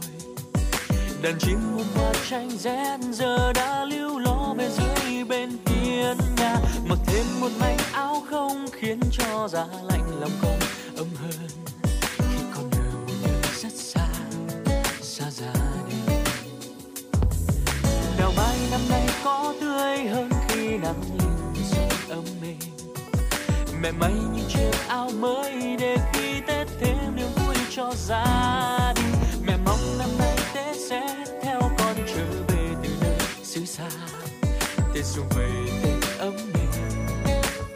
[1.22, 6.56] Đàn chim muôn hoa tranh rét giờ đã lưu lo về dưới bên hiên nhà.
[6.88, 10.58] Mặc thêm một mảnh áo không khiến cho giá lạnh lòng con
[10.96, 11.48] ấm hơn.
[12.00, 12.24] Khi
[12.54, 14.08] con ở một nơi rất xa,
[15.00, 15.52] xa gia
[15.88, 16.24] đình
[18.18, 22.58] Đào mai năm nay có tươi hơn khi nắng lên xuân ấm mình
[23.82, 29.12] mẹ may những chiếc áo mới để khi tết thêm niềm vui cho gia đình.
[29.46, 33.88] Mẹ mong năm nay tết sẽ theo con trở về từ nơi xứ xa.
[34.94, 35.50] Tết xuân về,
[35.82, 36.66] tết ấm nền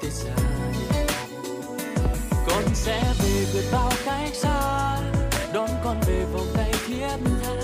[0.02, 0.36] tết gia
[0.72, 1.06] đình
[2.46, 4.98] con sẽ về vượt bao cách xa,
[5.52, 7.54] đón con về vòng tay thiết tha.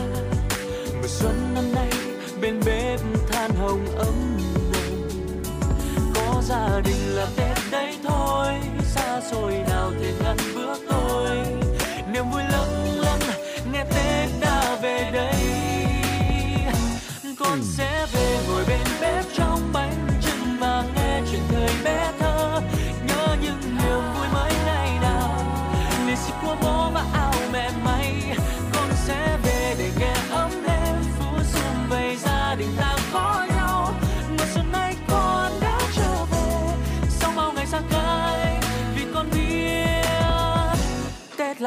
[0.95, 1.91] Mùa xuân năm nay,
[2.41, 3.01] bên bếp
[3.31, 4.37] than hồng ấm
[4.73, 5.11] nồng.
[6.15, 7.50] Có gia đình là tết
[9.33, 10.37] rồi nào thể ngăn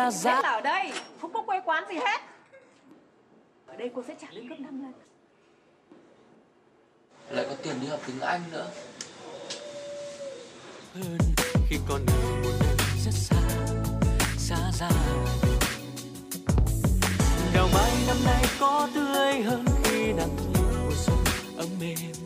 [0.03, 2.21] là giá Hết ở đây, không có quê quán gì hết.
[3.67, 4.93] Ở đây cô sẽ trả lương gấp 5 lần.
[7.29, 8.67] lại có tiền đi học tiếng Anh nữa
[10.93, 11.17] hơn
[11.69, 12.75] khi còn ở một nơi
[13.05, 13.41] rất xa
[14.37, 14.89] xa xa
[17.53, 21.17] đào mai năm nay có tươi hơn khi nắng mùa xuân
[21.57, 22.22] ấm êm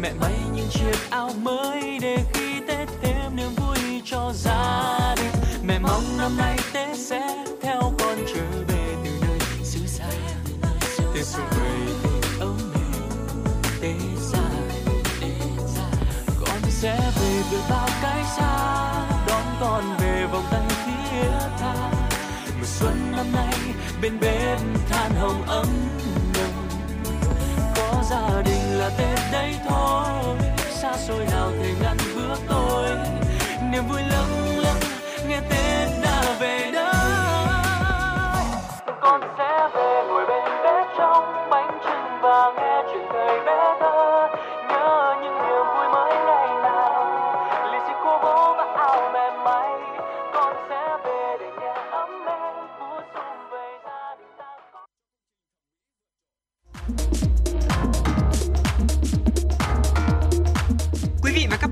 [0.00, 5.32] mẹ may những chiếc áo mới để khi tết thêm niềm vui cho gia đình.
[5.62, 10.04] Mẹ mong năm nay tết sẽ theo con trở về từ nơi xứ xa.
[11.14, 11.70] Tết xuân về
[12.02, 13.44] thì ấm êm,
[13.80, 14.42] tết xa
[16.40, 18.56] con sẽ về với bao cái xa,
[19.26, 21.90] đón con về vòng tay phía tha.
[22.58, 23.54] Mùa xuân năm nay,
[24.02, 24.58] bên bếp
[24.90, 25.66] than hồng ấm
[28.10, 30.36] gia đình là tết đây thôi.
[30.68, 32.88] Xa xôi nào thể ngăn bước tôi.
[33.72, 34.80] Niềm vui lâng lâng,
[35.28, 36.94] nghe tết đã về đây
[39.00, 44.17] con sẽ về ngồi bên bếp trong bánh trưng và nghe chuyện thời bé thơ.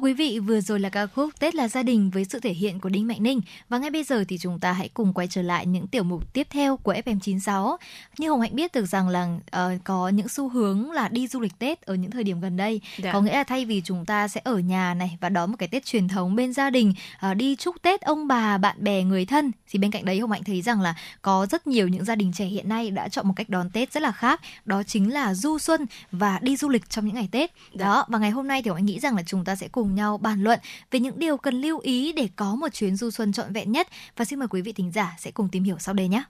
[0.00, 2.80] Quý vị, vừa rồi là ca khúc Tết là gia đình với sự thể hiện
[2.80, 5.42] của Đinh Mạnh Ninh và ngay bây giờ thì chúng ta hãy cùng quay trở
[5.42, 7.76] lại những tiểu mục tiếp theo của FM96.
[8.18, 11.40] Như Hồng Hạnh biết được rằng là ờ, có những xu hướng là đi du
[11.40, 12.80] lịch Tết ở những thời điểm gần đây.
[12.98, 13.12] Dạ.
[13.12, 15.68] Có nghĩa là thay vì chúng ta sẽ ở nhà này và đón một cái
[15.68, 19.24] Tết truyền thống bên gia đình, ờ, đi chúc Tết ông bà, bạn bè, người
[19.24, 22.14] thân thì bên cạnh đấy Hồng Hạnh thấy rằng là có rất nhiều những gia
[22.14, 25.12] đình trẻ hiện nay đã chọn một cách đón Tết rất là khác, đó chính
[25.12, 27.50] là du xuân và đi du lịch trong những ngày Tết.
[27.74, 29.89] Đó, và ngày hôm nay thì Hồng Hạnh nghĩ rằng là chúng ta sẽ cùng
[29.94, 30.58] nhau bàn luận
[30.90, 33.88] về những điều cần lưu ý để có một chuyến du xuân trọn vẹn nhất
[34.16, 36.22] và xin mời quý vị thính giả sẽ cùng tìm hiểu sau đây nhé.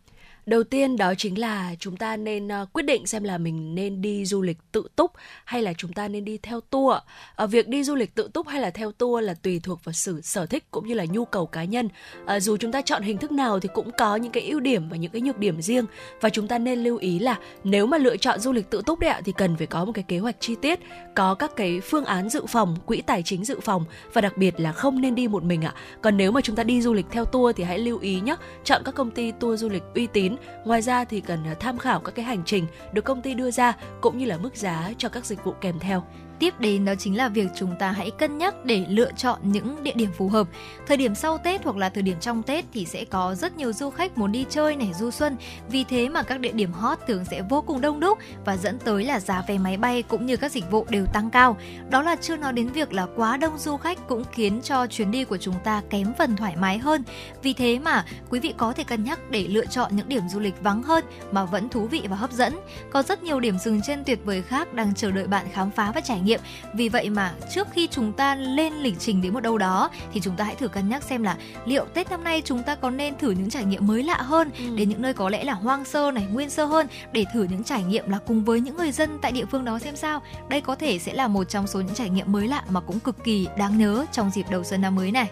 [0.51, 4.03] Đầu tiên đó chính là chúng ta nên ờ, quyết định xem là mình nên
[4.03, 5.13] đi du lịch tự túc
[5.45, 6.97] hay là chúng ta nên đi theo tour.
[7.37, 9.93] à, việc đi du lịch tự túc hay là theo tour là tùy thuộc vào
[9.93, 11.89] sự sở thích cũng như là nhu cầu cá nhân.
[12.27, 14.89] à, dù chúng ta chọn hình thức nào thì cũng có những cái ưu điểm
[14.89, 15.85] và những cái nhược điểm riêng
[16.21, 18.99] và chúng ta nên lưu ý là nếu mà lựa chọn du lịch tự túc
[18.99, 20.81] đấy ạ thì cần phải có một cái kế hoạch chi tiết,
[21.15, 24.61] có các cái phương án dự phòng, quỹ tài chính dự phòng và đặc biệt
[24.61, 25.75] là không nên đi một mình ạ.
[26.03, 28.37] Còn nếu mà chúng ta đi du lịch theo tour thì hãy lưu ý nhé,
[28.65, 32.01] chọn các công ty tour du lịch uy tín Ngoài ra thì cần tham khảo
[32.01, 35.09] các cái hành trình được công ty đưa ra, cũng như là mức giá cho
[35.09, 36.05] các dịch vụ kèm theo.
[36.41, 39.83] Tiếp đến đó chính là việc chúng ta hãy cân nhắc để lựa chọn những
[39.83, 40.49] địa điểm phù hợp.
[40.87, 43.73] Thời điểm sau Tết hoặc là thời điểm trong Tết thì sẽ có rất nhiều
[43.73, 45.37] du khách muốn đi chơi này, du xuân.
[45.69, 48.79] Vì thế mà các địa điểm hot thường sẽ vô cùng đông đúc và dẫn
[48.79, 51.57] tới là giá vé máy bay cũng như các dịch vụ đều tăng cao.
[51.91, 55.11] Đó là chưa nói đến việc là quá đông du khách cũng khiến cho chuyến
[55.11, 57.05] đi của chúng ta kém phần thoải mái hơn.
[57.43, 60.41] Vì thế mà quý vị có thể cân nhắc để lựa chọn những điểm du
[60.41, 62.55] lịch vắng hơn mà vẫn thú vị và hấp dẫn.
[62.91, 65.93] Có rất nhiều điểm dừng chân tuyệt vời khác đang chờ đợi bạn khám phá
[65.95, 66.30] và trải nghiệm.
[66.75, 70.21] Vì vậy mà trước khi chúng ta lên lịch trình đến một đâu đó thì
[70.21, 72.91] chúng ta hãy thử cân nhắc xem là liệu Tết năm nay chúng ta có
[72.91, 75.85] nên thử những trải nghiệm mới lạ hơn đến những nơi có lẽ là hoang
[75.85, 78.93] sơ này, nguyên sơ hơn để thử những trải nghiệm là cùng với những người
[78.93, 80.23] dân tại địa phương đó xem sao.
[80.49, 83.01] Đây có thể sẽ là một trong số những trải nghiệm mới lạ mà cũng
[83.01, 85.31] cực kỳ đáng nhớ trong dịp đầu xuân năm mới này.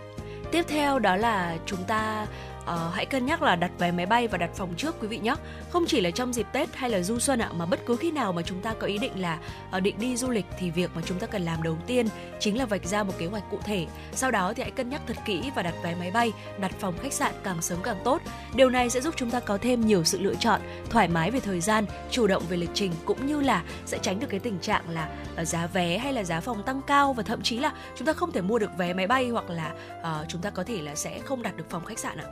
[0.53, 2.27] Tiếp theo đó là chúng ta
[2.74, 5.19] uh, hãy cân nhắc là đặt vé máy bay và đặt phòng trước quý vị
[5.19, 5.35] nhé.
[5.70, 8.11] Không chỉ là trong dịp Tết hay là du xuân ạ, mà bất cứ khi
[8.11, 9.39] nào mà chúng ta có ý định là
[9.77, 12.07] uh, định đi du lịch thì việc mà chúng ta cần làm đầu tiên
[12.40, 13.86] chính là vạch ra một kế hoạch cụ thể.
[14.12, 16.95] Sau đó thì hãy cân nhắc thật kỹ và đặt vé máy bay, đặt phòng
[17.03, 18.23] khách sạn càng sớm càng tốt.
[18.55, 21.40] Điều này sẽ giúp chúng ta có thêm nhiều sự lựa chọn, thoải mái về
[21.40, 24.59] thời gian, chủ động về lịch trình cũng như là sẽ tránh được cái tình
[24.59, 25.09] trạng là
[25.40, 28.12] uh, giá vé hay là giá phòng tăng cao và thậm chí là chúng ta
[28.12, 30.95] không thể mua được vé máy bay hoặc là uh, chúng ta có thể là
[30.95, 32.24] sẽ không đặt được phòng khách sạn ạ.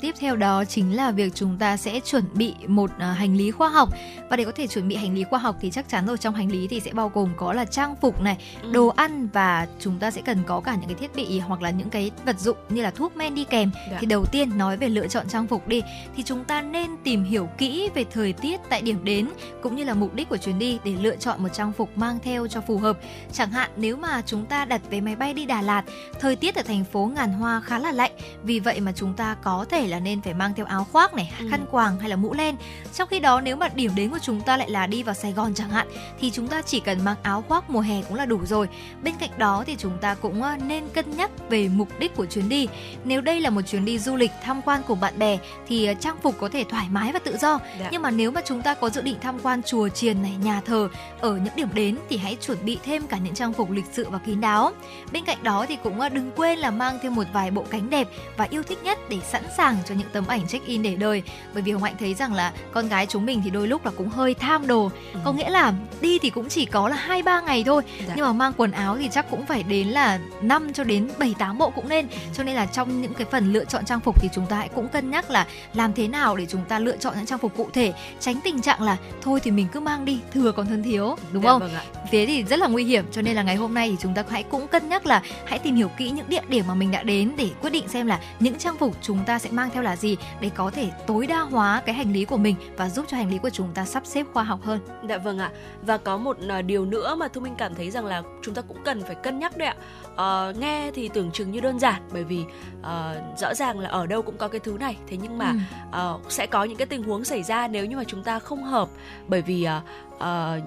[0.00, 3.50] Tiếp theo đó chính là việc chúng ta sẽ chuẩn bị một à, hành lý
[3.50, 3.88] khoa học
[4.30, 6.34] và để có thể chuẩn bị hành lý khoa học thì chắc chắn rồi trong
[6.34, 8.38] hành lý thì sẽ bao gồm có là trang phục này,
[8.72, 11.70] đồ ăn và chúng ta sẽ cần có cả những cái thiết bị hoặc là
[11.70, 13.70] những cái vật dụng như là thuốc men đi kèm.
[13.90, 13.96] Dạ.
[14.00, 15.82] Thì đầu tiên nói về lựa chọn trang phục đi
[16.16, 19.28] thì chúng ta nên tìm hiểu kỹ về thời tiết tại điểm đến
[19.62, 22.18] cũng như là mục đích của chuyến đi để lựa chọn một trang phục mang
[22.22, 22.98] theo cho phù hợp.
[23.32, 25.82] Chẳng hạn nếu mà chúng ta đặt vé máy bay đi Đà Lạt,
[26.20, 28.12] thời tiết ở thành phố ngàn hoa khá là lạnh,
[28.42, 31.14] vì vậy mà chúng ta có có thể là nên phải mang theo áo khoác
[31.14, 31.46] này, Ừ.
[31.50, 32.56] khăn quàng hay là mũ len.
[32.94, 35.32] Trong khi đó nếu mà điểm đến của chúng ta lại là đi vào Sài
[35.32, 35.88] Gòn chẳng hạn
[36.20, 38.68] thì chúng ta chỉ cần mang áo khoác mùa hè cũng là đủ rồi.
[39.02, 42.26] Bên cạnh đó thì chúng ta cũng ờ, nên cân nhắc về mục đích của
[42.26, 42.68] chuyến đi.
[43.04, 45.38] Nếu đây là một chuyến đi du lịch tham quan cùng bạn bè
[45.68, 47.58] thì ờ, trang phục có thể thoải mái và tự do.
[47.80, 47.88] Dạ.
[47.92, 50.60] Nhưng mà nếu mà chúng ta có dự định tham quan chùa chiền này, nhà
[50.66, 50.88] thờ
[51.20, 54.06] ở những điểm đến thì hãy chuẩn bị thêm cả những trang phục lịch sự
[54.10, 54.72] và kín đáo.
[55.12, 57.90] Bên cạnh đó thì cũng ờ, đừng quên là mang thêm một vài bộ cánh
[57.90, 60.96] đẹp và yêu thích nhất để sẵn sàng cho những tấm ảnh check in để
[60.96, 61.22] đời.
[61.54, 63.90] Bởi vì Hồng Hạnh thấy rằng là con gái chúng mình thì đôi lúc là
[63.96, 64.90] cũng hơi tham đồ.
[65.24, 68.14] Có nghĩa là đi thì cũng chỉ có là hai ba ngày thôi, Dạ.
[68.16, 71.34] nhưng mà mang quần áo thì chắc cũng phải đến là 5 cho đến 7
[71.38, 72.06] 8 bộ cũng nên.
[72.34, 74.68] Cho nên là trong những cái phần lựa chọn trang phục thì chúng ta hãy
[74.68, 77.56] cũng cân nhắc là làm thế nào để chúng ta lựa chọn những trang phục
[77.56, 80.82] cụ thể, tránh tình trạng là thôi thì mình cứ mang đi thừa còn hơn
[80.82, 81.60] thiếu, đúng Dạ, không?
[81.60, 81.82] vâng ạ.
[82.10, 84.22] thế thì rất là nguy hiểm cho nên là ngày hôm nay thì chúng ta
[84.30, 87.02] hãy cũng cân nhắc là hãy tìm hiểu kỹ những địa điểm mà mình đã
[87.02, 89.96] đến để quyết định xem là những trang phục chúng ta sẽ mang theo là
[89.96, 93.16] gì để có thể tối đa hóa cái hành lý của mình và giúp cho
[93.16, 94.80] hành lý của chúng ta sắp xếp khoa học hơn.
[95.08, 95.50] Dạ vâng ạ.
[95.82, 98.62] Và có một ờ, điều nữa mà Thu Minh cảm thấy rằng là chúng ta
[98.62, 99.76] cũng cần phải cân nhắc đấy ạ.
[100.16, 102.44] Ờ, nghe thì tưởng chừng như đơn giản bởi vì
[102.82, 104.96] ờ, rõ ràng là ở đâu cũng có cái thứ này.
[105.06, 105.56] Thế nhưng mà Ừ.
[105.90, 108.64] ờ, sẽ có những cái tình huống xảy ra nếu như mà chúng ta không
[108.64, 108.88] hợp
[109.28, 109.80] bởi vì ờ,
[110.18, 110.60] ờ,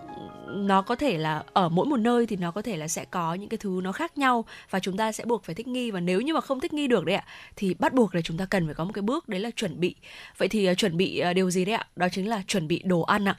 [0.47, 3.33] nó có thể là ở mỗi một nơi thì nó có thể là sẽ có
[3.33, 5.91] những cái thứ nó khác nhau và chúng ta sẽ buộc phải thích nghi.
[5.91, 7.23] Và nếu như mà không thích nghi được đấy ạ
[7.55, 9.79] thì bắt buộc là chúng ta cần phải có một cái bước đấy là chuẩn
[9.79, 9.95] bị.
[10.37, 11.87] Vậy thì ờ, chuẩn bị ờ, điều gì đấy ạ?
[11.95, 13.35] Đó chính là chuẩn bị đồ ăn ạ.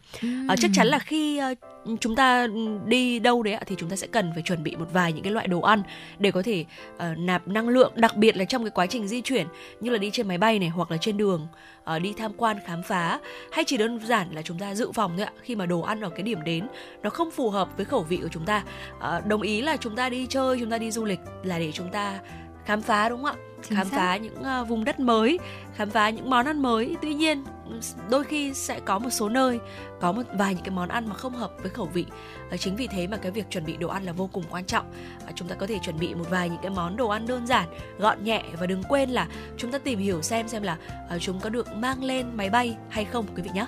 [0.48, 1.54] Ờ, chắc chắn là khi ờ,
[2.00, 2.46] chúng ta
[2.84, 5.22] đi đâu đấy ạ thì chúng ta sẽ cần phải chuẩn bị một vài những
[5.22, 5.82] cái loại đồ ăn
[6.18, 6.64] để có thể
[6.96, 9.46] ờ, nạp năng lượng đặc biệt là trong cái quá trình di chuyển
[9.80, 11.46] như là đi trên máy bay này hoặc là trên đường
[11.84, 13.20] ờ, đi tham quan khám phá.
[13.52, 16.00] Hay chỉ đơn giản là chúng ta dự phòng thôi ạ khi mà đồ ăn
[16.00, 16.66] ở cái điểm đến
[17.02, 18.64] nó không phù hợp với khẩu vị của chúng ta.
[19.00, 21.72] Ờ, đồng ý là chúng ta đi chơi chúng ta đi du lịch là để
[21.72, 22.18] chúng ta
[22.64, 23.42] khám phá đúng không ạ?
[23.62, 23.96] Chính khám xác.
[23.96, 25.38] phá những ờ, vùng đất mới
[25.76, 27.44] khám phá những món ăn mới tuy nhiên
[28.10, 29.58] đôi khi sẽ có một số nơi
[30.00, 32.06] có một vài những cái món ăn mà không hợp với khẩu vị
[32.50, 34.64] à, chính vì thế mà cái việc chuẩn bị đồ ăn là vô cùng quan
[34.64, 34.92] trọng
[35.26, 37.46] à, chúng ta có thể chuẩn bị một vài những cái món đồ ăn đơn
[37.46, 40.78] giản gọn nhẹ và đừng quên là chúng ta tìm hiểu xem xem là
[41.08, 43.66] à, chúng có được mang lên máy bay hay không quý vị nhé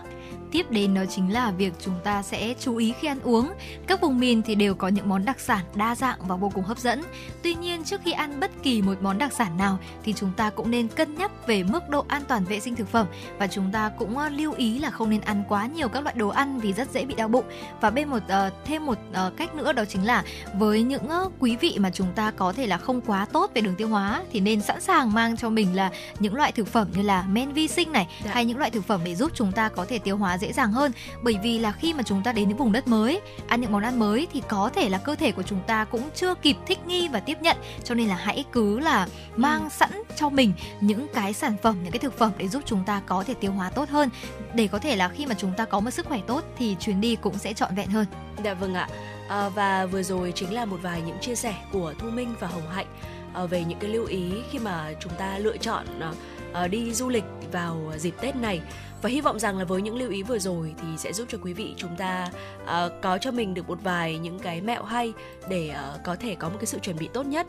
[0.52, 3.52] Tiếp đến đó chính là việc chúng ta sẽ chú ý khi ăn uống.
[3.86, 6.64] Các vùng miền thì đều có những món đặc sản đa dạng và vô cùng
[6.64, 7.02] hấp dẫn.
[7.42, 10.50] Tuy nhiên trước khi ăn bất kỳ một món đặc sản nào thì chúng ta
[10.50, 13.06] cũng nên cân nhắc về mức độ an toàn vệ sinh thực phẩm
[13.38, 16.14] và chúng ta cũng ờ, lưu ý là không nên ăn quá nhiều các loại
[16.18, 17.44] đồ ăn vì rất dễ bị đau bụng.
[17.80, 21.08] Và bên một ờ, thêm một ờ, cách nữa đó chính là với những
[21.38, 24.22] quý vị mà chúng ta có thể là không quá tốt về đường tiêu hóa
[24.32, 27.52] thì nên sẵn sàng mang cho mình là những loại thực phẩm như là men
[27.52, 28.30] vi sinh này Dạ.
[28.34, 30.72] hay những loại thực phẩm để giúp chúng ta có thể tiêu hóa dễ dàng
[30.72, 30.92] hơn
[31.22, 33.82] bởi vì là khi mà chúng ta đến những vùng đất mới ăn những món
[33.82, 36.78] ăn mới thì có thể là cơ thể của chúng ta cũng chưa kịp thích
[36.86, 39.06] nghi và tiếp nhận cho nên là hãy cứ là
[39.36, 42.84] mang sẵn cho mình những cái sản phẩm những cái thực phẩm để giúp chúng
[42.84, 44.10] ta có thể tiêu hóa tốt hơn
[44.54, 47.00] để có thể là khi mà chúng ta có một sức khỏe tốt thì chuyến
[47.00, 48.06] đi cũng sẽ trọn vẹn hơn
[48.44, 48.88] Dạ vâng ạ.
[49.28, 52.46] À, và vừa rồi chính là một vài những chia sẻ của Thu Minh và
[52.46, 52.86] Hồng Hạnh
[53.34, 56.12] à, về những cái lưu ý khi mà chúng ta lựa chọn à,
[56.52, 58.60] à đi du lịch vào dịp Tết này.
[59.02, 61.38] Và hy vọng rằng là với những lưu ý vừa rồi thì sẽ giúp cho
[61.42, 62.28] quý vị chúng ta
[62.62, 65.12] uh, có cho mình được một vài những cái mẹo hay
[65.48, 67.46] để uh, có thể có một cái sự chuẩn bị tốt nhất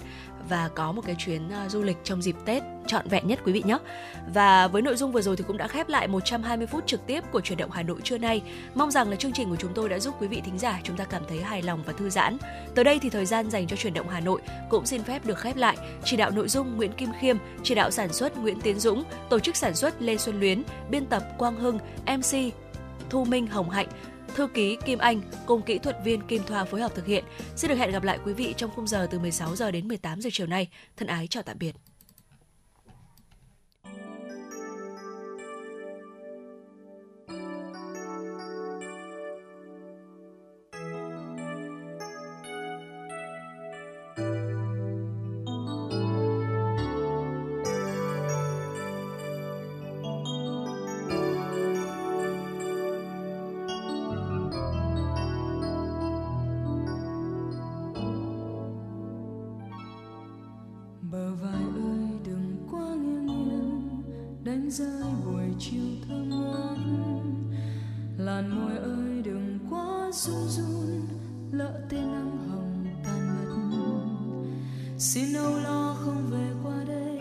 [0.50, 3.54] và có một cái chuyến ờ, du lịch trong dịp Tết trọn vẹn nhất quý
[3.54, 3.78] vị nhé.
[4.34, 7.24] Và với nội dung vừa rồi thì cũng đã khép lại 120 phút trực tiếp
[7.32, 8.42] của chuyển động Hà Nội trưa nay.
[8.76, 10.98] Mong rằng là chương trình của chúng tôi đã giúp quý vị thính giả chúng
[10.98, 12.38] ta cảm thấy hài lòng và thư giãn.
[12.76, 15.40] Tới đây thì thời gian dành cho chuyển động Hà Nội cũng xin phép được
[15.40, 15.78] khép lại.
[16.04, 19.40] Chỉ đạo nội dung Nguyễn Kim Khiêm, chỉ đạo sản xuất Nguyễn Tiến Dũng, tổ
[19.40, 22.54] chức sản xuất Lê Xuân Luyến, biên tập Quang Hưng, MC
[23.10, 23.88] Thu Minh Hồng Hạnh,
[24.36, 27.24] thư ký Kim Anh cùng kỹ thuật viên Kim Thoa phối hợp thực hiện.
[27.56, 30.22] Xin được hẹn gặp lại quý vị trong khung giờ từ 16 giờ đến 18
[30.22, 30.68] giờ chiều nay.
[30.98, 31.76] Thân ái chào tạm biệt.
[64.70, 66.78] cánh rơi buổi chiều thơ ngát.
[68.18, 71.08] Làn môi ơi, đừng quá run run,
[71.52, 73.28] lỡ tên nắng hồng tan
[73.72, 74.06] mất.
[74.98, 77.20] Xin âu lo không về qua đây,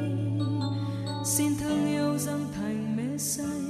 [1.25, 3.61] xin thương yêu dâng thành mê say.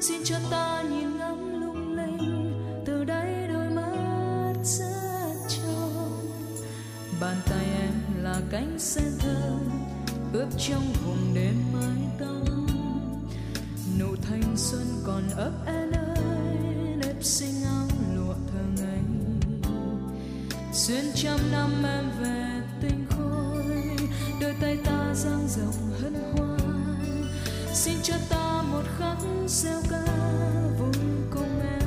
[0.00, 2.52] Xin cho ta nhìn ngắm lung linh,
[2.86, 6.12] từ đây đôi mắt rất trong
[7.20, 9.58] bàn tay em là cánh sen thơ
[10.32, 11.63] ướp trong vùng đêm
[15.36, 16.56] ấp an ơi,
[16.96, 19.00] nếp xinh áo lụa thơ ngây.
[20.72, 23.96] Xuyên trăm năm em về tinh khôi,
[24.40, 27.26] đôi tay ta dang rộng hân hoan.
[27.72, 30.04] Xin cho ta một khắc gieo ca
[30.78, 31.83] vùng công em.